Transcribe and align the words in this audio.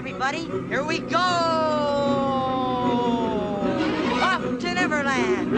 everybody. 0.00 0.48
Here 0.68 0.82
we 0.82 0.98
go! 1.00 1.18
Off 4.24 4.40
to 4.60 4.74
Neverland! 4.74 5.52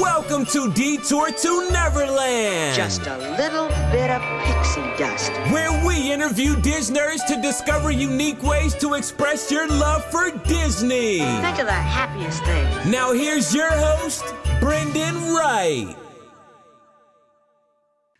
Welcome 0.00 0.44
to 0.46 0.72
Detour 0.72 1.30
to 1.30 1.70
Neverland, 1.70 2.74
Just 2.74 3.06
a 3.06 3.16
little 3.38 3.68
bit 3.92 4.10
of 4.10 4.20
pixie 4.42 4.80
dust. 4.98 5.30
where 5.52 5.70
we 5.86 6.10
interview 6.10 6.56
Disneyers 6.56 7.24
to 7.28 7.40
discover 7.40 7.92
unique 7.92 8.42
ways 8.42 8.74
to 8.76 8.94
express 8.94 9.48
your 9.48 9.68
love 9.68 10.04
for 10.06 10.32
Disney. 10.48 11.18
Think 11.20 11.60
of 11.60 11.66
the 11.66 11.72
happiest 11.72 12.42
thing. 12.42 12.90
Now 12.90 13.12
here's 13.12 13.54
your 13.54 13.70
host, 13.70 14.24
Brendan 14.58 15.14
Wright. 15.32 15.96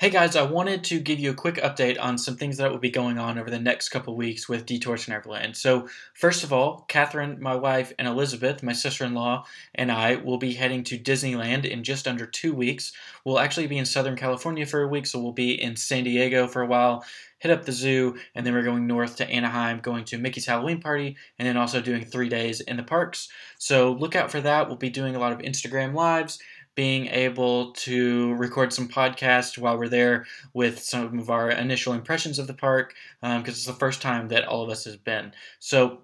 Hey 0.00 0.10
guys, 0.10 0.34
I 0.34 0.42
wanted 0.42 0.82
to 0.84 0.98
give 0.98 1.20
you 1.20 1.30
a 1.30 1.34
quick 1.34 1.54
update 1.54 2.00
on 2.00 2.18
some 2.18 2.36
things 2.36 2.56
that 2.56 2.68
will 2.68 2.80
be 2.80 2.90
going 2.90 3.16
on 3.16 3.38
over 3.38 3.48
the 3.48 3.60
next 3.60 3.90
couple 3.90 4.16
weeks 4.16 4.48
with 4.48 4.66
Detour 4.66 4.96
to 4.96 5.10
Neverland. 5.10 5.56
So, 5.56 5.88
first 6.14 6.42
of 6.42 6.52
all, 6.52 6.84
Catherine, 6.88 7.40
my 7.40 7.54
wife, 7.54 7.92
and 7.96 8.08
Elizabeth, 8.08 8.60
my 8.64 8.72
sister 8.72 9.04
in 9.04 9.14
law, 9.14 9.46
and 9.72 9.92
I 9.92 10.16
will 10.16 10.36
be 10.36 10.54
heading 10.54 10.82
to 10.82 10.98
Disneyland 10.98 11.64
in 11.64 11.84
just 11.84 12.08
under 12.08 12.26
two 12.26 12.52
weeks. 12.52 12.92
We'll 13.24 13.38
actually 13.38 13.68
be 13.68 13.78
in 13.78 13.86
Southern 13.86 14.16
California 14.16 14.66
for 14.66 14.82
a 14.82 14.88
week, 14.88 15.06
so 15.06 15.20
we'll 15.20 15.30
be 15.30 15.62
in 15.62 15.76
San 15.76 16.02
Diego 16.02 16.48
for 16.48 16.60
a 16.60 16.66
while, 16.66 17.04
hit 17.38 17.52
up 17.52 17.64
the 17.64 17.70
zoo, 17.70 18.16
and 18.34 18.44
then 18.44 18.52
we're 18.52 18.64
going 18.64 18.88
north 18.88 19.14
to 19.18 19.30
Anaheim, 19.30 19.78
going 19.78 20.04
to 20.06 20.18
Mickey's 20.18 20.46
Halloween 20.46 20.80
Party, 20.80 21.16
and 21.38 21.46
then 21.46 21.56
also 21.56 21.80
doing 21.80 22.04
three 22.04 22.28
days 22.28 22.60
in 22.60 22.76
the 22.76 22.82
parks. 22.82 23.28
So, 23.58 23.92
look 23.92 24.16
out 24.16 24.32
for 24.32 24.40
that. 24.40 24.66
We'll 24.66 24.76
be 24.76 24.90
doing 24.90 25.14
a 25.14 25.20
lot 25.20 25.32
of 25.32 25.38
Instagram 25.38 25.94
lives 25.94 26.40
being 26.74 27.06
able 27.06 27.72
to 27.72 28.34
record 28.34 28.72
some 28.72 28.88
podcasts 28.88 29.56
while 29.56 29.78
we're 29.78 29.88
there 29.88 30.26
with 30.52 30.80
some 30.80 31.18
of 31.18 31.30
our 31.30 31.50
initial 31.50 31.92
impressions 31.92 32.38
of 32.38 32.46
the 32.46 32.54
park 32.54 32.94
um, 33.22 33.42
because 33.42 33.56
it's 33.56 33.66
the 33.66 33.72
first 33.72 34.02
time 34.02 34.28
that 34.28 34.44
all 34.44 34.62
of 34.62 34.70
us 34.70 34.84
has 34.84 34.96
been. 34.96 35.32
So 35.60 36.00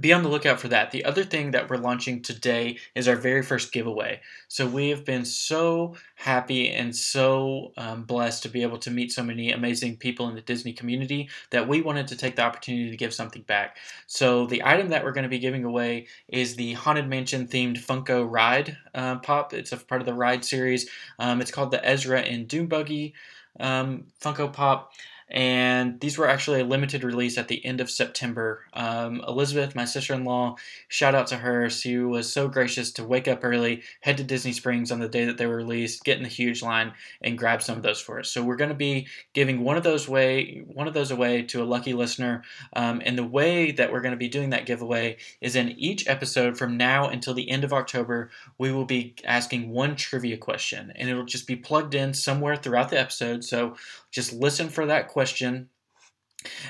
be 0.00 0.12
on 0.12 0.22
the 0.22 0.28
lookout 0.28 0.58
for 0.58 0.68
that. 0.68 0.90
The 0.90 1.04
other 1.04 1.22
thing 1.22 1.50
that 1.50 1.68
we're 1.68 1.76
launching 1.76 2.22
today 2.22 2.78
is 2.94 3.06
our 3.06 3.16
very 3.16 3.42
first 3.42 3.72
giveaway. 3.72 4.20
So 4.48 4.66
we 4.66 4.88
have 4.88 5.04
been 5.04 5.26
so 5.26 5.96
happy 6.14 6.70
and 6.70 6.96
so 6.96 7.72
um, 7.76 8.04
blessed 8.04 8.42
to 8.44 8.48
be 8.48 8.62
able 8.62 8.78
to 8.78 8.90
meet 8.90 9.12
so 9.12 9.22
many 9.22 9.52
amazing 9.52 9.98
people 9.98 10.28
in 10.28 10.34
the 10.34 10.40
Disney 10.40 10.72
community 10.72 11.28
that 11.50 11.68
we 11.68 11.82
wanted 11.82 12.08
to 12.08 12.16
take 12.16 12.36
the 12.36 12.42
opportunity 12.42 12.90
to 12.90 12.96
give 12.96 13.12
something 13.12 13.42
back. 13.42 13.76
So 14.06 14.46
the 14.46 14.62
item 14.64 14.88
that 14.88 15.04
we're 15.04 15.12
going 15.12 15.24
to 15.24 15.28
be 15.28 15.38
giving 15.38 15.64
away 15.64 16.06
is 16.26 16.56
the 16.56 16.72
Haunted 16.72 17.08
Mansion 17.08 17.46
themed 17.46 17.84
Funko 17.84 18.26
Ride 18.28 18.78
uh, 18.94 19.18
Pop. 19.18 19.52
It's 19.52 19.72
a 19.72 19.76
part 19.76 20.00
of 20.00 20.06
the 20.06 20.14
Ride 20.14 20.44
series. 20.44 20.88
Um, 21.18 21.42
it's 21.42 21.50
called 21.50 21.70
the 21.70 21.86
Ezra 21.86 22.20
and 22.20 22.48
Doom 22.48 22.66
Buggy 22.66 23.12
um, 23.60 24.06
Funko 24.20 24.50
Pop 24.52 24.92
and 25.32 25.98
these 26.00 26.18
were 26.18 26.28
actually 26.28 26.60
a 26.60 26.64
limited 26.64 27.02
release 27.02 27.38
at 27.38 27.48
the 27.48 27.64
end 27.64 27.80
of 27.80 27.90
September. 27.90 28.66
Um, 28.74 29.24
Elizabeth, 29.26 29.74
my 29.74 29.86
sister 29.86 30.12
in 30.12 30.24
law, 30.24 30.56
shout 30.88 31.14
out 31.14 31.26
to 31.28 31.36
her. 31.36 31.70
She 31.70 31.96
was 31.96 32.30
so 32.30 32.48
gracious 32.48 32.92
to 32.92 33.04
wake 33.04 33.26
up 33.26 33.40
early, 33.42 33.82
head 34.02 34.18
to 34.18 34.24
Disney 34.24 34.52
Springs 34.52 34.92
on 34.92 35.00
the 35.00 35.08
day 35.08 35.24
that 35.24 35.38
they 35.38 35.46
were 35.46 35.56
released, 35.56 36.04
get 36.04 36.18
in 36.18 36.22
the 36.22 36.28
huge 36.28 36.62
line, 36.62 36.92
and 37.22 37.38
grab 37.38 37.62
some 37.62 37.78
of 37.78 37.82
those 37.82 37.98
for 37.98 38.20
us. 38.20 38.28
So 38.28 38.42
we're 38.42 38.56
going 38.56 38.68
to 38.68 38.74
be 38.76 39.06
giving 39.32 39.64
one 39.64 39.78
of 39.78 39.84
those 39.84 40.06
way, 40.06 40.64
one 40.66 40.86
of 40.86 40.92
those 40.92 41.10
away 41.10 41.44
to 41.44 41.62
a 41.62 41.64
lucky 41.64 41.94
listener. 41.94 42.42
Um, 42.74 43.00
and 43.02 43.16
the 43.16 43.24
way 43.24 43.72
that 43.72 43.90
we're 43.90 44.02
going 44.02 44.12
to 44.12 44.18
be 44.18 44.28
doing 44.28 44.50
that 44.50 44.66
giveaway 44.66 45.16
is 45.40 45.56
in 45.56 45.70
each 45.78 46.06
episode 46.06 46.58
from 46.58 46.76
now 46.76 47.08
until 47.08 47.32
the 47.32 47.48
end 47.48 47.64
of 47.64 47.72
October, 47.72 48.30
we 48.58 48.70
will 48.70 48.84
be 48.84 49.14
asking 49.24 49.70
one 49.70 49.96
trivia 49.96 50.36
question, 50.36 50.92
and 50.94 51.08
it'll 51.08 51.24
just 51.24 51.46
be 51.46 51.56
plugged 51.56 51.94
in 51.94 52.12
somewhere 52.12 52.54
throughout 52.54 52.90
the 52.90 53.00
episode. 53.00 53.44
So 53.44 53.76
just 54.10 54.34
listen 54.34 54.68
for 54.68 54.84
that 54.84 55.08
question 55.08 55.21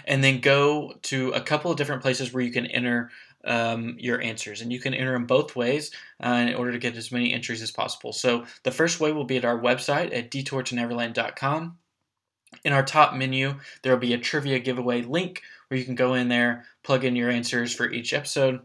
and 0.06 0.22
then 0.22 0.40
go 0.40 0.94
to 1.02 1.30
a 1.30 1.40
couple 1.40 1.70
of 1.70 1.76
different 1.76 2.02
places 2.02 2.32
where 2.32 2.42
you 2.42 2.52
can 2.52 2.66
enter 2.66 3.10
um, 3.44 3.96
your 3.98 4.20
answers 4.20 4.60
and 4.60 4.72
you 4.72 4.78
can 4.78 4.94
enter 4.94 5.12
them 5.12 5.26
both 5.26 5.56
ways 5.56 5.90
uh, 6.22 6.46
in 6.48 6.54
order 6.54 6.72
to 6.72 6.78
get 6.78 6.96
as 6.96 7.10
many 7.10 7.32
entries 7.32 7.62
as 7.62 7.70
possible. 7.70 8.12
So 8.12 8.44
the 8.62 8.70
first 8.70 9.00
way 9.00 9.12
will 9.12 9.24
be 9.24 9.36
at 9.36 9.44
our 9.44 9.58
website 9.58 10.16
at 10.16 10.30
detourtoneverland.com 10.30 11.78
in 12.64 12.72
our 12.72 12.84
top 12.84 13.14
menu 13.14 13.54
there 13.82 13.92
will 13.92 14.00
be 14.00 14.14
a 14.14 14.18
trivia 14.18 14.58
giveaway 14.58 15.02
link 15.02 15.42
where 15.68 15.78
you 15.78 15.84
can 15.84 15.94
go 15.94 16.14
in 16.14 16.28
there 16.28 16.64
plug 16.82 17.04
in 17.04 17.16
your 17.16 17.30
answers 17.30 17.74
for 17.74 17.90
each 17.90 18.12
episode. 18.12 18.60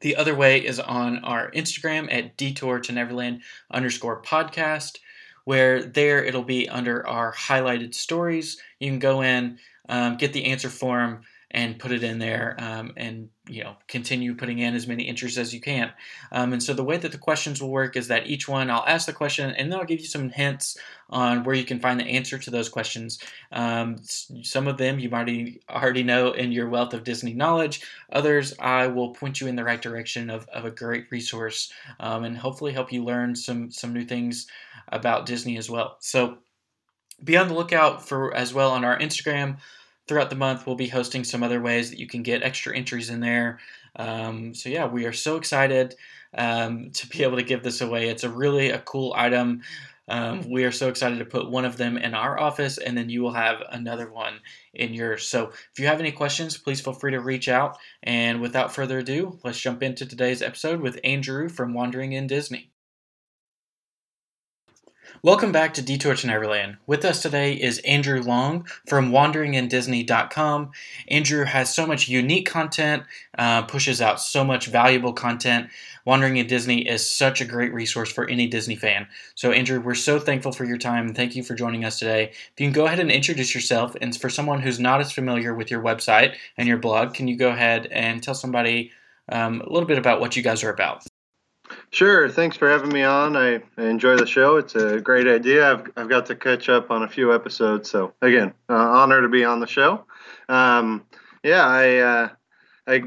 The 0.00 0.16
other 0.16 0.34
way 0.34 0.58
is 0.58 0.78
on 0.78 1.24
our 1.24 1.50
instagram 1.52 2.12
at 2.12 2.36
detour 2.36 2.80
to 2.80 2.92
neverland 2.92 3.42
underscore 3.70 4.22
podcast 4.22 4.98
where 5.46 5.82
there 5.82 6.24
it'll 6.24 6.44
be 6.44 6.68
under 6.68 7.06
our 7.08 7.34
highlighted 7.34 7.94
stories. 7.94 8.60
You 8.80 8.90
can 8.90 9.00
go 9.00 9.22
in, 9.22 9.58
um, 9.88 10.18
get 10.18 10.34
the 10.34 10.46
answer 10.46 10.70
form, 10.70 11.22
and 11.52 11.78
put 11.80 11.92
it 11.92 12.04
in 12.04 12.20
there, 12.20 12.56
um, 12.60 12.92
and 12.98 13.30
you 13.48 13.62
know 13.62 13.76
continue 13.88 14.34
putting 14.34 14.58
in 14.58 14.74
as 14.74 14.86
many 14.86 15.06
entries 15.06 15.38
as 15.38 15.54
you 15.54 15.60
can. 15.60 15.92
Um, 16.32 16.52
and 16.52 16.62
so 16.62 16.74
the 16.74 16.84
way 16.84 16.96
that 16.96 17.12
the 17.12 17.18
questions 17.18 17.60
will 17.60 17.70
work 17.70 17.96
is 17.96 18.08
that 18.08 18.26
each 18.26 18.48
one 18.48 18.70
I'll 18.70 18.84
ask 18.86 19.06
the 19.06 19.12
question, 19.12 19.50
and 19.50 19.70
then 19.70 19.78
I'll 19.78 19.86
give 19.86 20.00
you 20.00 20.06
some 20.06 20.30
hints 20.30 20.76
on 21.08 21.44
where 21.44 21.54
you 21.54 21.64
can 21.64 21.78
find 21.78 22.00
the 22.00 22.04
answer 22.04 22.38
to 22.38 22.50
those 22.50 22.68
questions. 22.68 23.20
Um, 23.52 23.96
some 24.02 24.66
of 24.66 24.78
them 24.78 24.98
you 24.98 25.08
might 25.08 25.60
already 25.70 26.02
know 26.02 26.32
in 26.32 26.50
your 26.52 26.68
wealth 26.68 26.94
of 26.94 27.04
Disney 27.04 27.34
knowledge. 27.34 27.82
Others 28.12 28.54
I 28.58 28.88
will 28.88 29.14
point 29.14 29.40
you 29.40 29.46
in 29.46 29.56
the 29.56 29.64
right 29.64 29.80
direction 29.80 30.30
of, 30.30 30.48
of 30.48 30.64
a 30.64 30.70
great 30.70 31.06
resource, 31.10 31.72
um, 32.00 32.24
and 32.24 32.36
hopefully 32.36 32.72
help 32.72 32.92
you 32.92 33.04
learn 33.04 33.36
some 33.36 33.70
some 33.70 33.92
new 33.92 34.04
things 34.04 34.46
about 34.88 35.26
Disney 35.26 35.56
as 35.56 35.70
well. 35.70 35.96
So 36.00 36.38
be 37.22 37.36
on 37.36 37.48
the 37.48 37.54
lookout 37.54 38.06
for 38.06 38.34
as 38.34 38.52
well 38.52 38.72
on 38.72 38.84
our 38.84 38.98
Instagram. 38.98 39.58
Throughout 40.08 40.30
the 40.30 40.36
month, 40.36 40.66
we'll 40.66 40.76
be 40.76 40.88
hosting 40.88 41.24
some 41.24 41.42
other 41.42 41.60
ways 41.60 41.90
that 41.90 41.98
you 41.98 42.06
can 42.06 42.22
get 42.22 42.42
extra 42.42 42.76
entries 42.76 43.10
in 43.10 43.20
there. 43.20 43.58
Um, 43.96 44.54
so 44.54 44.68
yeah, 44.68 44.86
we 44.86 45.04
are 45.06 45.12
so 45.12 45.36
excited 45.36 45.94
um, 46.34 46.90
to 46.92 47.08
be 47.08 47.22
able 47.22 47.36
to 47.36 47.42
give 47.42 47.62
this 47.62 47.80
away. 47.80 48.08
It's 48.08 48.24
a 48.24 48.30
really 48.30 48.70
a 48.70 48.78
cool 48.78 49.12
item. 49.16 49.62
Um, 50.08 50.48
we 50.48 50.64
are 50.64 50.72
so 50.72 50.88
excited 50.88 51.18
to 51.18 51.24
put 51.24 51.50
one 51.50 51.64
of 51.64 51.76
them 51.76 51.98
in 51.98 52.14
our 52.14 52.38
office, 52.38 52.78
and 52.78 52.96
then 52.96 53.10
you 53.10 53.22
will 53.22 53.32
have 53.32 53.62
another 53.70 54.08
one 54.08 54.40
in 54.72 54.94
yours. 54.94 55.26
So, 55.26 55.48
if 55.48 55.78
you 55.78 55.86
have 55.86 55.98
any 55.98 56.12
questions, 56.12 56.56
please 56.56 56.80
feel 56.80 56.92
free 56.92 57.10
to 57.10 57.20
reach 57.20 57.48
out. 57.48 57.78
And 58.04 58.40
without 58.40 58.72
further 58.72 59.00
ado, 59.00 59.40
let's 59.42 59.60
jump 59.60 59.82
into 59.82 60.06
today's 60.06 60.42
episode 60.42 60.80
with 60.80 61.00
Andrew 61.02 61.48
from 61.48 61.74
Wandering 61.74 62.12
in 62.12 62.28
Disney. 62.28 62.70
Welcome 65.26 65.50
back 65.50 65.74
to 65.74 65.82
Detour 65.82 66.14
to 66.14 66.26
Neverland. 66.28 66.76
With 66.86 67.04
us 67.04 67.20
today 67.20 67.54
is 67.54 67.80
Andrew 67.80 68.22
Long 68.22 68.64
from 68.86 69.10
wanderingindisney.com. 69.10 70.70
Andrew 71.08 71.44
has 71.44 71.74
so 71.74 71.84
much 71.84 72.08
unique 72.08 72.48
content, 72.48 73.02
uh, 73.36 73.62
pushes 73.62 74.00
out 74.00 74.20
so 74.20 74.44
much 74.44 74.68
valuable 74.68 75.12
content. 75.12 75.68
Wandering 76.04 76.36
in 76.36 76.46
Disney 76.46 76.86
is 76.88 77.10
such 77.10 77.40
a 77.40 77.44
great 77.44 77.74
resource 77.74 78.12
for 78.12 78.30
any 78.30 78.46
Disney 78.46 78.76
fan. 78.76 79.08
So, 79.34 79.50
Andrew, 79.50 79.80
we're 79.80 79.96
so 79.96 80.20
thankful 80.20 80.52
for 80.52 80.64
your 80.64 80.78
time. 80.78 81.08
And 81.08 81.16
thank 81.16 81.34
you 81.34 81.42
for 81.42 81.56
joining 81.56 81.84
us 81.84 81.98
today. 81.98 82.26
If 82.26 82.60
you 82.60 82.66
can 82.66 82.72
go 82.72 82.86
ahead 82.86 83.00
and 83.00 83.10
introduce 83.10 83.52
yourself, 83.52 83.96
and 84.00 84.16
for 84.16 84.30
someone 84.30 84.62
who's 84.62 84.78
not 84.78 85.00
as 85.00 85.10
familiar 85.10 85.56
with 85.56 85.72
your 85.72 85.82
website 85.82 86.36
and 86.56 86.68
your 86.68 86.78
blog, 86.78 87.14
can 87.14 87.26
you 87.26 87.36
go 87.36 87.48
ahead 87.48 87.88
and 87.90 88.22
tell 88.22 88.34
somebody 88.36 88.92
um, 89.28 89.60
a 89.60 89.72
little 89.72 89.88
bit 89.88 89.98
about 89.98 90.20
what 90.20 90.36
you 90.36 90.44
guys 90.44 90.62
are 90.62 90.70
about? 90.70 91.04
Sure. 91.90 92.28
Thanks 92.28 92.56
for 92.56 92.68
having 92.68 92.90
me 92.90 93.02
on. 93.02 93.36
I, 93.36 93.62
I 93.78 93.84
enjoy 93.84 94.16
the 94.16 94.26
show. 94.26 94.56
It's 94.56 94.74
a 94.74 95.00
great 95.00 95.26
idea. 95.26 95.70
I've, 95.72 95.90
I've 95.96 96.08
got 96.08 96.26
to 96.26 96.34
catch 96.34 96.68
up 96.68 96.90
on 96.90 97.02
a 97.02 97.08
few 97.08 97.34
episodes. 97.34 97.90
So, 97.90 98.12
again, 98.22 98.52
uh, 98.68 98.74
honor 98.74 99.22
to 99.22 99.28
be 99.28 99.44
on 99.44 99.60
the 99.60 99.66
show. 99.66 100.04
Um, 100.48 101.04
yeah, 101.42 101.64
I, 101.64 101.96
uh, 101.96 102.28
I, 102.86 103.02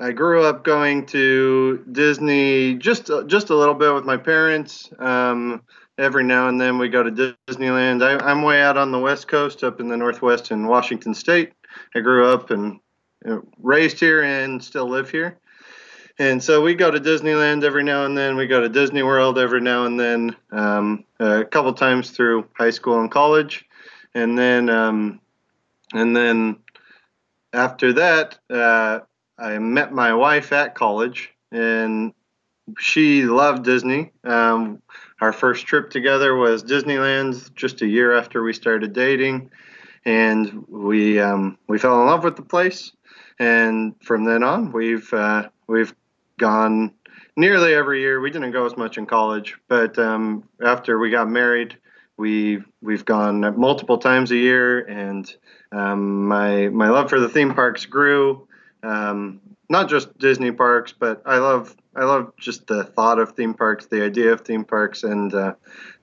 I 0.00 0.12
grew 0.12 0.44
up 0.44 0.64
going 0.64 1.06
to 1.06 1.84
Disney 1.90 2.74
just 2.74 3.10
just 3.26 3.50
a 3.50 3.56
little 3.56 3.74
bit 3.74 3.92
with 3.92 4.04
my 4.04 4.16
parents. 4.16 4.90
Um, 4.98 5.62
every 5.98 6.22
now 6.22 6.48
and 6.48 6.60
then 6.60 6.78
we 6.78 6.88
go 6.88 7.02
to 7.02 7.34
Disneyland. 7.48 8.02
I, 8.02 8.24
I'm 8.24 8.42
way 8.42 8.62
out 8.62 8.76
on 8.76 8.92
the 8.92 8.98
West 8.98 9.26
Coast, 9.26 9.64
up 9.64 9.80
in 9.80 9.88
the 9.88 9.96
Northwest 9.96 10.52
in 10.52 10.66
Washington 10.66 11.14
State. 11.14 11.52
I 11.94 12.00
grew 12.00 12.28
up 12.28 12.50
and 12.50 12.78
you 13.24 13.30
know, 13.30 13.42
raised 13.60 13.98
here 13.98 14.22
and 14.22 14.62
still 14.62 14.88
live 14.88 15.10
here. 15.10 15.38
And 16.20 16.42
so 16.42 16.60
we 16.62 16.74
go 16.74 16.90
to 16.90 16.98
Disneyland 16.98 17.62
every 17.62 17.84
now 17.84 18.04
and 18.04 18.18
then. 18.18 18.36
We 18.36 18.48
go 18.48 18.60
to 18.60 18.68
Disney 18.68 19.04
World 19.04 19.38
every 19.38 19.60
now 19.60 19.84
and 19.84 19.98
then, 19.98 20.34
um, 20.50 21.04
a 21.20 21.44
couple 21.44 21.72
times 21.72 22.10
through 22.10 22.48
high 22.54 22.70
school 22.70 23.00
and 23.00 23.10
college, 23.10 23.64
and 24.14 24.36
then 24.36 24.68
um, 24.68 25.20
and 25.92 26.16
then 26.16 26.56
after 27.52 27.92
that, 27.94 28.38
uh, 28.50 29.00
I 29.38 29.58
met 29.58 29.92
my 29.92 30.12
wife 30.12 30.52
at 30.52 30.74
college, 30.74 31.30
and 31.52 32.12
she 32.78 33.22
loved 33.22 33.64
Disney. 33.64 34.10
Um, 34.24 34.82
our 35.20 35.32
first 35.32 35.66
trip 35.66 35.90
together 35.90 36.34
was 36.34 36.64
Disneyland, 36.64 37.54
just 37.54 37.82
a 37.82 37.86
year 37.86 38.16
after 38.16 38.42
we 38.42 38.52
started 38.52 38.92
dating, 38.92 39.50
and 40.04 40.66
we 40.68 41.20
um, 41.20 41.58
we 41.68 41.78
fell 41.78 42.00
in 42.00 42.06
love 42.08 42.24
with 42.24 42.34
the 42.34 42.42
place. 42.42 42.90
And 43.38 43.94
from 44.02 44.24
then 44.24 44.42
on, 44.42 44.72
we've 44.72 45.12
uh, 45.12 45.48
we've 45.68 45.94
gone 46.38 46.94
nearly 47.36 47.74
every 47.74 48.00
year. 48.00 48.20
We 48.20 48.30
didn't 48.30 48.52
go 48.52 48.66
as 48.66 48.76
much 48.76 48.98
in 48.98 49.06
college, 49.06 49.56
but 49.68 49.98
um, 49.98 50.44
after 50.64 50.98
we 50.98 51.10
got 51.10 51.28
married, 51.28 51.76
we 52.16 52.62
we've 52.82 53.04
gone 53.04 53.40
multiple 53.58 53.98
times 53.98 54.30
a 54.30 54.36
year, 54.36 54.80
and 54.80 55.32
um, 55.72 56.26
my 56.26 56.68
my 56.68 56.88
love 56.88 57.08
for 57.08 57.20
the 57.20 57.28
theme 57.28 57.54
parks 57.54 57.86
grew. 57.86 58.48
Um, 58.82 59.40
not 59.70 59.88
just 59.88 60.16
Disney 60.18 60.50
parks, 60.50 60.92
but 60.98 61.22
I 61.26 61.38
love 61.38 61.76
I 61.94 62.04
love 62.04 62.32
just 62.38 62.66
the 62.66 62.84
thought 62.84 63.18
of 63.18 63.32
theme 63.32 63.54
parks, 63.54 63.86
the 63.86 64.02
idea 64.02 64.32
of 64.32 64.40
theme 64.40 64.64
parks, 64.64 65.04
and 65.04 65.32
uh, 65.32 65.54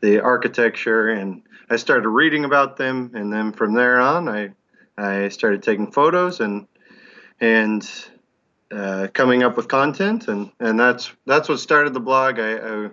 the 0.02 0.22
architecture. 0.22 1.10
And 1.10 1.42
I 1.70 1.76
started 1.78 2.08
reading 2.08 2.46
about 2.46 2.78
them, 2.78 3.12
and 3.14 3.32
then 3.32 3.52
from 3.52 3.74
there 3.74 4.00
on, 4.00 4.30
I 4.30 4.52
I 4.98 5.30
started 5.30 5.64
taking 5.64 5.92
photos 5.92 6.40
and 6.40 6.68
and 7.40 7.84
uh, 8.72 9.08
coming 9.14 9.44
up 9.44 9.58
with 9.58 9.68
content, 9.68 10.28
and 10.28 10.52
and 10.60 10.80
that's 10.80 11.12
that's 11.26 11.50
what 11.50 11.60
started 11.60 11.94
the 11.94 12.00
blog. 12.00 12.40
I, 12.40 12.58
I 12.58 12.90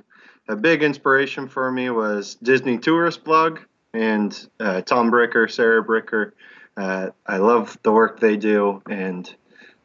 a 0.48 0.56
big 0.56 0.82
inspiration 0.82 1.48
for 1.48 1.70
me 1.70 1.90
was 1.90 2.34
Disney 2.42 2.78
Tourist 2.78 3.24
Blog 3.24 3.60
and 3.94 4.48
uh, 4.58 4.80
Tom 4.82 5.10
Bricker, 5.10 5.50
Sarah 5.50 5.84
Bricker. 5.84 6.32
Uh, 6.76 7.10
I 7.26 7.36
love 7.36 7.78
the 7.82 7.92
work 7.92 8.18
they 8.18 8.36
do, 8.36 8.82
and 8.88 9.32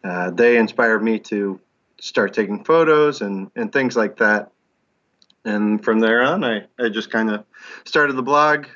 uh, 0.04 0.31
they 0.31 0.57
inspired 0.57 1.04
me 1.04 1.19
to 1.19 1.60
start 2.00 2.33
taking 2.33 2.63
photos 2.63 3.22
and, 3.22 3.51
and 3.56 3.72
things 3.72 3.95
like 3.95 4.18
that. 4.18 4.51
And 5.45 5.83
from 5.83 6.00
there 6.00 6.24
on, 6.24 6.44
I, 6.44 6.66
I 6.80 6.90
just 6.90 7.12
kind 7.12 7.30
of 7.30 7.45
started 7.86 8.16
the 8.16 8.24
blog. 8.24 8.68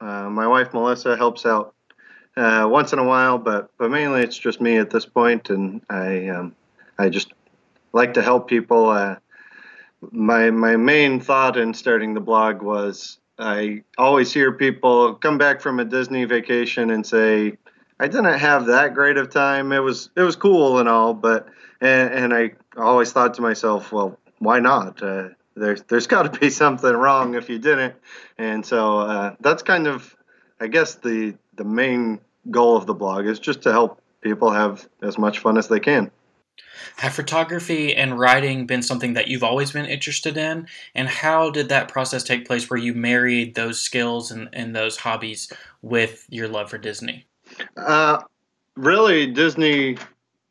Uh, 0.00 0.28
my 0.28 0.46
wife 0.46 0.72
Melissa 0.72 1.16
helps 1.16 1.46
out 1.46 1.74
uh, 2.38 2.68
once 2.68 2.92
in 2.92 2.98
a 2.98 3.04
while, 3.04 3.38
but 3.38 3.70
but 3.78 3.90
mainly 3.90 4.22
it's 4.22 4.38
just 4.38 4.60
me 4.60 4.76
at 4.78 4.90
this 4.90 5.06
point, 5.06 5.50
and 5.50 5.82
I 5.90 6.28
um, 6.28 6.54
I 6.98 7.08
just 7.08 7.32
like 7.92 8.14
to 8.14 8.22
help 8.22 8.48
people. 8.48 8.88
Uh, 8.88 9.16
my 10.12 10.50
my 10.50 10.76
main 10.76 11.20
thought 11.20 11.56
in 11.56 11.74
starting 11.74 12.14
the 12.14 12.20
blog 12.20 12.62
was 12.62 13.18
I 13.38 13.82
always 13.96 14.32
hear 14.32 14.52
people 14.52 15.14
come 15.14 15.38
back 15.38 15.60
from 15.60 15.78
a 15.80 15.84
Disney 15.84 16.24
vacation 16.24 16.90
and 16.90 17.06
say, 17.06 17.56
I 18.00 18.08
didn't 18.08 18.38
have 18.38 18.66
that 18.66 18.94
great 18.94 19.16
of 19.16 19.30
time. 19.30 19.72
It 19.72 19.80
was 19.80 20.10
it 20.16 20.22
was 20.22 20.36
cool 20.36 20.78
and 20.78 20.88
all, 20.88 21.14
but 21.14 21.48
and, 21.80 22.12
and 22.12 22.34
I 22.34 22.52
always 22.76 23.12
thought 23.12 23.34
to 23.34 23.42
myself, 23.42 23.92
well, 23.92 24.18
why 24.38 24.60
not? 24.60 25.02
Uh, 25.02 25.30
there's 25.56 25.82
there's 25.88 26.06
got 26.06 26.32
to 26.32 26.38
be 26.38 26.50
something 26.50 26.92
wrong 26.92 27.34
if 27.34 27.48
you 27.48 27.58
didn't, 27.58 27.94
and 28.38 28.64
so 28.64 29.00
uh, 29.00 29.34
that's 29.40 29.62
kind 29.62 29.86
of, 29.86 30.16
I 30.60 30.68
guess 30.68 30.96
the 30.96 31.34
the 31.54 31.64
main 31.64 32.20
goal 32.50 32.76
of 32.76 32.86
the 32.86 32.94
blog 32.94 33.26
is 33.26 33.38
just 33.38 33.62
to 33.62 33.72
help 33.72 34.00
people 34.20 34.50
have 34.50 34.88
as 35.02 35.18
much 35.18 35.38
fun 35.38 35.58
as 35.58 35.68
they 35.68 35.80
can. 35.80 36.10
Have 36.96 37.14
photography 37.14 37.94
and 37.94 38.18
writing 38.18 38.66
been 38.66 38.82
something 38.82 39.14
that 39.14 39.28
you've 39.28 39.44
always 39.44 39.72
been 39.72 39.86
interested 39.86 40.36
in? 40.36 40.66
And 40.94 41.08
how 41.08 41.50
did 41.50 41.68
that 41.68 41.88
process 41.88 42.22
take 42.24 42.46
place 42.46 42.68
where 42.68 42.78
you 42.78 42.94
married 42.94 43.54
those 43.54 43.78
skills 43.80 44.30
and, 44.30 44.48
and 44.52 44.74
those 44.74 44.96
hobbies 44.96 45.52
with 45.82 46.26
your 46.28 46.48
love 46.48 46.70
for 46.70 46.78
Disney? 46.78 47.26
Uh, 47.76 48.20
really, 48.76 49.26
Disney 49.26 49.96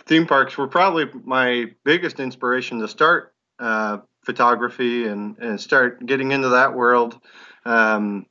theme 0.06 0.26
parks 0.26 0.58
were 0.58 0.68
probably 0.68 1.06
my 1.26 1.66
biggest 1.84 2.20
inspiration 2.20 2.80
to 2.80 2.88
start 2.88 3.34
uh, 3.60 3.98
photography 4.24 5.08
and, 5.08 5.38
and 5.40 5.60
start 5.60 6.06
getting 6.06 6.32
into 6.32 6.50
that 6.50 6.74
world. 6.74 7.20
Um, 7.66 8.26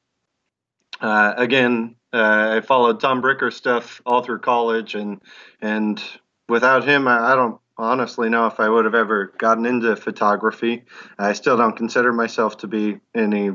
uh, 1.01 1.35
again, 1.37 1.97
uh, 2.13 2.57
I 2.57 2.61
followed 2.61 3.01
Tom 3.01 3.23
Bricker 3.23 3.53
stuff 3.53 4.01
all 4.07 4.23
through 4.23 4.41
college, 4.41 4.95
and 4.95 5.21
and 5.61 6.03
without 6.49 6.87
him, 6.87 7.09
I, 7.09 7.33
I 7.33 7.35
don't 7.35 7.61
honestly 7.79 8.29
know 8.29 8.47
if 8.47 8.59
I 8.61 8.69
would 8.69 8.85
have 8.85 8.95
ever 8.95 9.33
gotten 9.39 9.67
into 9.67 9.95
photography. 9.97 10.85
I 11.19 11.35
still 11.35 11.57
don't 11.57 11.77
consider 11.77 12.13
myself 12.13 12.59
to 12.59 12.67
be 12.67 13.01
any 13.15 13.51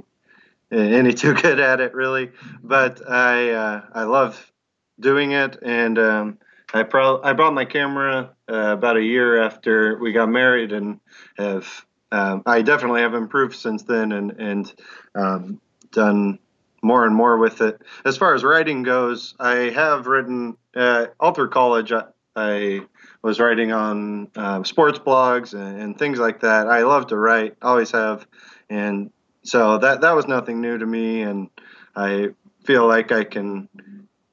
any 0.72 1.14
too 1.14 1.34
good 1.42 1.60
at 1.60 1.80
it 1.80 1.94
really, 1.94 2.32
but 2.64 3.08
I 3.10 3.52
uh, 3.52 3.82
I 3.94 4.04
love 4.04 4.52
doing 5.00 5.32
it, 5.32 5.58
and 5.64 5.98
um, 5.98 6.38
I 6.74 6.84
pro- 6.84 7.22
I 7.22 7.34
bought 7.34 7.54
my 7.54 7.66
camera 7.66 8.36
uh, 8.50 8.74
about 8.74 8.98
a 8.98 9.04
year 9.04 9.42
after 9.42 9.98
we 9.98 10.12
got 10.12 10.30
married, 10.30 10.72
and 10.72 11.00
have 11.38 11.86
um, 12.12 12.44
I 12.46 12.62
definitely 12.62 13.02
have 13.02 13.14
improved 13.14 13.56
since 13.56 13.84
then, 13.84 14.12
and 14.12 14.32
and 14.32 14.74
um, 15.16 15.62
done 15.92 16.40
more 16.82 17.06
and 17.06 17.16
more 17.16 17.38
with 17.38 17.62
it. 17.62 17.82
As 18.06 18.18
far 18.18 18.34
as 18.34 18.44
writing 18.44 18.84
goes, 18.84 19.36
I 19.40 19.70
have 19.72 20.08
written 20.08 20.58
uh, 20.76 21.08
all 21.20 21.34
through 21.34 21.50
college. 21.50 21.92
I, 21.92 22.04
I 22.36 22.82
was 23.22 23.40
writing 23.40 23.72
on 23.72 24.30
uh, 24.36 24.64
sports 24.64 25.00
blogs 25.00 25.54
and, 25.54 25.82
and, 25.82 26.00
things 26.00 26.18
like 26.18 26.42
that. 26.42 26.68
I 26.68 26.84
love 26.84 27.08
to 27.08 27.18
write, 27.18 27.56
always 27.62 27.92
have, 27.92 28.26
and 28.70 29.12
so 29.44 29.78
that 29.80 30.02
that 30.02 30.16
was 30.16 30.28
nothing 30.28 30.62
new 30.62 30.78
to 30.78 30.86
me. 30.86 31.22
And 31.22 31.50
I 31.96 32.30
feel 32.64 32.88
like 32.88 33.12
I 33.12 33.24
can. 33.24 33.68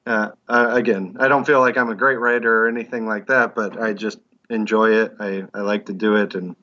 Uh, 0.05 0.29
again, 0.47 1.17
I 1.19 1.27
don't 1.27 1.45
feel 1.45 1.59
like 1.59 1.77
I'm 1.77 1.89
a 1.89 1.95
great 1.95 2.17
writer 2.17 2.65
or 2.65 2.67
anything 2.67 3.05
like 3.05 3.27
that, 3.27 3.53
but 3.53 3.79
I 3.79 3.93
just 3.93 4.17
enjoy 4.49 4.91
it. 4.91 5.13
I, 5.19 5.43
I 5.53 5.61
like 5.61 5.85
to 5.85 5.93
do 5.93 6.15
it, 6.15 6.33
and 6.33 6.55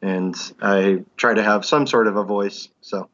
and 0.00 0.34
I 0.62 1.02
try 1.16 1.34
to 1.34 1.42
have 1.42 1.64
some 1.64 1.86
sort 1.86 2.06
of 2.06 2.16
a 2.16 2.24
voice. 2.24 2.68
So, 2.80 3.08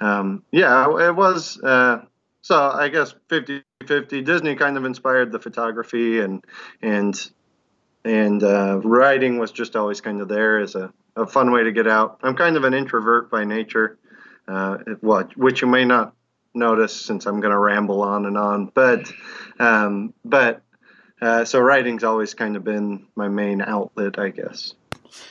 um, 0.00 0.42
yeah, 0.50 1.08
it 1.08 1.14
was. 1.14 1.60
Uh, 1.60 2.02
so 2.42 2.70
I 2.70 2.88
guess 2.88 3.14
50 3.28 3.62
50 3.86 4.22
Disney 4.22 4.54
kind 4.54 4.76
of 4.76 4.84
inspired 4.84 5.32
the 5.32 5.38
photography 5.38 6.20
and 6.20 6.44
and 6.82 7.30
and 8.04 8.42
uh, 8.42 8.80
writing 8.82 9.38
was 9.38 9.50
just 9.50 9.76
always 9.76 10.00
kind 10.00 10.20
of 10.20 10.28
there 10.28 10.60
as 10.60 10.74
a, 10.74 10.92
a 11.16 11.26
fun 11.26 11.50
way 11.50 11.64
to 11.64 11.72
get 11.72 11.86
out. 11.86 12.20
I'm 12.22 12.36
kind 12.36 12.56
of 12.56 12.64
an 12.64 12.74
introvert 12.74 13.30
by 13.30 13.44
nature, 13.44 13.98
uh, 14.46 14.78
what 15.00 15.36
which 15.36 15.62
you 15.62 15.68
may 15.68 15.84
not 15.84 16.14
notice 16.54 16.94
since 16.94 17.26
I'm 17.26 17.40
going 17.40 17.52
to 17.52 17.58
ramble 17.58 18.02
on 18.02 18.26
and 18.26 18.38
on, 18.38 18.66
but 18.72 19.10
um, 19.58 20.14
but 20.24 20.62
uh, 21.20 21.44
so 21.44 21.60
writing's 21.60 22.04
always 22.04 22.34
kind 22.34 22.56
of 22.56 22.64
been 22.64 23.06
my 23.16 23.28
main 23.28 23.60
outlet, 23.60 24.18
I 24.18 24.30
guess. 24.30 24.74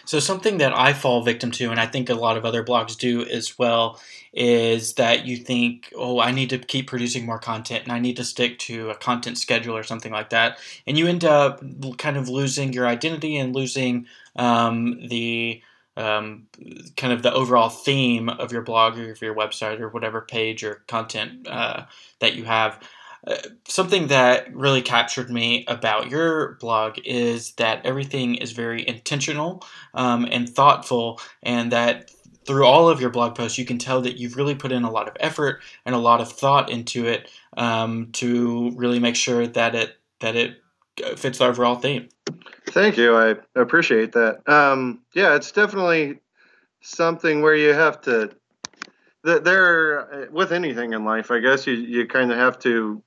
So 0.05 0.19
something 0.19 0.57
that 0.59 0.73
I 0.77 0.93
fall 0.93 1.23
victim 1.23 1.51
to, 1.51 1.71
and 1.71 1.79
I 1.79 1.85
think 1.85 2.09
a 2.09 2.15
lot 2.15 2.37
of 2.37 2.45
other 2.45 2.63
blogs 2.63 2.97
do 2.97 3.25
as 3.25 3.57
well, 3.57 3.99
is 4.33 4.93
that 4.93 5.25
you 5.25 5.37
think, 5.37 5.91
oh, 5.95 6.19
I 6.19 6.31
need 6.31 6.49
to 6.51 6.57
keep 6.59 6.87
producing 6.87 7.25
more 7.25 7.39
content, 7.39 7.83
and 7.83 7.91
I 7.91 7.99
need 7.99 8.17
to 8.17 8.23
stick 8.23 8.59
to 8.59 8.89
a 8.89 8.95
content 8.95 9.37
schedule 9.37 9.75
or 9.75 9.83
something 9.83 10.11
like 10.11 10.29
that, 10.29 10.59
and 10.85 10.97
you 10.97 11.07
end 11.07 11.25
up 11.25 11.63
kind 11.97 12.17
of 12.17 12.29
losing 12.29 12.73
your 12.73 12.87
identity 12.87 13.37
and 13.37 13.55
losing 13.55 14.05
um, 14.35 15.07
the 15.07 15.61
um, 15.97 16.45
kind 16.95 17.11
of 17.11 17.23
the 17.23 17.33
overall 17.33 17.69
theme 17.69 18.29
of 18.29 18.51
your 18.51 18.61
blog 18.61 18.97
or 18.99 19.15
your 19.19 19.35
website 19.35 19.79
or 19.79 19.89
whatever 19.89 20.21
page 20.21 20.63
or 20.63 20.83
content 20.87 21.47
uh, 21.47 21.85
that 22.19 22.35
you 22.35 22.43
have. 22.43 22.79
Uh, 23.27 23.35
something 23.67 24.07
that 24.07 24.55
really 24.55 24.81
captured 24.81 25.29
me 25.29 25.65
about 25.67 26.09
your 26.09 26.53
blog 26.61 26.97
is 27.03 27.51
that 27.53 27.85
everything 27.85 28.35
is 28.35 28.53
very 28.53 28.87
intentional 28.87 29.65
um, 29.93 30.25
and 30.31 30.47
thoughtful, 30.47 31.19
and 31.43 31.71
that 31.71 32.09
through 32.45 32.65
all 32.65 32.87
of 32.87 33.01
your 33.01 33.09
blog 33.09 33.35
posts, 33.35 33.57
you 33.57 33.65
can 33.65 33.77
tell 33.77 34.01
that 34.01 34.15
you've 34.17 34.37
really 34.37 34.55
put 34.55 34.71
in 34.71 34.83
a 34.83 34.89
lot 34.89 35.09
of 35.09 35.17
effort 35.19 35.61
and 35.85 35.93
a 35.93 35.97
lot 35.97 36.21
of 36.21 36.31
thought 36.31 36.69
into 36.69 37.05
it 37.05 37.29
um, 37.57 38.09
to 38.13 38.71
really 38.75 38.99
make 38.99 39.17
sure 39.17 39.45
that 39.45 39.75
it 39.75 39.97
that 40.21 40.37
it 40.37 40.61
fits 41.17 41.39
the 41.39 41.45
overall 41.45 41.75
theme. 41.75 42.07
Thank 42.69 42.97
you. 42.97 43.15
I 43.15 43.35
appreciate 43.55 44.13
that. 44.13 44.47
Um, 44.47 45.01
yeah, 45.13 45.35
it's 45.35 45.51
definitely 45.51 46.19
something 46.81 47.41
where 47.41 47.55
you 47.55 47.73
have 47.73 48.01
to. 48.03 48.31
There, 49.23 50.29
with 50.31 50.53
anything 50.53 50.93
in 50.93 51.03
life, 51.03 51.31
I 51.31 51.39
guess 51.39 51.67
you 51.67 51.73
you 51.73 52.07
kind 52.07 52.31
of 52.31 52.37
have 52.37 52.57
to 52.59 53.03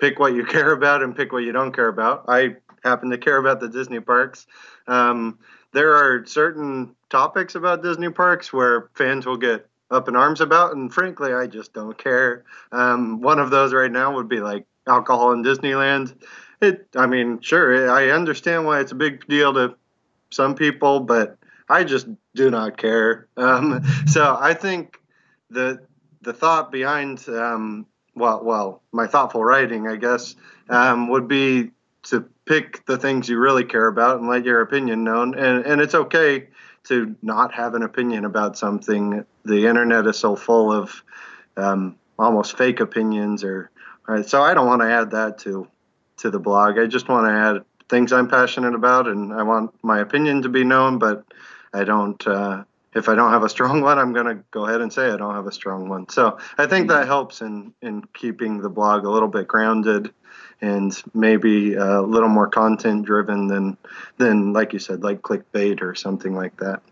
pick 0.00 0.18
what 0.18 0.34
you 0.34 0.44
care 0.56 0.72
about 0.72 1.02
and 1.02 1.16
pick 1.16 1.32
what 1.32 1.44
you 1.44 1.52
don't 1.52 1.74
care 1.74 1.88
about. 1.88 2.24
I 2.28 2.56
happen 2.82 3.10
to 3.10 3.18
care 3.18 3.38
about 3.38 3.60
the 3.60 3.68
Disney 3.68 4.00
parks. 4.00 4.46
Um, 4.86 5.38
there 5.72 5.94
are 5.94 6.24
certain 6.26 6.94
topics 7.10 7.54
about 7.54 7.82
Disney 7.82 8.10
parks 8.10 8.52
where 8.52 8.90
fans 8.94 9.26
will 9.26 9.36
get 9.36 9.68
up 9.90 10.08
in 10.08 10.16
arms 10.16 10.40
about, 10.40 10.74
and 10.74 10.92
frankly, 10.92 11.32
I 11.32 11.46
just 11.46 11.72
don't 11.72 11.96
care. 11.96 12.44
Um, 12.72 13.20
one 13.20 13.38
of 13.38 13.50
those 13.50 13.72
right 13.72 13.90
now 13.90 14.14
would 14.14 14.28
be 14.28 14.40
like 14.40 14.66
alcohol 14.86 15.32
in 15.32 15.42
Disneyland. 15.42 16.14
It, 16.60 16.88
I 16.96 17.06
mean, 17.06 17.40
sure, 17.40 17.90
I 17.90 18.10
understand 18.10 18.66
why 18.66 18.80
it's 18.80 18.92
a 18.92 18.96
big 18.96 19.26
deal 19.26 19.52
to 19.54 19.74
some 20.30 20.54
people, 20.54 21.00
but 21.00 21.38
I 21.68 21.84
just 21.84 22.06
do 22.34 22.50
not 22.50 22.76
care. 22.76 23.28
Um, 23.36 23.82
so 24.06 24.36
I 24.38 24.54
think 24.54 24.98
the 25.50 25.86
the 26.22 26.32
thought 26.32 26.72
behind 26.72 27.28
um, 27.28 27.86
well, 28.14 28.42
well, 28.44 28.82
my 28.92 29.06
thoughtful 29.06 29.44
writing, 29.44 29.88
I 29.88 29.96
guess, 29.96 30.36
um, 30.68 31.08
would 31.08 31.28
be 31.28 31.70
to 32.04 32.28
pick 32.44 32.84
the 32.86 32.98
things 32.98 33.28
you 33.28 33.38
really 33.38 33.64
care 33.64 33.86
about 33.86 34.20
and 34.20 34.28
let 34.28 34.44
your 34.44 34.60
opinion 34.60 35.04
known. 35.04 35.34
And 35.34 35.64
and 35.64 35.80
it's 35.80 35.94
okay 35.94 36.48
to 36.84 37.16
not 37.22 37.54
have 37.54 37.74
an 37.74 37.82
opinion 37.82 38.24
about 38.24 38.58
something. 38.58 39.24
The 39.44 39.66
internet 39.66 40.06
is 40.06 40.18
so 40.18 40.36
full 40.36 40.72
of 40.72 41.02
um, 41.56 41.96
almost 42.18 42.56
fake 42.56 42.80
opinions, 42.80 43.42
or 43.42 43.70
right, 44.06 44.26
so 44.26 44.42
I 44.42 44.54
don't 44.54 44.66
want 44.66 44.82
to 44.82 44.90
add 44.90 45.10
that 45.12 45.38
to 45.40 45.66
to 46.18 46.30
the 46.30 46.38
blog. 46.38 46.78
I 46.78 46.86
just 46.86 47.08
want 47.08 47.26
to 47.26 47.32
add 47.32 47.64
things 47.88 48.12
I'm 48.12 48.28
passionate 48.28 48.74
about, 48.74 49.08
and 49.08 49.32
I 49.32 49.42
want 49.42 49.74
my 49.82 50.00
opinion 50.00 50.42
to 50.42 50.48
be 50.48 50.64
known, 50.64 50.98
but 50.98 51.24
I 51.72 51.84
don't. 51.84 52.24
Uh, 52.26 52.64
if 52.94 53.08
I 53.08 53.14
don't 53.14 53.30
have 53.30 53.42
a 53.42 53.48
strong 53.48 53.80
one, 53.80 53.98
I'm 53.98 54.12
going 54.12 54.26
to 54.26 54.42
go 54.50 54.66
ahead 54.66 54.80
and 54.80 54.92
say 54.92 55.10
I 55.10 55.16
don't 55.16 55.34
have 55.34 55.46
a 55.46 55.52
strong 55.52 55.88
one. 55.88 56.08
So 56.08 56.38
I 56.58 56.66
think 56.66 56.88
that 56.88 57.06
helps 57.06 57.40
in 57.40 57.74
in 57.82 58.04
keeping 58.14 58.60
the 58.60 58.68
blog 58.68 59.04
a 59.04 59.10
little 59.10 59.28
bit 59.28 59.48
grounded 59.48 60.12
and 60.60 61.02
maybe 61.12 61.74
a 61.74 62.00
little 62.00 62.28
more 62.28 62.48
content 62.48 63.04
driven 63.04 63.48
than 63.48 63.76
than 64.18 64.52
like 64.52 64.72
you 64.72 64.78
said, 64.78 65.02
like 65.02 65.22
clickbait 65.22 65.82
or 65.82 65.94
something 65.94 66.34
like 66.34 66.56
that. 66.58 66.82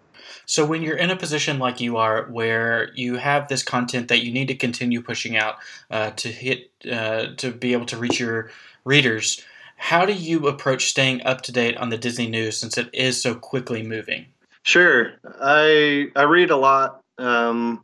So 0.46 0.64
when 0.64 0.82
you're 0.82 0.96
in 0.96 1.10
a 1.10 1.16
position 1.16 1.58
like 1.58 1.80
you 1.80 1.96
are, 1.96 2.24
where 2.24 2.92
you 2.94 3.16
have 3.16 3.48
this 3.48 3.62
content 3.62 4.08
that 4.08 4.24
you 4.24 4.32
need 4.32 4.48
to 4.48 4.54
continue 4.54 5.02
pushing 5.02 5.36
out 5.36 5.56
uh, 5.90 6.10
to 6.10 6.28
hit 6.28 6.70
uh, 6.90 7.28
to 7.36 7.52
be 7.52 7.72
able 7.72 7.86
to 7.86 7.96
reach 7.96 8.20
your 8.20 8.50
readers, 8.84 9.44
how 9.76 10.04
do 10.04 10.12
you 10.12 10.46
approach 10.48 10.88
staying 10.88 11.22
up 11.22 11.42
to 11.42 11.52
date 11.52 11.76
on 11.76 11.90
the 11.90 11.98
Disney 11.98 12.28
news 12.28 12.58
since 12.58 12.78
it 12.78 12.88
is 12.92 13.20
so 13.20 13.34
quickly 13.34 13.82
moving? 13.82 14.26
Sure, 14.64 15.12
I 15.40 16.08
I 16.14 16.22
read 16.22 16.50
a 16.50 16.56
lot. 16.56 17.00
Um, 17.18 17.82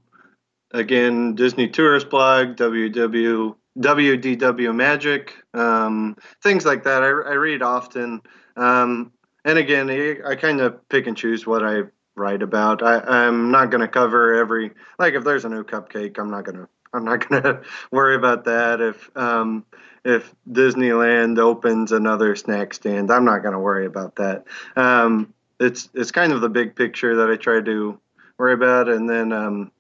again, 0.73 1.35
Disney 1.35 1.69
Tourist 1.69 2.09
Blog, 2.11 2.57
WW 2.57 3.55
WDW 3.79 4.75
Magic, 4.75 5.35
um, 5.55 6.17
things 6.43 6.65
like 6.65 6.85
that. 6.85 7.03
I, 7.03 7.07
I 7.07 7.35
read 7.35 7.63
often. 7.63 8.21
Um, 8.57 9.13
and 9.45 9.59
again, 9.59 9.89
I, 9.91 10.17
I 10.31 10.35
kind 10.35 10.61
of 10.61 10.89
pick 10.89 11.07
and 11.07 11.17
choose 11.17 11.47
what 11.47 11.65
I 11.65 11.83
write 12.17 12.43
about. 12.43 12.83
I 12.83 13.27
am 13.27 13.51
not 13.51 13.71
going 13.71 13.81
to 13.81 13.89
cover 13.89 14.35
every 14.35 14.73
like 14.99 15.15
if 15.15 15.25
there's 15.25 15.45
a 15.45 15.49
new 15.49 15.65
cupcake, 15.65 16.19
I'm 16.19 16.31
not 16.31 16.45
going 16.45 16.59
to 16.59 16.69
I'm 16.93 17.05
not 17.05 17.29
going 17.29 17.43
to 17.43 17.63
worry 17.91 18.17
about 18.17 18.45
that. 18.45 18.81
If 18.81 19.11
um, 19.17 19.65
if 20.05 20.35
Disneyland 20.51 21.39
opens 21.39 21.93
another 21.93 22.35
snack 22.37 22.75
stand, 22.75 23.11
I'm 23.11 23.25
not 23.25 23.43
going 23.43 23.53
to 23.53 23.59
worry 23.59 23.87
about 23.87 24.17
that. 24.17 24.45
Um, 24.77 25.35
it's 25.61 25.89
it's 25.95 26.11
kind 26.11 26.33
of 26.33 26.41
the 26.41 26.49
big 26.49 26.75
picture 26.77 27.17
that 27.17 27.31
I 27.31 27.37
try 27.37 27.61
to 27.61 27.99
worry 28.39 28.55
about, 28.55 28.89
and 28.89 29.09
then 29.09 29.33
um, 29.33 29.73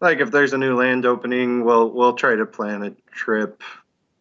like 0.00 0.20
if 0.20 0.30
there's 0.30 0.52
a 0.52 0.58
new 0.58 0.76
land 0.76 1.06
opening, 1.06 1.64
we'll 1.64 1.90
we'll 1.90 2.14
try 2.14 2.34
to 2.34 2.46
plan 2.46 2.82
a 2.82 2.90
trip 3.12 3.62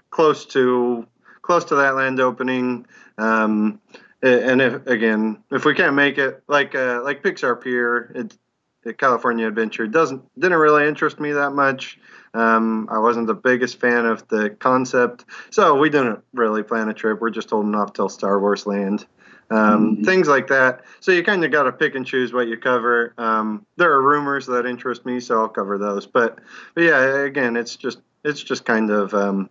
close 0.09 0.45
to 0.47 1.05
close 1.41 1.65
to 1.65 1.75
that 1.75 1.95
land 1.95 2.19
opening. 2.19 2.85
Um, 3.17 3.79
and 4.21 4.61
if 4.61 4.87
again, 4.87 5.43
if 5.51 5.65
we 5.65 5.75
can't 5.75 5.95
make 5.95 6.17
it, 6.17 6.43
like 6.47 6.75
uh, 6.75 7.01
like 7.03 7.21
Pixar 7.21 7.61
Pier, 7.61 8.11
it, 8.15 8.37
it, 8.83 8.97
California 8.97 9.47
Adventure 9.47 9.87
doesn't 9.87 10.23
didn't 10.39 10.57
really 10.57 10.87
interest 10.87 11.19
me 11.19 11.31
that 11.33 11.51
much. 11.51 11.99
Um, 12.33 12.89
I 12.91 12.97
wasn't 12.97 13.27
the 13.27 13.33
biggest 13.35 13.79
fan 13.79 14.05
of 14.05 14.27
the 14.27 14.49
concept, 14.49 15.25
so 15.51 15.75
we 15.75 15.89
didn't 15.89 16.19
really 16.33 16.63
plan 16.63 16.89
a 16.89 16.93
trip. 16.93 17.21
We're 17.21 17.29
just 17.29 17.49
holding 17.49 17.75
off 17.75 17.93
till 17.93 18.09
Star 18.09 18.39
Wars 18.39 18.65
Land, 18.65 19.05
um, 19.51 19.95
mm-hmm. 19.95 20.03
things 20.03 20.27
like 20.27 20.47
that. 20.47 20.83
So 20.99 21.11
you 21.11 21.23
kind 21.23 21.43
of 21.43 21.51
got 21.51 21.63
to 21.63 21.71
pick 21.71 21.95
and 21.95 22.05
choose 22.05 22.33
what 22.33 22.47
you 22.47 22.57
cover. 22.57 23.13
Um, 23.17 23.65
there 23.77 23.91
are 23.91 24.01
rumors 24.01 24.45
that 24.47 24.65
interest 24.65 25.05
me, 25.05 25.19
so 25.19 25.41
I'll 25.41 25.49
cover 25.49 25.77
those. 25.77 26.05
But, 26.05 26.39
but 26.73 26.83
yeah, 26.83 27.23
again, 27.23 27.55
it's 27.55 27.75
just 27.75 27.99
it's 28.23 28.41
just 28.41 28.65
kind 28.65 28.89
of 28.89 29.13
um, 29.13 29.49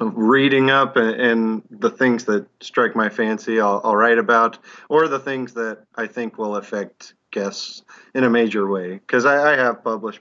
reading 0.00 0.70
up 0.70 0.96
and, 0.96 1.20
and, 1.20 1.62
the 1.70 1.90
things 1.90 2.24
that 2.24 2.46
strike 2.60 2.96
my 2.96 3.08
fancy 3.08 3.60
I'll, 3.60 3.80
I'll, 3.84 3.96
write 3.96 4.18
about 4.18 4.58
or 4.88 5.06
the 5.08 5.18
things 5.18 5.54
that 5.54 5.84
i 5.94 6.06
think 6.06 6.36
will 6.38 6.56
affect 6.56 7.14
guests 7.30 7.82
in 8.14 8.24
a 8.24 8.30
major 8.30 8.68
way 8.68 8.94
because 8.94 9.24
I, 9.24 9.52
I, 9.52 9.56
have 9.56 9.84
published 9.84 10.20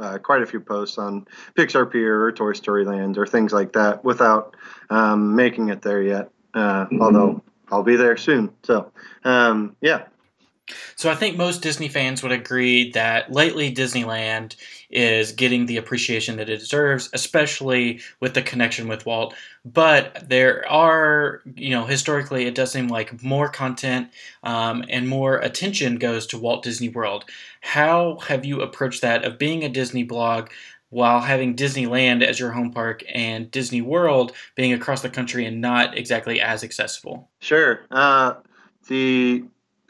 uh, 0.00 0.18
quite 0.18 0.42
a 0.42 0.46
few 0.46 0.60
posts 0.60 0.98
on 0.98 1.26
pixar 1.56 1.90
pier 1.90 2.24
or 2.24 2.32
toy 2.32 2.52
story 2.52 2.84
land 2.84 3.18
or 3.18 3.26
things 3.26 3.52
like 3.52 3.72
that 3.74 4.04
without 4.04 4.56
um, 4.90 5.36
making 5.36 5.68
it 5.68 5.82
there 5.82 6.02
yet 6.02 6.30
uh, 6.54 6.86
mm-hmm. 6.86 7.02
although 7.02 7.42
i'll 7.70 7.82
be 7.82 7.96
there 7.96 8.16
soon 8.16 8.50
so 8.62 8.90
um, 9.24 9.76
yeah 9.80 10.04
so 10.96 11.10
I 11.10 11.14
think 11.14 11.36
most 11.36 11.62
Disney 11.62 11.88
fans 11.88 12.22
would 12.22 12.32
agree 12.32 12.92
that 12.92 13.32
lately 13.32 13.74
Disneyland 13.74 14.56
is 14.90 15.32
getting 15.32 15.66
the 15.66 15.76
appreciation 15.76 16.36
that 16.36 16.48
it 16.48 16.58
deserves, 16.58 17.10
especially 17.12 18.00
with 18.20 18.34
the 18.34 18.42
connection 18.42 18.88
with 18.88 19.06
Walt. 19.06 19.34
But 19.64 20.28
there 20.28 20.68
are, 20.70 21.40
you 21.54 21.70
know, 21.70 21.84
historically 21.84 22.46
it 22.46 22.54
does 22.54 22.72
seem 22.72 22.88
like 22.88 23.22
more 23.22 23.48
content 23.48 24.10
um, 24.42 24.84
and 24.88 25.08
more 25.08 25.38
attention 25.38 25.96
goes 25.96 26.26
to 26.28 26.38
Walt 26.38 26.62
Disney 26.62 26.88
World. 26.88 27.24
How 27.60 28.18
have 28.28 28.44
you 28.44 28.60
approached 28.60 29.02
that 29.02 29.24
of 29.24 29.38
being 29.38 29.64
a 29.64 29.68
Disney 29.68 30.04
blog? 30.04 30.50
While 30.92 31.20
having 31.20 31.56
Disneyland 31.56 32.22
as 32.22 32.38
your 32.38 32.50
home 32.50 32.70
park 32.70 33.02
and 33.08 33.50
Disney 33.50 33.80
World 33.80 34.32
being 34.56 34.74
across 34.74 35.00
the 35.00 35.08
country 35.08 35.46
and 35.46 35.62
not 35.62 35.96
exactly 35.96 36.38
as 36.38 36.62
accessible? 36.62 37.30
Sure. 37.40 37.80
Uh, 37.90 38.34
the 38.88 39.42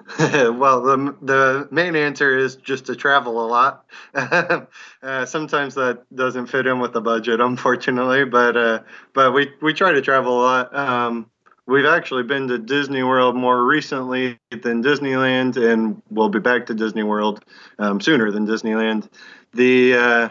well, 0.19 0.81
the 0.81 1.17
the 1.23 1.69
main 1.73 1.97
answer 1.97 2.39
is 2.39 2.55
just 2.55 2.87
to 2.87 2.95
travel 2.95 3.45
a 3.45 3.49
lot. 3.49 3.85
uh, 4.15 5.27
sometimes 5.27 5.75
that 5.75 6.05
doesn't 6.15 6.47
fit 6.47 6.69
in 6.69 6.79
with 6.79 6.93
the 6.93 7.01
budget, 7.01 7.41
unfortunately, 7.41 8.25
but 8.25 8.57
uh, 8.57 8.79
but 9.13 9.33
we 9.33 9.51
we 9.61 9.75
try 9.75 9.91
to 9.91 10.03
travel 10.03 10.41
a 10.41 10.43
lot. 10.43 10.77
Um, 10.77 11.31
we've 11.67 11.85
actually 11.85 12.23
been 12.23 12.47
to 12.47 12.59
Disney 12.59 13.03
World 13.03 13.35
more 13.35 13.65
recently 13.65 14.39
than 14.51 14.85
Disneyland, 14.85 15.57
and 15.57 16.01
we'll 16.11 16.29
be 16.29 16.39
back 16.39 16.67
to 16.67 16.75
Disney 16.75 17.03
World 17.03 17.45
um, 17.81 18.01
sooner 18.01 18.31
than 18.31 18.47
Disneyland. 18.47 19.09
The 19.55 19.95
uh, 19.95 20.29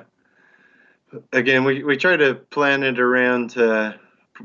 again, 1.34 1.64
we, 1.64 1.84
we 1.84 1.98
try 1.98 2.18
to 2.18 2.36
plan 2.36 2.84
it 2.84 3.00
around 3.00 3.58
uh, 3.58 3.94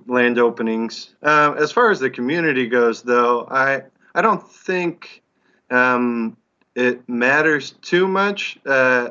land 0.06 0.38
openings. 0.38 1.14
Uh, 1.22 1.54
as 1.58 1.72
far 1.72 1.90
as 1.90 2.00
the 2.00 2.10
community 2.10 2.66
goes, 2.66 3.02
though, 3.02 3.46
I 3.50 3.82
I 4.14 4.22
don't 4.22 4.46
think 4.50 5.22
um, 5.70 6.36
it 6.74 7.08
matters 7.08 7.72
too 7.82 8.08
much. 8.08 8.58
Uh, 8.66 9.10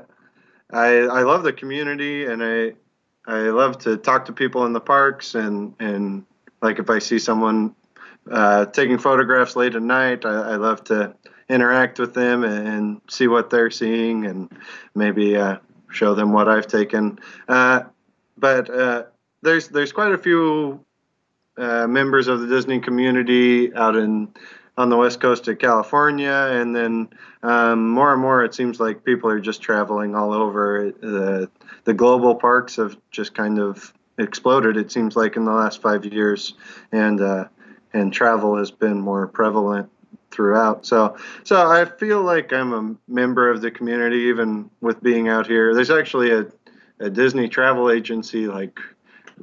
I 0.72 1.00
I 1.02 1.24
love 1.24 1.44
the 1.44 1.54
community 1.54 2.26
and 2.26 2.44
I 2.44 2.74
I 3.28 3.50
love 3.50 3.80
to 3.80 3.98
talk 3.98 4.26
to 4.26 4.34
people 4.34 4.66
in 4.66 4.74
the 4.74 4.82
parks 4.82 5.36
and 5.36 5.74
and 5.80 6.26
like 6.62 6.80
if 6.80 6.90
I 6.90 7.00
see 7.00 7.20
someone 7.20 7.76
uh, 8.30 8.66
taking 8.66 8.98
photographs 8.98 9.56
late 9.56 9.76
at 9.76 9.84
night, 9.84 10.26
I, 10.26 10.54
I, 10.54 10.56
love 10.56 10.84
to 10.86 11.14
interact 11.48 12.00
with 12.00 12.16
them 12.16 12.44
and, 12.44 12.68
and 12.68 13.02
see 13.08 13.28
what 13.28 13.52
they're 13.52 13.70
seeing 13.70 14.26
and 14.26 14.52
maybe 14.96 15.38
uh, 15.38 15.58
show 15.96 16.14
them 16.14 16.32
what 16.32 16.48
I've 16.48 16.68
taken. 16.68 17.20
Uh, 17.48 17.84
but 18.38 18.70
uh, 18.70 19.04
there's 19.42 19.70
there's 19.70 19.92
quite 19.92 20.12
a 20.12 20.18
few 20.18 20.84
uh, 21.58 21.88
members 21.88 22.28
of 22.28 22.42
the 22.42 22.48
Disney 22.48 22.80
community 22.80 23.74
out 23.74 23.96
in 23.96 24.30
on 24.78 24.90
the 24.90 24.98
west 24.98 25.22
coast 25.22 25.48
of 25.48 25.58
California, 25.58 26.50
and 26.52 26.76
then 26.76 27.10
um, 27.44 27.90
more 27.90 28.12
and 28.12 28.22
more 28.22 28.44
it 28.44 28.54
seems 28.54 28.80
like 28.80 29.06
people 29.06 29.30
are 29.30 29.40
just 29.40 29.62
traveling 29.62 30.16
all 30.16 30.34
over. 30.34 30.92
The 31.00 31.50
the 31.86 31.94
global 31.94 32.36
parks 32.36 32.76
have 32.76 32.98
just 33.12 33.34
kind 33.34 33.60
of 33.60 33.94
exploded. 34.18 34.78
It 34.78 34.92
seems 34.92 35.16
like 35.16 35.38
in 35.38 35.46
the 35.46 35.52
last 35.52 35.82
five 35.82 36.06
years, 36.06 36.56
and 36.92 37.22
uh, 37.22 37.46
and 37.94 38.12
travel 38.12 38.58
has 38.58 38.72
been 38.72 39.00
more 39.00 39.28
prevalent 39.28 39.90
throughout. 40.36 40.86
So 40.86 41.18
so 41.44 41.68
I 41.70 41.86
feel 41.86 42.22
like 42.22 42.52
I'm 42.52 42.74
a 42.74 42.96
member 43.12 43.50
of 43.50 43.62
the 43.62 43.72
community, 43.72 44.18
even 44.30 44.70
with 44.82 45.02
being 45.02 45.30
out 45.30 45.48
here. 45.48 45.74
There's 45.74 45.90
actually 45.90 46.32
a 46.32 46.46
a 47.00 47.10
Disney 47.10 47.48
travel 47.48 47.90
agency 47.90 48.48
like 48.48 48.80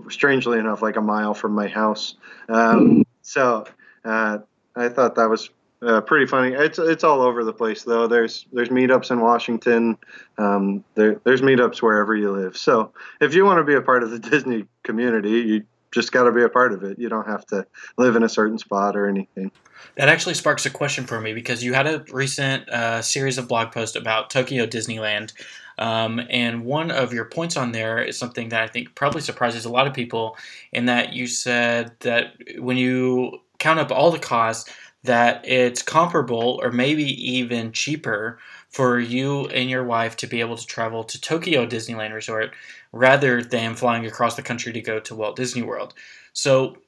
strangely 0.08 0.58
enough 0.58 0.82
like 0.82 0.96
a 0.96 1.00
mile 1.00 1.34
from 1.34 1.52
my 1.52 1.68
house. 1.68 2.14
Um, 2.48 3.04
so 3.22 3.66
uh, 4.04 4.38
I 4.76 4.88
thought 4.88 5.14
that 5.16 5.28
was 5.28 5.50
uh, 5.82 6.00
pretty 6.00 6.26
funny. 6.26 6.54
It's 6.54 6.78
it's 6.78 7.04
all 7.04 7.22
over 7.22 7.44
the 7.44 7.52
place 7.52 7.82
though. 7.82 8.06
There's 8.06 8.46
there's 8.52 8.68
meetups 8.68 9.10
in 9.10 9.20
Washington. 9.20 9.98
Um, 10.38 10.84
there, 10.94 11.20
there's 11.24 11.42
meetups 11.42 11.82
wherever 11.82 12.14
you 12.14 12.30
live. 12.30 12.56
So 12.56 12.92
if 13.20 13.34
you 13.34 13.44
want 13.44 13.58
to 13.58 13.64
be 13.64 13.74
a 13.74 13.82
part 13.82 14.02
of 14.02 14.10
the 14.10 14.18
Disney 14.30 14.66
community, 14.84 15.30
you 15.30 15.64
just 15.92 16.10
got 16.10 16.24
to 16.24 16.32
be 16.32 16.42
a 16.42 16.48
part 16.48 16.72
of 16.72 16.82
it. 16.82 16.98
You 16.98 17.08
don't 17.08 17.28
have 17.28 17.46
to 17.48 17.66
live 17.98 18.16
in 18.16 18.22
a 18.22 18.28
certain 18.28 18.58
spot 18.58 18.96
or 18.96 19.06
anything. 19.06 19.52
That 19.96 20.08
actually 20.08 20.34
sparks 20.34 20.66
a 20.66 20.70
question 20.70 21.06
for 21.06 21.20
me 21.20 21.34
because 21.34 21.62
you 21.62 21.74
had 21.74 21.86
a 21.86 22.04
recent 22.12 22.68
uh, 22.68 23.02
series 23.02 23.38
of 23.38 23.46
blog 23.46 23.72
posts 23.72 23.94
about 23.94 24.30
Tokyo 24.30 24.66
Disneyland. 24.66 25.32
Um, 25.78 26.20
and 26.30 26.64
one 26.64 26.90
of 26.90 27.12
your 27.12 27.26
points 27.26 27.56
on 27.56 27.72
there 27.72 28.02
is 28.02 28.18
something 28.18 28.48
that 28.50 28.62
I 28.62 28.66
think 28.66 28.94
probably 28.94 29.20
surprises 29.20 29.64
a 29.64 29.70
lot 29.70 29.86
of 29.86 29.94
people 29.94 30.36
in 30.72 30.86
that 30.86 31.12
you 31.12 31.26
said 31.26 31.92
that 32.00 32.34
when 32.58 32.76
you 32.76 33.40
count 33.58 33.78
up 33.78 33.90
all 33.90 34.10
the 34.10 34.18
costs, 34.18 34.70
that 35.04 35.46
it's 35.46 35.82
comparable 35.82 36.60
or 36.62 36.70
maybe 36.70 37.04
even 37.04 37.72
cheaper 37.72 38.38
for 38.72 38.98
you 38.98 39.46
and 39.48 39.68
your 39.68 39.84
wife 39.84 40.16
to 40.16 40.26
be 40.26 40.40
able 40.40 40.56
to 40.56 40.66
travel 40.66 41.04
to 41.04 41.20
Tokyo 41.20 41.66
Disneyland 41.66 42.14
Resort 42.14 42.52
rather 42.92 43.42
than 43.42 43.74
flying 43.74 44.06
across 44.06 44.34
the 44.34 44.42
country 44.42 44.72
to 44.72 44.80
go 44.80 44.98
to 45.00 45.14
Walt 45.14 45.36
Disney 45.36 45.62
World. 45.62 45.94
So, 46.32 46.78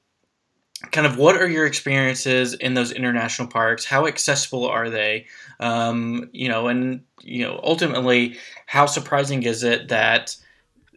kind 0.91 1.07
of 1.07 1.19
what 1.19 1.37
are 1.37 1.49
your 1.49 1.67
experiences 1.67 2.55
in 2.55 2.75
those 2.75 2.91
international 2.91 3.49
parks? 3.49 3.85
How 3.85 4.07
accessible 4.07 4.67
are 4.67 4.91
they? 4.91 5.27
Um, 5.61 6.31
you 6.33 6.49
know, 6.49 6.69
and 6.69 7.03
you 7.21 7.45
know, 7.45 7.61
ultimately, 7.63 8.39
how 8.67 8.87
surprising 8.87 9.43
is 9.43 9.63
it 9.63 9.89
that 9.89 10.37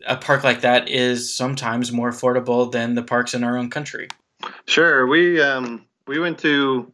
a 0.07 0.15
park 0.15 0.43
like 0.43 0.61
that 0.61 0.87
is 0.87 1.33
sometimes 1.33 1.91
more 1.91 2.11
affordable 2.11 2.71
than 2.71 2.95
the 2.95 3.03
parks 3.03 3.33
in 3.33 3.43
our 3.43 3.57
own 3.57 3.69
country? 3.69 4.07
Sure. 4.67 5.05
We 5.05 5.41
um, 5.41 5.85
we 6.07 6.19
went 6.19 6.39
to 6.39 6.91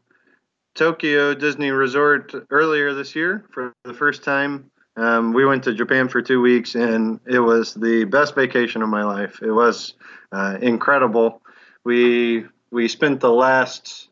Tokyo 0.75 1.33
Disney 1.33 1.71
Resort 1.71 2.33
earlier 2.49 2.93
this 2.93 3.15
year 3.15 3.45
for 3.51 3.73
the 3.83 3.93
first 3.93 4.23
time. 4.23 4.71
Um, 4.95 5.33
we 5.33 5.45
went 5.45 5.63
to 5.63 5.73
Japan 5.73 6.07
for 6.07 6.21
two 6.21 6.41
weeks, 6.41 6.75
and 6.75 7.19
it 7.25 7.39
was 7.39 7.73
the 7.73 8.03
best 8.05 8.35
vacation 8.35 8.81
of 8.81 8.89
my 8.89 9.03
life. 9.03 9.41
It 9.41 9.51
was 9.51 9.93
uh, 10.31 10.57
incredible. 10.61 11.41
We 11.83 12.45
we 12.71 12.87
spent 12.87 13.19
the 13.19 13.31
last 13.31 14.09